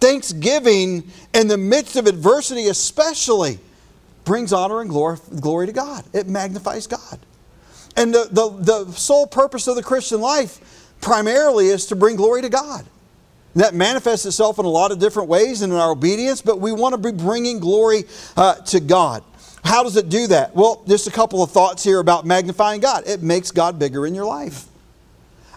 Thanksgiving 0.00 1.10
in 1.32 1.48
the 1.48 1.56
midst 1.56 1.96
of 1.96 2.06
adversity, 2.06 2.68
especially, 2.68 3.58
brings 4.24 4.52
honor 4.52 4.82
and 4.82 4.90
glory, 4.90 5.18
glory 5.40 5.66
to 5.66 5.72
God. 5.72 6.04
It 6.12 6.28
magnifies 6.28 6.86
God. 6.86 7.18
And 7.96 8.12
the, 8.12 8.28
the, 8.30 8.84
the 8.84 8.92
sole 8.92 9.26
purpose 9.26 9.66
of 9.68 9.76
the 9.76 9.82
Christian 9.82 10.20
life 10.20 10.92
primarily 11.00 11.68
is 11.68 11.86
to 11.86 11.96
bring 11.96 12.16
glory 12.16 12.42
to 12.42 12.50
God. 12.50 12.84
And 13.54 13.62
that 13.62 13.72
manifests 13.74 14.26
itself 14.26 14.58
in 14.58 14.66
a 14.66 14.68
lot 14.68 14.92
of 14.92 14.98
different 14.98 15.30
ways 15.30 15.62
and 15.62 15.72
in 15.72 15.78
our 15.78 15.92
obedience, 15.92 16.42
but 16.42 16.60
we 16.60 16.72
want 16.72 16.92
to 16.92 17.12
be 17.12 17.16
bringing 17.16 17.58
glory 17.58 18.04
uh, 18.36 18.56
to 18.56 18.80
God. 18.80 19.24
How 19.66 19.82
does 19.82 19.96
it 19.96 20.08
do 20.08 20.28
that? 20.28 20.54
Well, 20.54 20.84
just 20.86 21.08
a 21.08 21.10
couple 21.10 21.42
of 21.42 21.50
thoughts 21.50 21.82
here 21.82 21.98
about 21.98 22.24
magnifying 22.24 22.80
God. 22.80 23.02
It 23.04 23.20
makes 23.20 23.50
God 23.50 23.80
bigger 23.80 24.06
in 24.06 24.14
your 24.14 24.24
life. 24.24 24.66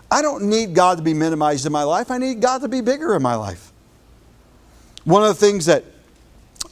I 0.10 0.24
don't 0.24 0.50
need 0.50 0.74
God 0.74 0.98
to 0.98 1.04
be 1.04 1.13
minimized 1.13 1.67
in 1.67 1.72
my 1.72 1.84
life. 1.84 2.10
I 2.10 2.17
need 2.17 2.41
God 2.41 2.63
to 2.63 2.67
be 2.67 2.82
bigger 2.82 3.15
in 3.15 3.22
my 3.22 3.36
life. 3.36 3.72
One 5.04 5.22
of 5.22 5.30
the 5.30 5.36
things 5.36 5.67
that 5.67 5.86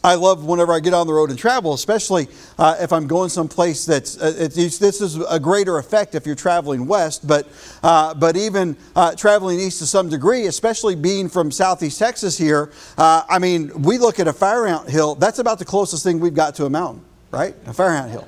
I 0.04 0.16
love 0.16 0.46
whenever 0.46 0.74
I 0.74 0.80
get 0.80 0.96
on 0.96 1.06
the 1.06 1.14
road 1.14 1.30
and 1.30 1.38
travel, 1.38 1.74
especially 1.74 2.28
uh, 2.58 2.78
if 2.80 2.92
I'm 2.92 3.06
going 3.06 3.30
someplace 3.30 3.86
that's, 3.86 4.18
uh, 4.20 4.32
this 4.32 5.02
is 5.02 5.18
a 5.30 5.40
greater 5.40 5.78
effect 5.78 6.16
if 6.16 6.26
you're 6.26 6.36
traveling 6.36 6.88
west, 6.88 7.28
but, 7.28 7.48
uh, 7.84 8.16
but 8.16 8.36
even 8.36 8.76
uh, 8.96 9.16
traveling 9.16 9.60
east 9.60 9.78
to 9.80 9.86
some 9.86 10.10
degree, 10.10 10.48
especially 10.48 10.96
being 10.96 11.30
from 11.30 11.52
southeast 11.52 12.00
Texas 12.00 12.36
here, 12.36 12.72
uh, 12.98 13.24
I 13.30 13.38
mean, 13.38 13.84
we 13.84 14.00
look 14.00 14.20
at 14.20 14.28
a 14.28 14.34
fire 14.34 14.66
ant 14.66 14.90
hill, 14.90 15.14
that's 15.14 15.38
about 15.40 15.60
the 15.60 15.66
closest 15.66 16.04
thing 16.04 16.20
we've 16.20 16.34
got 16.34 16.56
to 16.56 16.66
a 16.66 16.70
mountain 16.70 17.07
right? 17.32 17.56
A 17.66 17.74
ant 17.96 18.12
hill. 18.12 18.28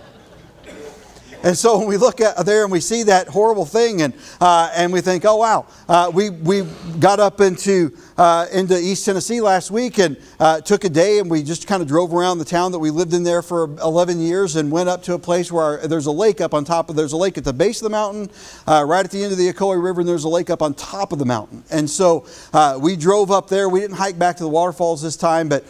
And 1.42 1.58
so 1.58 1.78
when 1.78 1.88
we 1.88 1.96
look 1.96 2.20
at 2.20 2.46
there 2.46 2.64
and 2.64 2.72
we 2.72 2.82
see 2.82 3.04
that 3.04 3.30
horrible 3.30 3.66
thing, 3.66 4.02
and 4.02 4.14
uh, 4.42 4.72
and 4.76 4.92
we 4.92 5.00
think, 5.00 5.24
oh 5.26 5.38
wow, 5.38 5.66
uh, 5.88 6.12
we 6.14 6.30
we 6.30 6.64
got 7.00 7.22
up 7.22 7.40
into 7.40 7.96
uh, 8.20 8.48
into 8.52 8.78
East 8.78 9.06
Tennessee 9.06 9.40
last 9.40 9.72
week 9.72 9.98
and 9.98 10.18
uh, 10.42 10.60
took 10.60 10.84
a 10.84 10.90
day 10.90 11.20
and 11.20 11.32
we 11.32 11.42
just 11.42 11.66
kind 11.68 11.82
of 11.82 11.88
drove 11.88 12.14
around 12.14 12.38
the 12.38 12.46
town 12.46 12.74
that 12.74 12.80
we 12.80 12.90
lived 12.90 13.14
in 13.14 13.24
there 13.24 13.42
for 13.42 13.64
11 13.80 14.20
years 14.20 14.58
and 14.58 14.70
went 14.70 14.90
up 14.90 15.02
to 15.02 15.14
a 15.14 15.20
place 15.20 15.50
where 15.50 15.64
our, 15.64 15.88
there's 15.88 16.06
a 16.06 16.12
lake 16.12 16.42
up 16.42 16.54
on 16.54 16.66
top 16.66 16.90
of 16.90 16.98
there's 16.98 17.14
a 17.14 17.18
lake 17.18 17.38
at 17.38 17.46
the 17.46 17.54
base 17.54 17.80
of 17.80 17.86
the 17.86 17.90
mountain, 17.90 18.30
uh, 18.68 18.84
right 18.86 19.06
at 19.06 19.12
the 19.12 19.24
end 19.24 19.32
of 19.32 19.38
the 19.38 19.52
Ocoee 19.54 19.82
River, 19.82 20.02
and 20.02 20.10
there's 20.10 20.26
a 20.26 20.30
lake 20.30 20.50
up 20.50 20.62
on 20.62 20.74
top 20.74 21.14
of 21.14 21.20
the 21.20 21.26
mountain. 21.26 21.64
And 21.72 21.90
so 21.90 22.26
uh, 22.52 22.78
we 22.82 22.98
drove 22.98 23.32
up 23.32 23.48
there. 23.48 23.70
We 23.70 23.80
didn't 23.80 23.96
hike 23.96 24.20
back 24.20 24.36
to 24.38 24.44
the 24.44 24.50
waterfalls 24.50 25.02
this 25.02 25.16
time, 25.16 25.48
but 25.48 25.64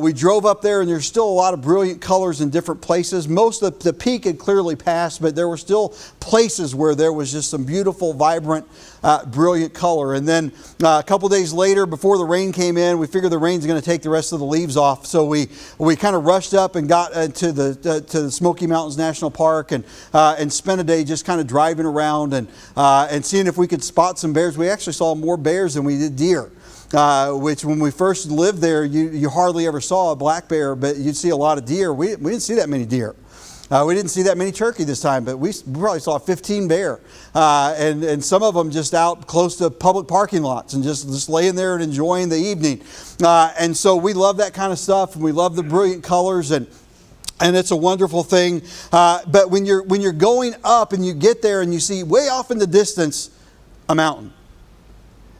we 0.00 0.12
drove 0.12 0.46
up 0.46 0.62
there 0.62 0.82
and 0.82 0.88
there's 0.88 1.06
still 1.06 1.28
a 1.28 1.36
lot 1.36 1.54
of 1.54 1.60
brilliant 1.60 2.00
colors 2.00 2.40
in 2.40 2.50
different 2.50 2.80
places. 2.80 3.26
Most 3.26 3.62
of 3.62 3.80
the 3.80 3.92
peak 3.92 4.24
had 4.24 4.38
clearly 4.38 4.76
passed, 4.76 5.15
but 5.18 5.34
there 5.34 5.48
were 5.48 5.56
still 5.56 5.90
places 6.20 6.74
where 6.74 6.94
there 6.94 7.12
was 7.12 7.32
just 7.32 7.50
some 7.50 7.64
beautiful, 7.64 8.12
vibrant 8.12 8.66
uh, 9.06 9.24
brilliant 9.24 9.72
color. 9.72 10.14
And 10.14 10.26
then 10.26 10.52
uh, 10.82 11.00
a 11.02 11.06
couple 11.06 11.28
days 11.28 11.52
later, 11.52 11.86
before 11.86 12.18
the 12.18 12.24
rain 12.24 12.52
came 12.52 12.76
in, 12.76 12.98
we 12.98 13.06
figured 13.06 13.30
the 13.30 13.38
rain's 13.38 13.64
going 13.64 13.80
to 13.80 13.84
take 13.84 14.02
the 14.02 14.10
rest 14.10 14.32
of 14.32 14.40
the 14.40 14.44
leaves 14.44 14.76
off. 14.76 15.06
So 15.06 15.24
we, 15.24 15.46
we 15.78 15.94
kind 15.94 16.16
of 16.16 16.24
rushed 16.24 16.54
up 16.54 16.74
and 16.74 16.88
got 16.88 17.14
uh, 17.14 17.28
to, 17.28 17.52
the, 17.52 18.04
to 18.08 18.22
the 18.22 18.30
Smoky 18.30 18.66
Mountains 18.66 18.98
National 18.98 19.30
Park 19.30 19.70
and, 19.70 19.84
uh, 20.12 20.34
and 20.38 20.52
spent 20.52 20.80
a 20.80 20.84
day 20.84 21.04
just 21.04 21.24
kind 21.24 21.40
of 21.40 21.46
driving 21.46 21.86
around 21.86 22.34
and, 22.34 22.48
uh, 22.76 23.06
and 23.08 23.24
seeing 23.24 23.46
if 23.46 23.56
we 23.56 23.68
could 23.68 23.84
spot 23.84 24.18
some 24.18 24.32
bears. 24.32 24.58
We 24.58 24.68
actually 24.68 24.94
saw 24.94 25.14
more 25.14 25.36
bears 25.36 25.74
than 25.74 25.84
we 25.84 25.98
did 25.98 26.16
deer. 26.16 26.50
Uh, 26.94 27.32
which 27.32 27.64
when 27.64 27.80
we 27.80 27.90
first 27.90 28.30
lived 28.30 28.60
there, 28.60 28.84
you, 28.84 29.08
you 29.10 29.28
hardly 29.28 29.66
ever 29.66 29.80
saw 29.80 30.12
a 30.12 30.16
black 30.16 30.48
bear, 30.48 30.76
but 30.76 30.96
you'd 30.96 31.16
see 31.16 31.30
a 31.30 31.36
lot 31.36 31.58
of 31.58 31.64
deer. 31.64 31.92
We, 31.92 32.14
we 32.14 32.30
didn't 32.30 32.44
see 32.44 32.54
that 32.54 32.68
many 32.68 32.86
deer. 32.86 33.16
Uh, 33.68 33.84
we 33.86 33.96
didn't 33.96 34.10
see 34.10 34.22
that 34.22 34.38
many 34.38 34.52
turkey 34.52 34.84
this 34.84 35.00
time, 35.00 35.24
but 35.24 35.38
we 35.38 35.52
probably 35.72 35.98
saw 35.98 36.18
15 36.18 36.68
bear, 36.68 37.00
uh, 37.34 37.74
and, 37.76 38.04
and 38.04 38.24
some 38.24 38.42
of 38.42 38.54
them 38.54 38.70
just 38.70 38.94
out 38.94 39.26
close 39.26 39.56
to 39.56 39.68
public 39.68 40.06
parking 40.06 40.42
lots 40.42 40.74
and 40.74 40.84
just, 40.84 41.08
just 41.08 41.28
laying 41.28 41.56
there 41.56 41.74
and 41.74 41.82
enjoying 41.82 42.28
the 42.28 42.36
evening. 42.36 42.80
Uh, 43.20 43.52
and 43.58 43.76
so 43.76 43.96
we 43.96 44.12
love 44.12 44.36
that 44.36 44.54
kind 44.54 44.72
of 44.72 44.78
stuff, 44.78 45.16
and 45.16 45.24
we 45.24 45.32
love 45.32 45.56
the 45.56 45.64
brilliant 45.64 46.04
colors, 46.04 46.52
and, 46.52 46.68
and 47.40 47.56
it's 47.56 47.72
a 47.72 47.76
wonderful 47.76 48.22
thing. 48.22 48.62
Uh, 48.92 49.20
but 49.26 49.50
when 49.50 49.66
you're, 49.66 49.82
when 49.82 50.00
you're 50.00 50.12
going 50.12 50.54
up 50.62 50.92
and 50.92 51.04
you 51.04 51.12
get 51.12 51.42
there 51.42 51.60
and 51.60 51.74
you 51.74 51.80
see 51.80 52.04
way 52.04 52.28
off 52.28 52.52
in 52.52 52.58
the 52.58 52.68
distance 52.68 53.30
a 53.88 53.96
mountain, 53.96 54.32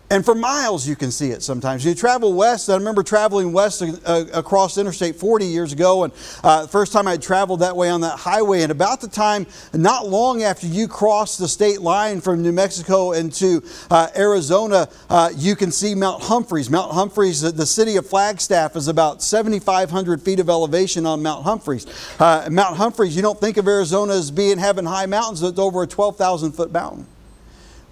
And 0.09 0.25
for 0.25 0.37
miles, 0.37 0.87
you 0.87 0.95
can 0.95 1.11
see 1.11 1.31
it 1.31 1.43
sometimes. 1.43 1.85
You 1.85 1.93
travel 1.93 2.33
west. 2.33 2.71
I 2.71 2.75
remember 2.75 3.03
traveling 3.03 3.53
west 3.53 3.83
uh, 3.83 4.25
across 4.33 4.79
Interstate 4.79 5.17
40 5.17 5.47
years 5.47 5.73
ago, 5.73 6.05
and 6.05 6.13
uh, 6.45 6.63
the 6.63 6.69
first 6.69 6.93
time 6.93 7.09
I 7.09 7.17
traveled 7.17 7.59
that 7.61 7.77
way 7.77 7.91
on 7.91 8.03
that 8.03 8.17
highway. 8.17 8.63
And 8.63 8.71
about 8.71 9.01
the 9.01 9.09
time, 9.09 9.47
not 9.73 10.07
long 10.09 10.45
after 10.45 10.69
you 10.69 10.87
cross 10.87 11.37
the 11.37 11.49
state 11.49 11.81
line 11.81 12.21
from 12.21 12.41
New 12.41 12.53
Mexico 12.53 13.13
into 13.13 13.65
uh, 13.91 14.07
Arizona, 14.17 14.89
uh, 15.11 15.31
you 15.35 15.57
can 15.57 15.73
see 15.73 15.97
Mount 15.97 16.23
Humphreys. 16.23 16.71
Mount 16.71 16.93
Humphreys, 16.93 17.41
the 17.41 17.67
city 17.67 17.97
of 17.97 18.07
Flagstaff, 18.07 18.77
is 18.77 18.87
about 18.87 19.25
7,500 19.25 20.23
feet 20.23 20.39
of 20.39 20.49
elevation 20.49 21.05
on 21.05 21.21
Mount 21.21 21.43
Humphreys. 21.43 21.85
Uh, 22.21 22.49
Mount 22.49 22.77
Humphreys, 22.77 23.17
you 23.17 23.23
don't 23.23 23.41
think 23.41 23.57
of 23.57 23.67
Arizona 23.67 24.15
as 24.15 24.31
being 24.31 24.59
having 24.59 24.85
high 24.85 25.07
mountains. 25.07 25.43
It's 25.43 25.59
over 25.59 25.83
a 25.83 25.87
12,000 25.87 26.53
foot 26.53 26.71
mountain. 26.71 27.09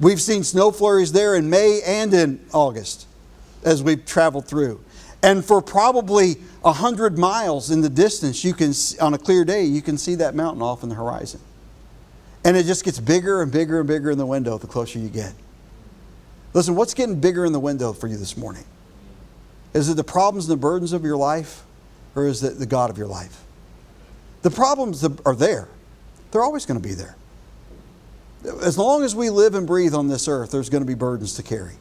We've 0.00 0.20
seen 0.20 0.42
snow 0.42 0.70
flurries 0.70 1.12
there 1.12 1.36
in 1.36 1.48
May 1.48 1.80
and 1.84 2.12
in 2.12 2.44
August 2.52 3.06
as 3.64 3.82
we've 3.82 4.04
traveled 4.04 4.46
through. 4.46 4.80
And 5.22 5.44
for 5.44 5.62
probably 5.62 6.34
100 6.62 7.16
miles 7.16 7.70
in 7.70 7.80
the 7.80 7.88
distance, 7.88 8.44
you 8.44 8.52
can 8.52 8.72
on 9.00 9.14
a 9.14 9.18
clear 9.18 9.44
day, 9.44 9.64
you 9.64 9.80
can 9.80 9.96
see 9.96 10.16
that 10.16 10.34
mountain 10.34 10.62
off 10.62 10.82
in 10.82 10.88
the 10.88 10.94
horizon. 10.94 11.40
And 12.44 12.56
it 12.56 12.66
just 12.66 12.84
gets 12.84 13.00
bigger 13.00 13.40
and 13.40 13.50
bigger 13.50 13.78
and 13.78 13.88
bigger 13.88 14.10
in 14.10 14.18
the 14.18 14.26
window 14.26 14.58
the 14.58 14.66
closer 14.66 14.98
you 14.98 15.08
get. 15.08 15.32
Listen, 16.52 16.76
what's 16.76 16.92
getting 16.92 17.20
bigger 17.20 17.44
in 17.46 17.52
the 17.52 17.60
window 17.60 17.92
for 17.92 18.06
you 18.06 18.16
this 18.16 18.36
morning? 18.36 18.64
Is 19.72 19.88
it 19.88 19.94
the 19.94 20.04
problems 20.04 20.48
and 20.48 20.52
the 20.52 20.60
burdens 20.60 20.92
of 20.92 21.04
your 21.04 21.16
life, 21.16 21.64
or 22.14 22.26
is 22.26 22.42
it 22.42 22.58
the 22.58 22.66
God 22.66 22.90
of 22.90 22.98
your 22.98 23.06
life? 23.06 23.42
The 24.42 24.50
problems 24.50 25.02
are 25.24 25.34
there, 25.34 25.68
they're 26.30 26.42
always 26.42 26.66
going 26.66 26.80
to 26.80 26.86
be 26.86 26.94
there 26.94 27.16
as 28.62 28.76
long 28.76 29.02
as 29.02 29.14
we 29.14 29.30
live 29.30 29.54
and 29.54 29.66
breathe 29.66 29.94
on 29.94 30.08
this 30.08 30.28
earth, 30.28 30.50
there's 30.50 30.68
going 30.68 30.82
to 30.82 30.86
be 30.86 30.94
burdens 30.94 31.34
to 31.34 31.42
carry. 31.42 31.74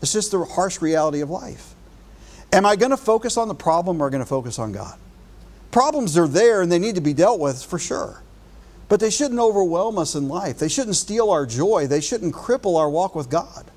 It's 0.00 0.12
just 0.12 0.32
the 0.32 0.44
harsh 0.44 0.80
reality 0.80 1.20
of 1.20 1.30
life. 1.30 1.74
Am 2.52 2.66
I 2.66 2.76
going 2.76 2.90
to 2.90 2.96
focus 2.96 3.36
on 3.36 3.48
the 3.48 3.54
problem 3.54 4.02
or 4.02 4.06
am 4.06 4.08
I 4.08 4.12
going 4.12 4.24
to 4.24 4.28
focus 4.28 4.58
on 4.58 4.72
God? 4.72 4.98
Problems 5.70 6.18
are 6.18 6.28
there 6.28 6.60
and 6.60 6.70
they 6.70 6.78
need 6.78 6.96
to 6.96 7.00
be 7.00 7.14
dealt 7.14 7.40
with 7.40 7.64
for 7.64 7.78
sure. 7.78 8.22
But 8.88 9.00
they 9.00 9.10
shouldn't 9.10 9.40
overwhelm 9.40 9.96
us 9.96 10.14
in 10.14 10.28
life. 10.28 10.58
They 10.58 10.68
shouldn't 10.68 10.96
steal 10.96 11.30
our 11.30 11.46
joy. 11.46 11.86
They 11.86 12.00
shouldn't 12.00 12.34
cripple 12.34 12.78
our 12.78 12.90
walk 12.90 13.14
with 13.14 13.30
God. 13.30 13.70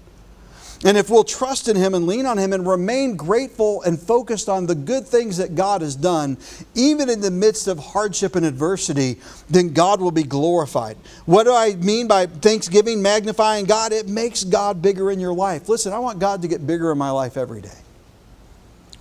And 0.85 0.97
if 0.97 1.09
we'll 1.09 1.23
trust 1.23 1.67
in 1.67 1.75
Him 1.75 1.95
and 1.95 2.05
lean 2.05 2.27
on 2.27 2.37
Him 2.37 2.53
and 2.53 2.65
remain 2.65 3.15
grateful 3.15 3.81
and 3.81 3.99
focused 3.99 4.47
on 4.47 4.67
the 4.67 4.75
good 4.75 5.07
things 5.07 5.37
that 5.37 5.55
God 5.55 5.81
has 5.81 5.95
done, 5.95 6.37
even 6.75 7.09
in 7.09 7.21
the 7.21 7.31
midst 7.31 7.67
of 7.67 7.79
hardship 7.79 8.35
and 8.35 8.45
adversity, 8.45 9.19
then 9.49 9.73
God 9.73 9.99
will 9.99 10.11
be 10.11 10.21
glorified. 10.21 10.95
What 11.25 11.45
do 11.45 11.55
I 11.55 11.73
mean 11.73 12.07
by 12.07 12.27
thanksgiving, 12.27 13.01
magnifying 13.01 13.65
God? 13.65 13.93
It 13.93 14.07
makes 14.07 14.43
God 14.43 14.83
bigger 14.83 15.09
in 15.09 15.19
your 15.19 15.33
life. 15.33 15.67
Listen, 15.67 15.91
I 15.91 15.97
want 15.97 16.19
God 16.19 16.43
to 16.43 16.47
get 16.47 16.67
bigger 16.67 16.91
in 16.91 16.99
my 16.99 17.09
life 17.09 17.35
every 17.35 17.61
day. 17.61 17.79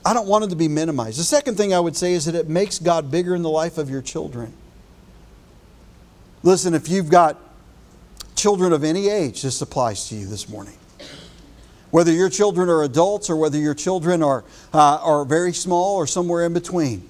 I 0.06 0.14
don't 0.14 0.26
want 0.26 0.42
Him 0.44 0.50
to 0.50 0.56
be 0.56 0.68
minimized. 0.68 1.18
The 1.18 1.24
second 1.24 1.56
thing 1.56 1.74
I 1.74 1.80
would 1.80 1.96
say 1.96 2.14
is 2.14 2.24
that 2.24 2.34
it 2.34 2.48
makes 2.48 2.78
God 2.78 3.10
bigger 3.10 3.34
in 3.34 3.42
the 3.42 3.50
life 3.50 3.76
of 3.76 3.90
your 3.90 4.00
children. 4.00 4.54
Listen, 6.42 6.72
if 6.72 6.88
you've 6.88 7.10
got 7.10 7.38
children 8.36 8.72
of 8.72 8.84
any 8.84 9.10
age, 9.10 9.42
this 9.42 9.60
applies 9.60 10.08
to 10.08 10.14
you 10.14 10.26
this 10.26 10.48
morning. 10.48 10.78
Whether 11.94 12.10
your 12.10 12.28
children 12.28 12.68
are 12.70 12.82
adults 12.82 13.30
or 13.30 13.36
whether 13.36 13.56
your 13.56 13.72
children 13.72 14.20
are, 14.20 14.42
uh, 14.72 14.98
are 15.00 15.24
very 15.24 15.52
small 15.52 15.94
or 15.94 16.08
somewhere 16.08 16.44
in 16.44 16.52
between, 16.52 17.08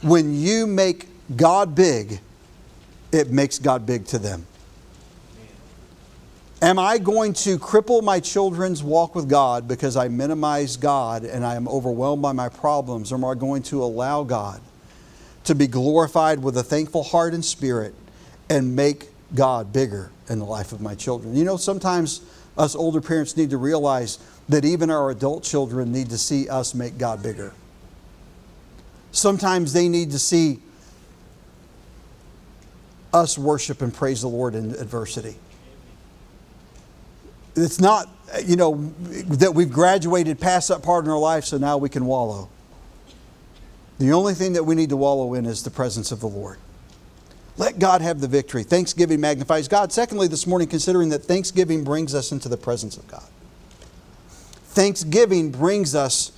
when 0.00 0.34
you 0.40 0.66
make 0.66 1.08
God 1.36 1.74
big, 1.74 2.20
it 3.12 3.30
makes 3.30 3.58
God 3.58 3.84
big 3.84 4.06
to 4.06 4.18
them. 4.18 4.46
Am 6.62 6.78
I 6.78 6.96
going 6.96 7.34
to 7.34 7.58
cripple 7.58 8.02
my 8.02 8.18
children's 8.18 8.82
walk 8.82 9.14
with 9.14 9.28
God 9.28 9.68
because 9.68 9.94
I 9.94 10.08
minimize 10.08 10.78
God 10.78 11.24
and 11.24 11.44
I 11.44 11.56
am 11.56 11.68
overwhelmed 11.68 12.22
by 12.22 12.32
my 12.32 12.48
problems? 12.48 13.12
Or 13.12 13.16
am 13.16 13.26
I 13.26 13.34
going 13.34 13.62
to 13.64 13.84
allow 13.84 14.24
God 14.24 14.62
to 15.44 15.54
be 15.54 15.66
glorified 15.66 16.42
with 16.42 16.56
a 16.56 16.62
thankful 16.62 17.02
heart 17.02 17.34
and 17.34 17.44
spirit 17.44 17.94
and 18.48 18.74
make 18.74 19.08
God 19.34 19.72
bigger 19.72 20.10
in 20.28 20.38
the 20.38 20.44
life 20.44 20.72
of 20.72 20.80
my 20.80 20.94
children? 20.94 21.36
You 21.36 21.44
know, 21.44 21.56
sometimes 21.56 22.20
us 22.56 22.74
older 22.74 23.00
parents 23.00 23.36
need 23.36 23.50
to 23.50 23.58
realize 23.58 24.18
that 24.48 24.64
even 24.64 24.90
our 24.90 25.10
adult 25.10 25.42
children 25.42 25.92
need 25.92 26.10
to 26.10 26.18
see 26.18 26.48
us 26.48 26.74
make 26.74 26.98
God 26.98 27.22
bigger. 27.22 27.52
Sometimes 29.12 29.72
they 29.72 29.88
need 29.88 30.10
to 30.10 30.18
see 30.18 30.60
us 33.12 33.38
worship 33.38 33.80
and 33.80 33.94
praise 33.94 34.22
the 34.22 34.28
Lord 34.28 34.54
in 34.54 34.74
adversity. 34.74 35.36
It's 37.56 37.80
not, 37.80 38.08
you 38.44 38.56
know, 38.56 38.92
that 39.28 39.54
we've 39.54 39.70
graduated 39.70 40.40
past 40.40 40.68
that 40.68 40.82
part 40.82 41.04
in 41.04 41.10
our 41.10 41.18
life, 41.18 41.44
so 41.44 41.56
now 41.56 41.78
we 41.78 41.88
can 41.88 42.04
wallow. 42.06 42.48
The 43.98 44.10
only 44.12 44.34
thing 44.34 44.54
that 44.54 44.64
we 44.64 44.74
need 44.74 44.88
to 44.90 44.96
wallow 44.96 45.34
in 45.34 45.46
is 45.46 45.62
the 45.62 45.70
presence 45.70 46.10
of 46.10 46.18
the 46.18 46.26
Lord. 46.26 46.58
Let 47.56 47.78
God 47.78 48.00
have 48.00 48.20
the 48.20 48.28
victory. 48.28 48.64
Thanksgiving 48.64 49.20
magnifies 49.20 49.68
God. 49.68 49.92
Secondly, 49.92 50.26
this 50.26 50.46
morning, 50.46 50.68
considering 50.68 51.10
that 51.10 51.24
thanksgiving 51.24 51.84
brings 51.84 52.14
us 52.14 52.32
into 52.32 52.48
the 52.48 52.56
presence 52.56 52.96
of 52.96 53.06
God. 53.06 53.24
Thanksgiving 54.68 55.52
brings 55.52 55.94
us 55.94 56.32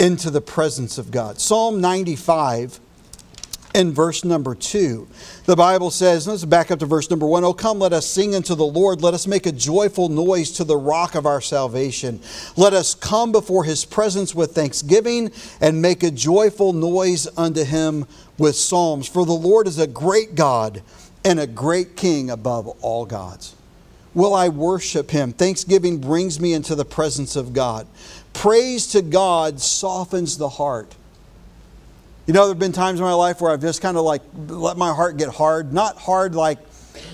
into 0.00 0.30
the 0.30 0.40
presence 0.40 0.96
of 0.96 1.10
God. 1.10 1.38
Psalm 1.38 1.80
95 1.80 2.80
in 3.74 3.92
verse 3.92 4.24
number 4.24 4.54
2. 4.54 5.08
The 5.46 5.56
Bible 5.56 5.90
says, 5.90 6.26
let's 6.26 6.44
back 6.44 6.70
up 6.70 6.78
to 6.80 6.86
verse 6.86 7.10
number 7.10 7.26
1. 7.26 7.44
Oh, 7.44 7.52
come, 7.52 7.78
let 7.78 7.92
us 7.92 8.06
sing 8.06 8.34
unto 8.34 8.54
the 8.54 8.64
Lord. 8.64 9.02
Let 9.02 9.14
us 9.14 9.26
make 9.26 9.46
a 9.46 9.52
joyful 9.52 10.08
noise 10.08 10.50
to 10.52 10.64
the 10.64 10.76
rock 10.76 11.14
of 11.14 11.26
our 11.26 11.40
salvation. 11.40 12.20
Let 12.56 12.72
us 12.72 12.94
come 12.94 13.32
before 13.32 13.64
his 13.64 13.84
presence 13.84 14.34
with 14.34 14.54
thanksgiving 14.54 15.30
and 15.60 15.82
make 15.82 16.02
a 16.02 16.10
joyful 16.10 16.72
noise 16.72 17.26
unto 17.36 17.64
him 17.64 18.06
with 18.38 18.56
psalms. 18.56 19.08
For 19.08 19.24
the 19.24 19.32
Lord 19.32 19.66
is 19.66 19.78
a 19.78 19.86
great 19.86 20.34
God 20.34 20.82
and 21.24 21.40
a 21.40 21.46
great 21.46 21.96
King 21.96 22.30
above 22.30 22.66
all 22.82 23.06
gods. 23.06 23.54
Will 24.14 24.34
I 24.34 24.48
worship 24.48 25.10
him? 25.10 25.32
Thanksgiving 25.32 25.98
brings 25.98 26.38
me 26.38 26.52
into 26.52 26.74
the 26.74 26.84
presence 26.84 27.34
of 27.34 27.54
God. 27.54 27.86
Praise 28.34 28.86
to 28.88 29.00
God 29.00 29.60
softens 29.60 30.36
the 30.36 30.50
heart. 30.50 30.94
You 32.26 32.32
know, 32.32 32.42
there 32.42 32.50
have 32.50 32.58
been 32.58 32.72
times 32.72 33.00
in 33.00 33.04
my 33.04 33.14
life 33.14 33.40
where 33.40 33.50
I've 33.50 33.60
just 33.60 33.82
kind 33.82 33.96
of 33.96 34.04
like 34.04 34.22
let 34.46 34.76
my 34.76 34.94
heart 34.94 35.16
get 35.16 35.28
hard. 35.28 35.72
Not 35.72 35.96
hard 35.96 36.36
like 36.36 36.58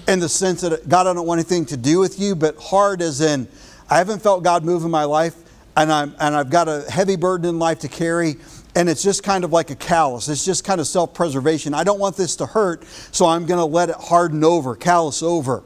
in 0.07 0.19
the 0.19 0.29
sense 0.29 0.61
that 0.61 0.87
God, 0.89 1.07
I 1.07 1.15
don't 1.15 1.27
want 1.27 1.39
anything 1.39 1.65
to 1.67 1.77
do 1.79 1.99
with 1.99 2.21
you, 2.21 2.35
but 2.35 2.57
hard 2.59 3.01
as 3.01 3.23
in 3.23 3.49
I 3.89 3.97
haven't 3.97 4.21
felt 4.21 4.45
God 4.45 4.65
move 4.65 4.85
in 4.85 4.91
my 4.91 5.05
life 5.05 5.35
and, 5.77 5.91
I'm, 5.91 6.15
and 6.21 6.35
I've 6.35 6.51
got 6.51 6.69
a 6.69 6.85
heavy 6.91 7.17
burden 7.17 7.49
in 7.49 7.59
life 7.59 7.79
to 7.81 7.89
carry 7.89 8.37
and 8.75 8.89
it's 8.89 9.03
just 9.03 9.23
kind 9.23 9.45
of 9.45 9.53
like 9.53 9.71
a 9.71 9.75
callus. 9.75 10.29
It's 10.29 10.45
just 10.45 10.63
kind 10.63 10.81
of 10.81 10.87
self 10.87 11.15
preservation. 11.15 11.75
I 11.75 11.85
don't 11.85 11.99
want 11.99 12.17
this 12.17 12.37
to 12.37 12.47
hurt, 12.47 12.85
so 12.85 13.27
I'm 13.27 13.47
going 13.47 13.59
to 13.59 13.65
let 13.65 13.89
it 13.89 13.97
harden 13.97 14.45
over, 14.45 14.77
callus 14.77 15.23
over, 15.23 15.65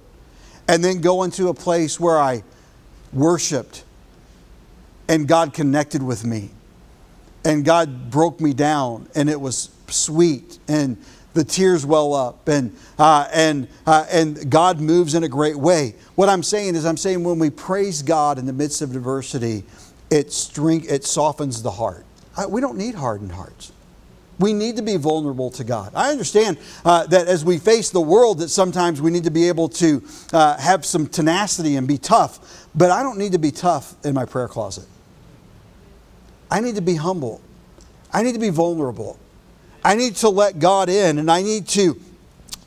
and 0.69 0.85
then 0.85 1.01
go 1.01 1.25
into 1.25 1.49
a 1.49 1.55
place 1.55 1.99
where 1.99 2.19
I 2.19 2.45
worshiped 3.13 3.85
and 5.09 5.27
God 5.27 5.53
connected 5.53 6.03
with 6.03 6.25
me 6.25 6.51
and 7.45 7.65
God 7.65 8.11
broke 8.11 8.41
me 8.41 8.53
down 8.53 9.09
and 9.15 9.29
it 9.29 9.41
was 9.41 9.71
sweet 9.89 10.59
and 10.69 10.97
the 11.35 11.45
tears 11.45 11.87
well 11.87 12.15
up 12.15 12.47
and, 12.49 12.77
uh, 12.99 13.29
and, 13.33 13.69
uh, 13.87 14.05
and 14.11 14.51
God 14.51 14.81
moves 14.81 15.15
in 15.15 15.25
a 15.25 15.29
great 15.29 15.57
way. 15.57 15.95
What 16.15 16.29
I'm 16.29 16.43
saying 16.43 16.75
is, 16.75 16.85
I'm 16.85 16.97
saying 16.97 17.25
when 17.25 17.39
we 17.39 17.51
praise 17.51 18.03
God 18.03 18.39
in 18.39 18.47
the 18.47 18.53
midst 18.53 18.83
of 18.83 18.95
adversity, 18.95 19.65
it, 20.11 20.33
string, 20.33 20.85
it 20.89 21.05
softens 21.05 21.63
the 21.63 21.71
heart. 21.71 22.05
We 22.49 22.61
don't 22.61 22.77
need 22.77 22.95
hardened 22.95 23.33
hearts. 23.33 23.73
We 24.39 24.53
need 24.53 24.77
to 24.77 24.83
be 24.83 24.97
vulnerable 24.97 25.51
to 25.53 25.65
God. 25.65 25.93
I 25.95 26.11
understand 26.11 26.59
uh, 26.85 27.07
that 27.07 27.29
as 27.29 27.45
we 27.45 27.59
face 27.59 27.91
the 27.91 28.01
world, 28.01 28.39
that 28.39 28.49
sometimes 28.49 29.01
we 29.01 29.11
need 29.11 29.25
to 29.25 29.31
be 29.31 29.49
able 29.49 29.69
to 29.71 30.03
uh, 30.33 30.59
have 30.59 30.85
some 30.85 31.07
tenacity 31.07 31.77
and 31.77 31.87
be 31.87 31.99
tough. 31.99 32.67
But 32.75 32.91
I 32.91 33.03
don't 33.03 33.19
need 33.19 33.33
to 33.33 33.39
be 33.39 33.51
tough 33.51 33.95
in 34.05 34.15
my 34.15 34.25
prayer 34.25 34.49
closet. 34.49 34.87
I 36.53 36.61
need 36.61 36.75
to 36.75 36.83
be 36.83 36.97
humble. 36.97 37.41
I 38.13 38.23
need 38.23 38.35
to 38.35 38.39
be 38.39 38.51
vulnerable. 38.51 39.19
I 39.83 39.95
need 39.95 40.17
to 40.17 40.29
let 40.29 40.59
God 40.59 40.91
in, 40.91 41.19
and 41.19 41.31
I 41.31 41.41
need 41.41 41.67
to 41.69 41.99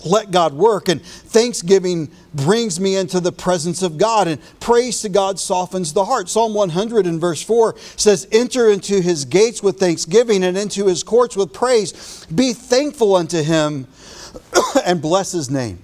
let 0.04 0.32
God 0.32 0.54
work. 0.54 0.90
And 0.90 1.04
thanksgiving 1.04 2.10
brings 2.34 2.80
me 2.80 2.96
into 2.96 3.20
the 3.20 3.32
presence 3.32 3.84
of 3.84 4.00
God, 4.00 4.28
and 4.28 4.42
praise 4.60 5.02
to 5.02 5.10
God 5.10 5.40
softens 5.40 5.94
the 5.94 6.04
heart. 6.04 6.30
Psalm 6.30 6.56
100 6.56 7.06
and 7.06 7.22
verse 7.22 7.44
4 7.44 7.76
says, 7.96 8.28
Enter 8.32 8.72
into 8.72 9.02
his 9.02 9.24
gates 9.24 9.62
with 9.62 9.80
thanksgiving 9.80 10.44
and 10.44 10.58
into 10.58 10.88
his 10.88 11.04
courts 11.04 11.38
with 11.38 11.54
praise. 11.54 12.26
Be 12.34 12.54
thankful 12.54 13.16
unto 13.16 13.44
him 13.44 13.86
and 14.84 15.00
bless 15.00 15.32
his 15.32 15.52
name. 15.52 15.78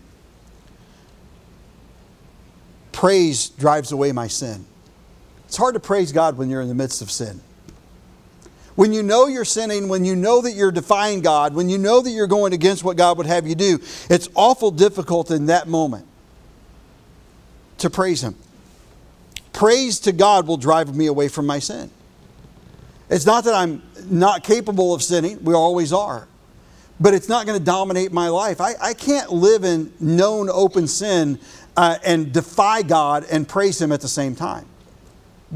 Praise 2.93 3.49
drives 3.49 3.91
away 3.91 4.11
my 4.11 4.27
sin. 4.27 4.65
It's 5.45 5.57
hard 5.57 5.75
to 5.75 5.79
praise 5.79 6.11
God 6.11 6.35
when 6.35 6.49
you're 6.49 6.61
in 6.61 6.67
the 6.67 6.73
midst 6.73 7.03
of 7.03 7.11
sin. 7.11 7.41
When 8.75 8.93
you 8.93 9.03
know 9.03 9.27
you're 9.27 9.45
sinning, 9.45 9.89
when 9.89 10.05
you 10.05 10.15
know 10.15 10.41
that 10.41 10.53
you're 10.53 10.71
defying 10.71 11.21
God, 11.21 11.53
when 11.53 11.69
you 11.69 11.77
know 11.77 12.01
that 12.01 12.09
you're 12.09 12.27
going 12.27 12.53
against 12.53 12.83
what 12.83 12.97
God 12.97 13.17
would 13.17 13.27
have 13.27 13.45
you 13.45 13.55
do, 13.55 13.79
it's 14.09 14.29
awful 14.33 14.71
difficult 14.71 15.29
in 15.29 15.47
that 15.47 15.67
moment 15.67 16.07
to 17.79 17.89
praise 17.89 18.23
Him. 18.23 18.35
Praise 19.53 19.99
to 20.01 20.11
God 20.11 20.47
will 20.47 20.57
drive 20.57 20.95
me 20.95 21.07
away 21.07 21.27
from 21.27 21.45
my 21.45 21.59
sin. 21.59 21.91
It's 23.09 23.25
not 23.25 23.43
that 23.43 23.53
I'm 23.53 23.81
not 24.05 24.43
capable 24.43 24.93
of 24.93 25.03
sinning, 25.03 25.43
we 25.43 25.53
always 25.53 25.91
are. 25.91 26.27
But 26.99 27.13
it's 27.13 27.27
not 27.27 27.45
going 27.45 27.57
to 27.57 27.65
dominate 27.65 28.13
my 28.13 28.29
life. 28.29 28.61
I, 28.61 28.73
I 28.79 28.93
can't 28.93 29.31
live 29.31 29.63
in 29.63 29.91
known 29.99 30.49
open 30.49 30.87
sin 30.87 31.39
uh, 31.75 31.97
and 32.05 32.31
defy 32.31 32.83
God 32.83 33.25
and 33.29 33.47
praise 33.47 33.81
Him 33.81 33.91
at 33.91 34.01
the 34.01 34.07
same 34.07 34.35
time. 34.35 34.65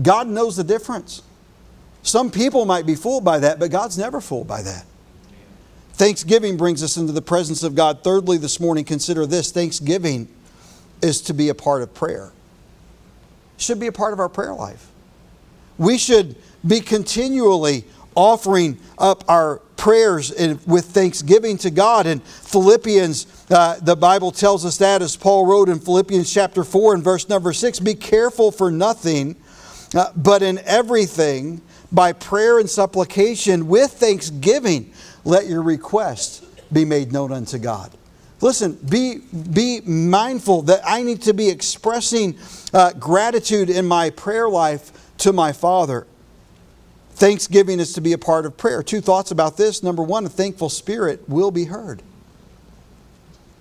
God 0.01 0.27
knows 0.27 0.57
the 0.57 0.63
difference. 0.63 1.21
Some 2.05 2.29
people 2.29 2.65
might 2.65 2.85
be 2.85 2.93
fooled 2.93 3.25
by 3.25 3.39
that, 3.39 3.57
but 3.57 3.71
God's 3.71 3.97
never 3.97 4.21
fooled 4.21 4.47
by 4.47 4.61
that. 4.61 4.85
Thanksgiving 5.93 6.55
brings 6.55 6.83
us 6.83 6.97
into 6.97 7.11
the 7.11 7.21
presence 7.21 7.63
of 7.63 7.73
God. 7.73 8.03
Thirdly, 8.03 8.37
this 8.37 8.59
morning, 8.59 8.85
consider 8.85 9.25
this 9.25 9.51
Thanksgiving 9.51 10.27
is 11.01 11.19
to 11.21 11.33
be 11.33 11.49
a 11.49 11.55
part 11.55 11.81
of 11.81 11.95
prayer. 11.95 12.31
should 13.57 13.79
be 13.79 13.87
a 13.87 13.91
part 13.91 14.13
of 14.13 14.19
our 14.19 14.29
prayer 14.29 14.53
life. 14.53 14.87
We 15.79 15.97
should 15.97 16.35
be 16.65 16.79
continually 16.79 17.85
offering 18.13 18.77
up 18.99 19.23
our 19.27 19.57
prayers 19.75 20.31
with 20.67 20.85
thanksgiving 20.85 21.57
to 21.57 21.71
God. 21.71 22.05
In 22.05 22.19
Philippians, 22.19 23.45
uh, 23.49 23.79
the 23.81 23.95
Bible 23.95 24.31
tells 24.31 24.63
us 24.63 24.77
that, 24.77 25.01
as 25.01 25.17
Paul 25.17 25.47
wrote 25.47 25.69
in 25.69 25.79
Philippians 25.79 26.31
chapter 26.31 26.63
4 26.63 26.93
and 26.93 27.03
verse 27.03 27.27
number 27.29 27.51
6 27.51 27.79
Be 27.79 27.95
careful 27.95 28.51
for 28.51 28.69
nothing, 28.69 29.35
uh, 29.95 30.11
but 30.15 30.43
in 30.43 30.59
everything, 30.59 31.61
by 31.95 32.13
prayer 32.13 32.59
and 32.59 32.69
supplication, 32.69 33.67
with 33.67 33.91
thanksgiving, 33.93 34.91
let 35.23 35.47
your 35.47 35.63
requests 35.63 36.45
be 36.71 36.85
made 36.85 37.11
known 37.11 37.31
unto 37.31 37.57
God. 37.57 37.91
Listen, 38.41 38.73
be, 38.73 39.19
be 39.53 39.81
mindful 39.81 40.63
that 40.63 40.81
I 40.85 41.01
need 41.01 41.21
to 41.23 41.33
be 41.33 41.49
expressing 41.49 42.37
uh, 42.73 42.91
gratitude 42.93 43.69
in 43.69 43.85
my 43.85 44.09
prayer 44.09 44.49
life 44.49 44.91
to 45.19 45.31
my 45.31 45.53
Father. 45.53 46.05
Thanksgiving 47.11 47.79
is 47.79 47.93
to 47.93 48.01
be 48.01 48.11
a 48.11 48.17
part 48.17 48.45
of 48.45 48.57
prayer. 48.57 48.83
Two 48.83 48.99
thoughts 48.99 49.31
about 49.31 49.55
this. 49.55 49.81
Number 49.81 50.03
one, 50.03 50.25
a 50.25 50.29
thankful 50.29 50.69
spirit 50.69 51.27
will 51.29 51.49
be 51.49 51.63
heard. 51.63 52.01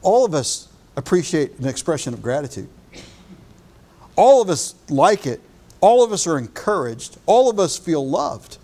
All 0.03 0.25
of 0.25 0.35
us 0.35 0.69
appreciate 0.97 1.59
an 1.61 1.69
expression 1.69 2.13
of 2.13 2.21
gratitude. 2.21 2.69
All 4.17 4.43
of 4.43 4.51
us 4.51 4.75
like 4.91 5.25
it. 5.25 5.41
All 5.85 6.03
of 6.03 6.15
us 6.15 6.27
are 6.27 6.39
encouraged. 6.39 7.19
All 7.27 7.51
of 7.51 7.61
us 7.61 7.77
feel 7.77 8.09
loved. 8.09 8.57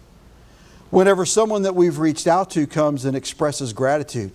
Whenever 0.89 1.27
someone 1.27 1.65
that 1.65 1.75
we've 1.75 1.99
reached 1.99 2.27
out 2.27 2.49
to 2.53 2.67
comes 2.67 3.05
and 3.05 3.15
expresses 3.15 3.75
gratitude 3.75 4.33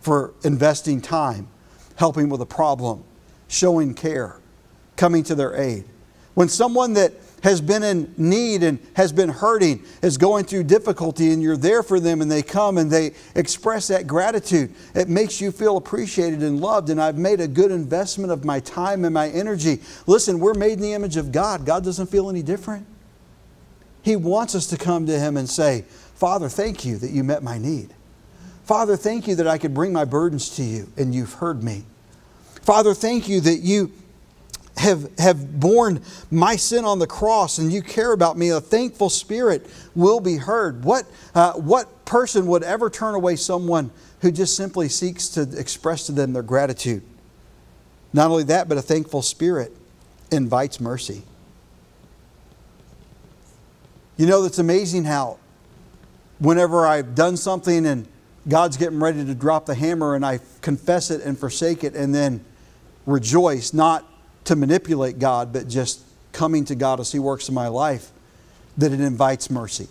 for 0.00 0.34
investing 0.42 1.00
time, 1.00 1.46
helping 1.94 2.28
with 2.28 2.40
a 2.40 2.46
problem, 2.46 3.04
showing 3.46 3.94
care, 3.94 4.40
coming 4.96 5.22
to 5.22 5.36
their 5.36 5.54
aid. 5.54 5.84
When 6.34 6.48
someone 6.48 6.94
that 6.94 7.12
has 7.44 7.60
been 7.60 7.82
in 7.82 8.12
need 8.16 8.62
and 8.62 8.78
has 8.94 9.12
been 9.12 9.28
hurting, 9.28 9.84
is 10.00 10.16
going 10.16 10.46
through 10.46 10.64
difficulty, 10.64 11.30
and 11.30 11.42
you're 11.42 11.58
there 11.58 11.82
for 11.82 12.00
them 12.00 12.22
and 12.22 12.32
they 12.32 12.42
come 12.42 12.78
and 12.78 12.90
they 12.90 13.12
express 13.34 13.86
that 13.88 14.06
gratitude. 14.06 14.74
It 14.94 15.10
makes 15.10 15.42
you 15.42 15.52
feel 15.52 15.76
appreciated 15.76 16.42
and 16.42 16.58
loved, 16.58 16.88
and 16.88 16.98
I've 16.98 17.18
made 17.18 17.42
a 17.42 17.46
good 17.46 17.70
investment 17.70 18.32
of 18.32 18.46
my 18.46 18.60
time 18.60 19.04
and 19.04 19.12
my 19.12 19.28
energy. 19.28 19.80
Listen, 20.06 20.40
we're 20.40 20.54
made 20.54 20.72
in 20.72 20.80
the 20.80 20.94
image 20.94 21.18
of 21.18 21.32
God. 21.32 21.66
God 21.66 21.84
doesn't 21.84 22.06
feel 22.06 22.30
any 22.30 22.42
different. 22.42 22.86
He 24.00 24.16
wants 24.16 24.54
us 24.54 24.66
to 24.68 24.78
come 24.78 25.04
to 25.06 25.18
Him 25.18 25.36
and 25.36 25.48
say, 25.48 25.84
Father, 26.14 26.48
thank 26.48 26.86
you 26.86 26.96
that 26.96 27.10
you 27.10 27.22
met 27.24 27.42
my 27.42 27.58
need. 27.58 27.92
Father, 28.64 28.96
thank 28.96 29.28
you 29.28 29.34
that 29.34 29.46
I 29.46 29.58
could 29.58 29.74
bring 29.74 29.92
my 29.92 30.06
burdens 30.06 30.56
to 30.56 30.62
you 30.62 30.90
and 30.96 31.14
you've 31.14 31.34
heard 31.34 31.62
me. 31.62 31.84
Father, 32.62 32.94
thank 32.94 33.28
you 33.28 33.42
that 33.42 33.58
you 33.58 33.92
have, 34.76 35.10
have 35.18 35.60
borne 35.60 36.02
my 36.30 36.56
sin 36.56 36.84
on 36.84 36.98
the 36.98 37.06
cross 37.06 37.58
and 37.58 37.72
you 37.72 37.82
care 37.82 38.12
about 38.12 38.36
me, 38.36 38.50
a 38.50 38.60
thankful 38.60 39.08
spirit 39.08 39.66
will 39.94 40.20
be 40.20 40.36
heard. 40.36 40.84
What, 40.84 41.06
uh, 41.34 41.52
what 41.52 42.04
person 42.04 42.46
would 42.46 42.62
ever 42.62 42.90
turn 42.90 43.14
away 43.14 43.36
someone 43.36 43.90
who 44.20 44.32
just 44.32 44.56
simply 44.56 44.88
seeks 44.88 45.28
to 45.30 45.42
express 45.58 46.06
to 46.06 46.12
them 46.12 46.32
their 46.32 46.42
gratitude? 46.42 47.02
Not 48.12 48.30
only 48.30 48.44
that, 48.44 48.68
but 48.68 48.78
a 48.78 48.82
thankful 48.82 49.22
spirit 49.22 49.72
invites 50.30 50.80
mercy. 50.80 51.22
You 54.16 54.26
know, 54.26 54.44
it's 54.44 54.58
amazing 54.58 55.04
how 55.04 55.38
whenever 56.38 56.86
I've 56.86 57.14
done 57.14 57.36
something 57.36 57.86
and 57.86 58.06
God's 58.46 58.76
getting 58.76 59.00
ready 59.00 59.24
to 59.24 59.34
drop 59.34 59.66
the 59.66 59.74
hammer 59.74 60.14
and 60.14 60.24
I 60.24 60.40
confess 60.60 61.10
it 61.10 61.22
and 61.22 61.38
forsake 61.38 61.82
it 61.82 61.94
and 61.94 62.14
then 62.14 62.44
rejoice, 63.06 63.72
not 63.72 64.04
to 64.44 64.56
manipulate 64.56 65.18
God, 65.18 65.52
but 65.52 65.68
just 65.68 66.02
coming 66.32 66.64
to 66.66 66.74
God 66.74 67.00
as 67.00 67.12
He 67.12 67.18
works 67.18 67.48
in 67.48 67.54
my 67.54 67.68
life, 67.68 68.10
that 68.76 68.92
it 68.92 69.00
invites 69.00 69.50
mercy. 69.50 69.88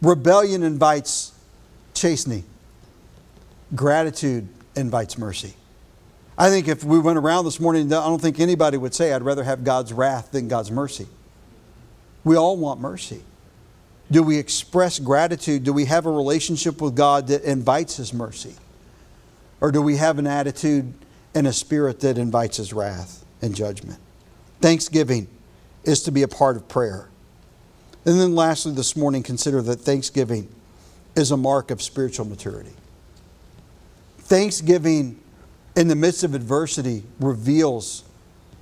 Rebellion 0.00 0.62
invites 0.62 1.32
chastening, 1.94 2.44
gratitude 3.74 4.48
invites 4.76 5.18
mercy. 5.18 5.54
I 6.36 6.50
think 6.50 6.68
if 6.68 6.84
we 6.84 7.00
went 7.00 7.18
around 7.18 7.46
this 7.46 7.58
morning, 7.58 7.86
I 7.92 8.06
don't 8.06 8.20
think 8.20 8.38
anybody 8.38 8.76
would 8.76 8.94
say, 8.94 9.12
I'd 9.12 9.22
rather 9.22 9.42
have 9.42 9.64
God's 9.64 9.92
wrath 9.92 10.30
than 10.30 10.46
God's 10.46 10.70
mercy. 10.70 11.08
We 12.22 12.36
all 12.36 12.56
want 12.56 12.80
mercy. 12.80 13.22
Do 14.10 14.22
we 14.22 14.38
express 14.38 14.98
gratitude? 14.98 15.64
Do 15.64 15.72
we 15.72 15.86
have 15.86 16.06
a 16.06 16.10
relationship 16.10 16.80
with 16.80 16.94
God 16.94 17.26
that 17.26 17.42
invites 17.42 17.96
His 17.96 18.14
mercy? 18.14 18.54
Or 19.60 19.72
do 19.72 19.82
we 19.82 19.96
have 19.96 20.18
an 20.18 20.26
attitude 20.28 20.94
and 21.34 21.46
a 21.46 21.52
spirit 21.52 22.00
that 22.00 22.16
invites 22.16 22.58
His 22.58 22.72
wrath? 22.72 23.24
And 23.42 23.54
judgment. 23.54 23.98
Thanksgiving 24.60 25.28
is 25.84 26.02
to 26.02 26.12
be 26.12 26.22
a 26.22 26.28
part 26.28 26.56
of 26.56 26.68
prayer. 26.68 27.08
And 28.04 28.20
then, 28.20 28.34
lastly, 28.34 28.72
this 28.72 28.96
morning, 28.96 29.22
consider 29.22 29.62
that 29.62 29.76
thanksgiving 29.76 30.48
is 31.14 31.30
a 31.30 31.36
mark 31.36 31.70
of 31.70 31.82
spiritual 31.82 32.26
maturity. 32.26 32.72
Thanksgiving 34.18 35.20
in 35.76 35.88
the 35.88 35.96
midst 35.96 36.24
of 36.24 36.34
adversity 36.34 37.02
reveals 37.20 38.04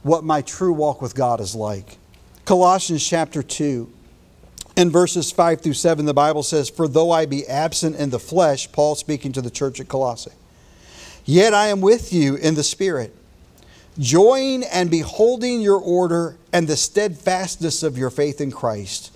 what 0.02 0.24
my 0.24 0.42
true 0.42 0.72
walk 0.72 1.02
with 1.02 1.14
God 1.14 1.40
is 1.40 1.54
like. 1.54 1.98
Colossians 2.44 3.06
chapter 3.06 3.42
2, 3.42 3.92
in 4.76 4.90
verses 4.90 5.32
5 5.32 5.62
through 5.62 5.72
7, 5.72 6.04
the 6.04 6.14
Bible 6.14 6.42
says, 6.42 6.68
For 6.68 6.86
though 6.86 7.10
I 7.10 7.26
be 7.26 7.46
absent 7.46 7.96
in 7.96 8.10
the 8.10 8.18
flesh, 8.18 8.70
Paul 8.70 8.94
speaking 8.94 9.32
to 9.32 9.42
the 9.42 9.50
church 9.50 9.80
at 9.80 9.88
Colossae, 9.88 10.30
yet 11.24 11.54
I 11.54 11.68
am 11.68 11.80
with 11.80 12.12
you 12.12 12.36
in 12.36 12.54
the 12.54 12.62
Spirit 12.62 13.14
joying 13.98 14.64
and 14.64 14.90
beholding 14.90 15.60
your 15.60 15.78
order 15.78 16.36
and 16.52 16.68
the 16.68 16.76
steadfastness 16.76 17.82
of 17.82 17.96
your 17.96 18.10
faith 18.10 18.40
in 18.40 18.50
Christ. 18.50 19.12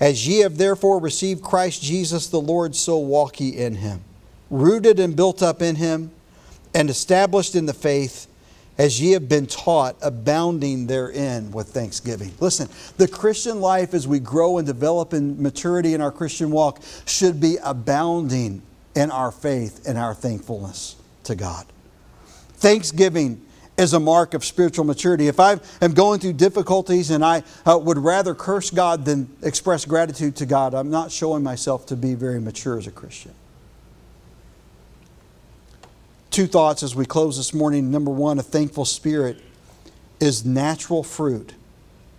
As 0.00 0.26
ye 0.26 0.40
have 0.40 0.56
therefore 0.56 1.00
received 1.00 1.42
Christ 1.42 1.82
Jesus 1.82 2.26
the 2.26 2.40
Lord, 2.40 2.74
so 2.74 2.98
walk 2.98 3.40
ye 3.40 3.50
in 3.50 3.76
him, 3.76 4.00
rooted 4.50 4.98
and 4.98 5.14
built 5.14 5.42
up 5.42 5.62
in 5.62 5.76
him, 5.76 6.10
and 6.74 6.90
established 6.90 7.54
in 7.54 7.66
the 7.66 7.72
faith, 7.74 8.26
as 8.76 9.00
ye 9.00 9.12
have 9.12 9.28
been 9.28 9.46
taught, 9.46 9.96
abounding 10.02 10.88
therein 10.88 11.52
with 11.52 11.68
thanksgiving. 11.68 12.32
Listen, 12.40 12.68
the 12.96 13.06
Christian 13.06 13.60
life 13.60 13.94
as 13.94 14.08
we 14.08 14.18
grow 14.18 14.58
and 14.58 14.66
develop 14.66 15.14
in 15.14 15.40
maturity 15.40 15.94
in 15.94 16.00
our 16.00 16.10
Christian 16.10 16.50
walk 16.50 16.80
should 17.06 17.40
be 17.40 17.56
abounding 17.62 18.62
in 18.96 19.12
our 19.12 19.30
faith 19.30 19.86
and 19.86 19.96
our 19.96 20.14
thankfulness 20.14 20.96
to 21.22 21.36
God. 21.36 21.66
Thanksgiving 22.54 23.43
is 23.76 23.92
a 23.92 24.00
mark 24.00 24.34
of 24.34 24.44
spiritual 24.44 24.84
maturity. 24.84 25.26
If 25.26 25.40
I 25.40 25.58
am 25.80 25.94
going 25.94 26.20
through 26.20 26.34
difficulties 26.34 27.10
and 27.10 27.24
I 27.24 27.42
uh, 27.66 27.78
would 27.78 27.98
rather 27.98 28.34
curse 28.34 28.70
God 28.70 29.04
than 29.04 29.28
express 29.42 29.84
gratitude 29.84 30.36
to 30.36 30.46
God, 30.46 30.74
I'm 30.74 30.90
not 30.90 31.10
showing 31.10 31.42
myself 31.42 31.86
to 31.86 31.96
be 31.96 32.14
very 32.14 32.40
mature 32.40 32.78
as 32.78 32.86
a 32.86 32.92
Christian. 32.92 33.34
Two 36.30 36.46
thoughts 36.46 36.82
as 36.82 36.94
we 36.94 37.04
close 37.04 37.36
this 37.36 37.54
morning. 37.54 37.90
Number 37.90 38.10
one, 38.10 38.38
a 38.38 38.42
thankful 38.42 38.84
spirit 38.84 39.40
is 40.20 40.44
natural 40.44 41.02
fruit 41.02 41.52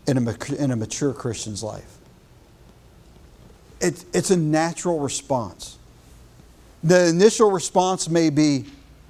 in 0.08 0.18
a, 0.18 0.56
in 0.56 0.72
a 0.72 0.76
mature 0.76 1.14
Christian's 1.14 1.64
life. 1.64 1.98
It, 3.82 4.04
it's 4.14 4.32
a 4.32 4.38
natural 4.38 5.00
response. 5.00 5.78
The 6.84 7.08
initial 7.08 7.52
response 7.52 8.08
may 8.10 8.30
be 8.30 8.66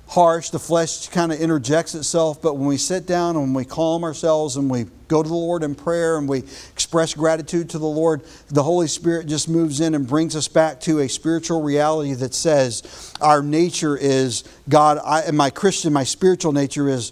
harsh. 0.08 0.50
The 0.50 0.60
flesh 0.60 1.08
kind 1.10 1.32
of 1.32 1.40
interjects 1.40 1.96
itself. 1.96 2.42
But 2.42 2.56
when 2.56 2.68
we 2.68 2.78
sit 2.78 3.06
down 3.06 3.36
and 3.36 3.46
when 3.46 3.54
we 3.54 3.66
calm 3.66 4.04
ourselves 4.04 4.56
and 4.56 4.70
we 4.70 4.86
go 5.08 5.22
to 5.22 5.30
the 5.30 5.36
Lord 5.36 5.64
in 5.64 5.76
prayer 5.76 6.18
and 6.18 6.28
we 6.28 6.40
express 6.40 7.14
gratitude 7.14 7.70
to 7.72 7.80
the 7.80 7.86
Lord, 7.86 8.22
the 8.48 8.64
Holy 8.64 8.88
Spirit 8.88 9.28
just 9.28 9.50
moves 9.50 9.80
in 9.80 9.96
and 9.96 10.08
brings 10.08 10.36
us 10.36 10.48
back 10.48 10.80
to 10.82 11.00
a 11.00 11.10
spiritual 11.10 11.62
reality 11.62 12.14
that 12.14 12.34
says 12.34 13.14
our 13.22 13.44
nature 13.44 13.98
is 13.98 14.44
God, 14.70 15.00
I, 15.04 15.22
and 15.22 15.38
my 15.38 15.50
Christian, 15.50 15.94
my 15.94 16.04
spiritual 16.04 16.52
nature 16.52 16.90
is 16.90 17.12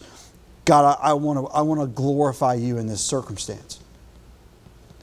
God, 0.65 0.97
I, 1.01 1.09
I 1.09 1.13
want 1.13 1.81
to 1.81 1.87
glorify 1.87 2.53
you 2.55 2.77
in 2.77 2.87
this 2.87 3.01
circumstance. 3.01 3.79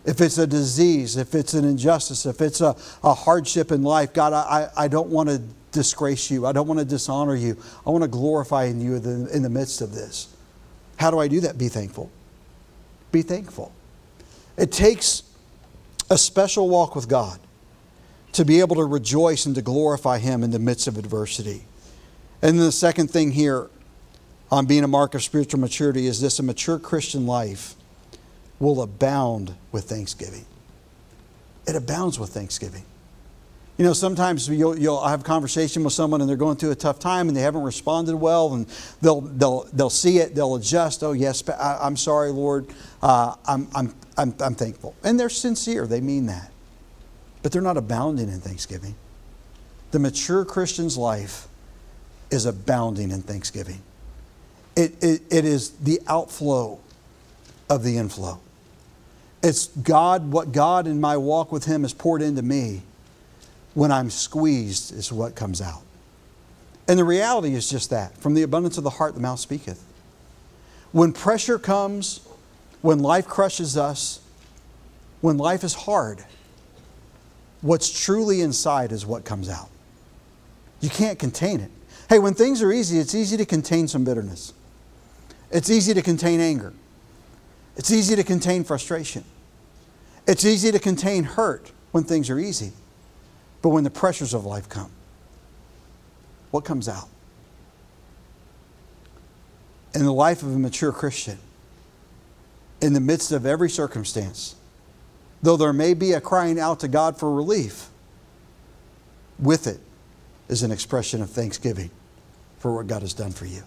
If 0.06 0.22
it's 0.22 0.38
a 0.38 0.46
disease, 0.46 1.18
if 1.18 1.34
it's 1.34 1.52
an 1.52 1.66
injustice, 1.66 2.24
if 2.24 2.40
it's 2.40 2.62
a, 2.62 2.74
a 3.04 3.12
hardship 3.12 3.70
in 3.70 3.82
life, 3.82 4.14
God, 4.14 4.32
I, 4.32 4.70
I 4.74 4.88
don't 4.88 5.10
want 5.10 5.28
to 5.28 5.42
disgrace 5.72 6.30
you. 6.30 6.46
I 6.46 6.52
don't 6.52 6.66
want 6.66 6.80
to 6.80 6.84
dishonor 6.84 7.34
you. 7.34 7.56
I 7.86 7.90
want 7.90 8.02
to 8.02 8.08
glorify 8.08 8.64
in 8.64 8.80
you 8.80 8.96
in 8.96 9.42
the 9.42 9.50
midst 9.50 9.80
of 9.80 9.94
this. 9.94 10.34
How 10.96 11.10
do 11.10 11.18
I 11.18 11.28
do 11.28 11.40
that? 11.40 11.56
Be 11.56 11.68
thankful. 11.68 12.10
Be 13.12 13.22
thankful. 13.22 13.72
It 14.56 14.72
takes 14.72 15.22
a 16.10 16.18
special 16.18 16.68
walk 16.68 16.94
with 16.94 17.08
God 17.08 17.38
to 18.32 18.44
be 18.44 18.60
able 18.60 18.76
to 18.76 18.84
rejoice 18.84 19.46
and 19.46 19.54
to 19.54 19.62
glorify 19.62 20.18
Him 20.18 20.42
in 20.42 20.50
the 20.50 20.58
midst 20.58 20.86
of 20.86 20.98
adversity. 20.98 21.64
And 22.42 22.58
then 22.58 22.66
the 22.66 22.72
second 22.72 23.10
thing 23.10 23.32
here 23.32 23.68
on 24.50 24.66
being 24.66 24.84
a 24.84 24.88
mark 24.88 25.14
of 25.14 25.22
spiritual 25.22 25.60
maturity 25.60 26.06
is 26.06 26.20
this 26.20 26.38
a 26.38 26.42
mature 26.42 26.78
Christian 26.78 27.26
life 27.26 27.74
will 28.58 28.82
abound 28.82 29.54
with 29.72 29.84
thanksgiving. 29.84 30.44
It 31.66 31.76
abounds 31.76 32.18
with 32.18 32.30
thanksgiving. 32.30 32.84
You 33.80 33.86
know, 33.86 33.94
sometimes 33.94 34.46
you'll, 34.46 34.78
you'll 34.78 35.02
have 35.02 35.22
a 35.22 35.24
conversation 35.24 35.84
with 35.84 35.94
someone 35.94 36.20
and 36.20 36.28
they're 36.28 36.36
going 36.36 36.58
through 36.58 36.72
a 36.72 36.74
tough 36.74 36.98
time 36.98 37.28
and 37.28 37.36
they 37.36 37.40
haven't 37.40 37.62
responded 37.62 38.14
well, 38.14 38.52
and 38.52 38.66
they'll, 39.00 39.22
they'll, 39.22 39.66
they'll 39.72 39.88
see 39.88 40.18
it, 40.18 40.34
they'll 40.34 40.56
adjust. 40.56 41.02
Oh, 41.02 41.12
yes, 41.12 41.48
I, 41.48 41.86
am 41.86 41.96
sorry, 41.96 42.30
Lord. 42.30 42.66
Uh, 43.02 43.36
I'm, 43.46 43.68
I'm, 43.74 43.94
I'm, 44.18 44.34
I'm 44.38 44.54
thankful. 44.54 44.94
And 45.02 45.18
they're 45.18 45.30
sincere, 45.30 45.86
they 45.86 46.02
mean 46.02 46.26
that. 46.26 46.52
But 47.42 47.52
they're 47.52 47.62
not 47.62 47.78
abounding 47.78 48.28
in 48.28 48.38
thanksgiving. 48.42 48.96
The 49.92 49.98
mature 49.98 50.44
Christian's 50.44 50.98
life 50.98 51.48
is 52.30 52.44
abounding 52.44 53.10
in 53.10 53.22
thanksgiving. 53.22 53.80
It, 54.76 55.02
it, 55.02 55.22
it 55.30 55.46
is 55.46 55.70
the 55.70 56.00
outflow 56.06 56.80
of 57.70 57.82
the 57.82 57.96
inflow. 57.96 58.42
It's 59.42 59.68
God, 59.68 60.32
what 60.32 60.52
God 60.52 60.86
in 60.86 61.00
my 61.00 61.16
walk 61.16 61.50
with 61.50 61.64
Him 61.64 61.80
has 61.80 61.94
poured 61.94 62.20
into 62.20 62.42
me 62.42 62.82
when 63.74 63.92
I'm 63.92 64.10
squeezed 64.10 64.92
is 64.92 65.12
what 65.12 65.34
comes 65.34 65.60
out. 65.60 65.82
And 66.88 66.98
the 66.98 67.04
reality 67.04 67.54
is 67.54 67.70
just 67.70 67.90
that 67.90 68.16
from 68.16 68.34
the 68.34 68.42
abundance 68.42 68.76
of 68.78 68.84
the 68.84 68.90
heart, 68.90 69.14
the 69.14 69.20
mouth 69.20 69.38
speaketh. 69.38 69.84
When 70.92 71.12
pressure 71.12 71.58
comes, 71.58 72.20
when 72.82 72.98
life 72.98 73.26
crushes 73.26 73.76
us, 73.76 74.20
when 75.20 75.38
life 75.38 75.62
is 75.62 75.74
hard, 75.74 76.24
what's 77.60 77.88
truly 77.88 78.40
inside 78.40 78.90
is 78.90 79.06
what 79.06 79.24
comes 79.24 79.48
out. 79.48 79.68
You 80.80 80.90
can't 80.90 81.18
contain 81.18 81.60
it. 81.60 81.70
Hey, 82.08 82.18
when 82.18 82.34
things 82.34 82.62
are 82.62 82.72
easy, 82.72 82.98
it's 82.98 83.14
easy 83.14 83.36
to 83.36 83.44
contain 83.44 83.86
some 83.86 84.02
bitterness. 84.02 84.52
It's 85.52 85.70
easy 85.70 85.94
to 85.94 86.02
contain 86.02 86.40
anger. 86.40 86.72
It's 87.76 87.92
easy 87.92 88.16
to 88.16 88.24
contain 88.24 88.64
frustration. 88.64 89.24
It's 90.26 90.44
easy 90.44 90.72
to 90.72 90.78
contain 90.78 91.24
hurt 91.24 91.70
when 91.92 92.04
things 92.04 92.30
are 92.30 92.38
easy. 92.38 92.72
But 93.62 93.70
when 93.70 93.84
the 93.84 93.90
pressures 93.90 94.34
of 94.34 94.44
life 94.46 94.68
come, 94.68 94.90
what 96.50 96.64
comes 96.64 96.88
out? 96.88 97.08
In 99.94 100.04
the 100.04 100.12
life 100.12 100.42
of 100.42 100.54
a 100.54 100.58
mature 100.58 100.92
Christian, 100.92 101.38
in 102.80 102.92
the 102.92 103.00
midst 103.00 103.32
of 103.32 103.44
every 103.44 103.68
circumstance, 103.68 104.54
though 105.42 105.56
there 105.56 105.72
may 105.72 105.94
be 105.94 106.12
a 106.12 106.20
crying 106.20 106.58
out 106.58 106.80
to 106.80 106.88
God 106.88 107.18
for 107.18 107.34
relief, 107.34 107.88
with 109.38 109.66
it 109.66 109.80
is 110.48 110.62
an 110.62 110.70
expression 110.70 111.22
of 111.22 111.30
thanksgiving 111.30 111.90
for 112.58 112.74
what 112.74 112.86
God 112.86 113.02
has 113.02 113.14
done 113.14 113.32
for 113.32 113.46
you. 113.46 113.62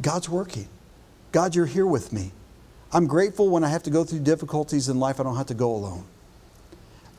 God's 0.00 0.28
working. 0.28 0.68
God, 1.32 1.54
you're 1.54 1.66
here 1.66 1.86
with 1.86 2.12
me. 2.12 2.32
I'm 2.92 3.06
grateful 3.06 3.48
when 3.48 3.64
I 3.64 3.68
have 3.68 3.82
to 3.84 3.90
go 3.90 4.04
through 4.04 4.20
difficulties 4.20 4.88
in 4.88 4.98
life, 4.98 5.20
I 5.20 5.22
don't 5.22 5.36
have 5.36 5.46
to 5.46 5.54
go 5.54 5.74
alone. 5.74 6.04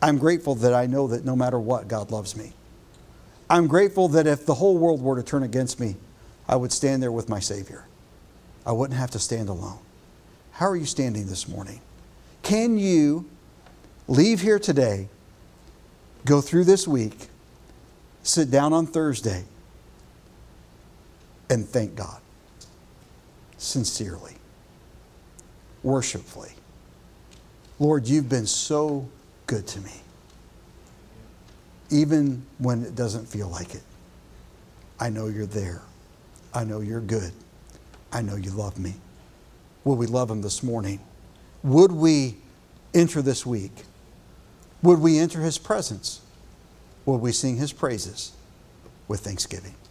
I'm 0.02 0.18
grateful 0.18 0.56
that 0.56 0.74
I 0.74 0.86
know 0.86 1.08
that 1.08 1.26
no 1.26 1.36
matter 1.36 1.60
what, 1.60 1.88
God 1.88 2.12
loves 2.12 2.36
me. 2.36 2.54
I'm 3.50 3.68
grateful 3.68 4.08
that 4.10 4.28
if 4.28 4.46
the 4.46 4.56
whole 4.56 4.78
world 4.78 5.02
were 5.02 5.16
to 5.16 5.24
turn 5.24 5.44
against 5.44 5.80
me, 5.80 5.96
I 6.48 6.56
would 6.56 6.72
stand 6.72 7.02
there 7.02 7.12
with 7.12 7.30
my 7.30 7.40
Savior. 7.40 7.86
I 8.66 8.74
wouldn't 8.74 9.00
have 9.00 9.12
to 9.12 9.20
stand 9.20 9.50
alone. 9.50 9.80
How 10.52 10.68
are 10.68 10.76
you 10.76 10.86
standing 10.86 11.28
this 11.28 11.48
morning? 11.48 11.82
Can 12.44 12.78
you 12.78 13.26
leave 14.08 14.42
here 14.42 14.60
today, 14.60 15.08
go 16.26 16.42
through 16.42 16.66
this 16.66 16.88
week, 16.88 17.30
sit 18.24 18.52
down 18.52 18.74
on 18.74 18.86
Thursday, 18.86 19.46
and 21.50 21.68
thank 21.68 21.96
God 21.96 22.20
sincerely, 23.58 24.36
worshipfully? 25.84 26.52
Lord, 27.80 28.08
you've 28.08 28.28
been 28.28 28.48
so 28.48 29.08
good 29.48 29.66
to 29.68 29.80
me, 29.80 29.94
even 31.90 32.46
when 32.60 32.84
it 32.84 32.96
doesn't 32.96 33.26
feel 33.28 33.48
like 33.48 33.74
it. 33.74 33.82
I 35.00 35.10
know 35.10 35.28
you're 35.28 35.46
there. 35.46 35.82
I 36.54 36.64
know 36.64 36.82
you're 36.82 37.02
good. 37.02 37.32
I 38.12 38.22
know 38.22 38.36
you 38.36 38.52
love 38.52 38.78
me. 38.78 38.96
Will 39.84 39.96
we 39.96 40.06
love 40.06 40.30
him 40.30 40.42
this 40.42 40.62
morning? 40.62 41.00
Would 41.64 41.92
we 41.92 42.38
enter 42.94 43.22
this 43.22 43.46
week? 43.46 43.84
Would 44.84 45.00
we 45.00 45.18
enter 45.18 45.42
his 45.42 45.58
presence? 45.58 46.22
Would 47.06 47.22
we 47.22 47.32
sing 47.32 47.56
his 47.58 47.72
praises 47.72 48.34
with 49.08 49.22
thanksgiving? 49.22 49.76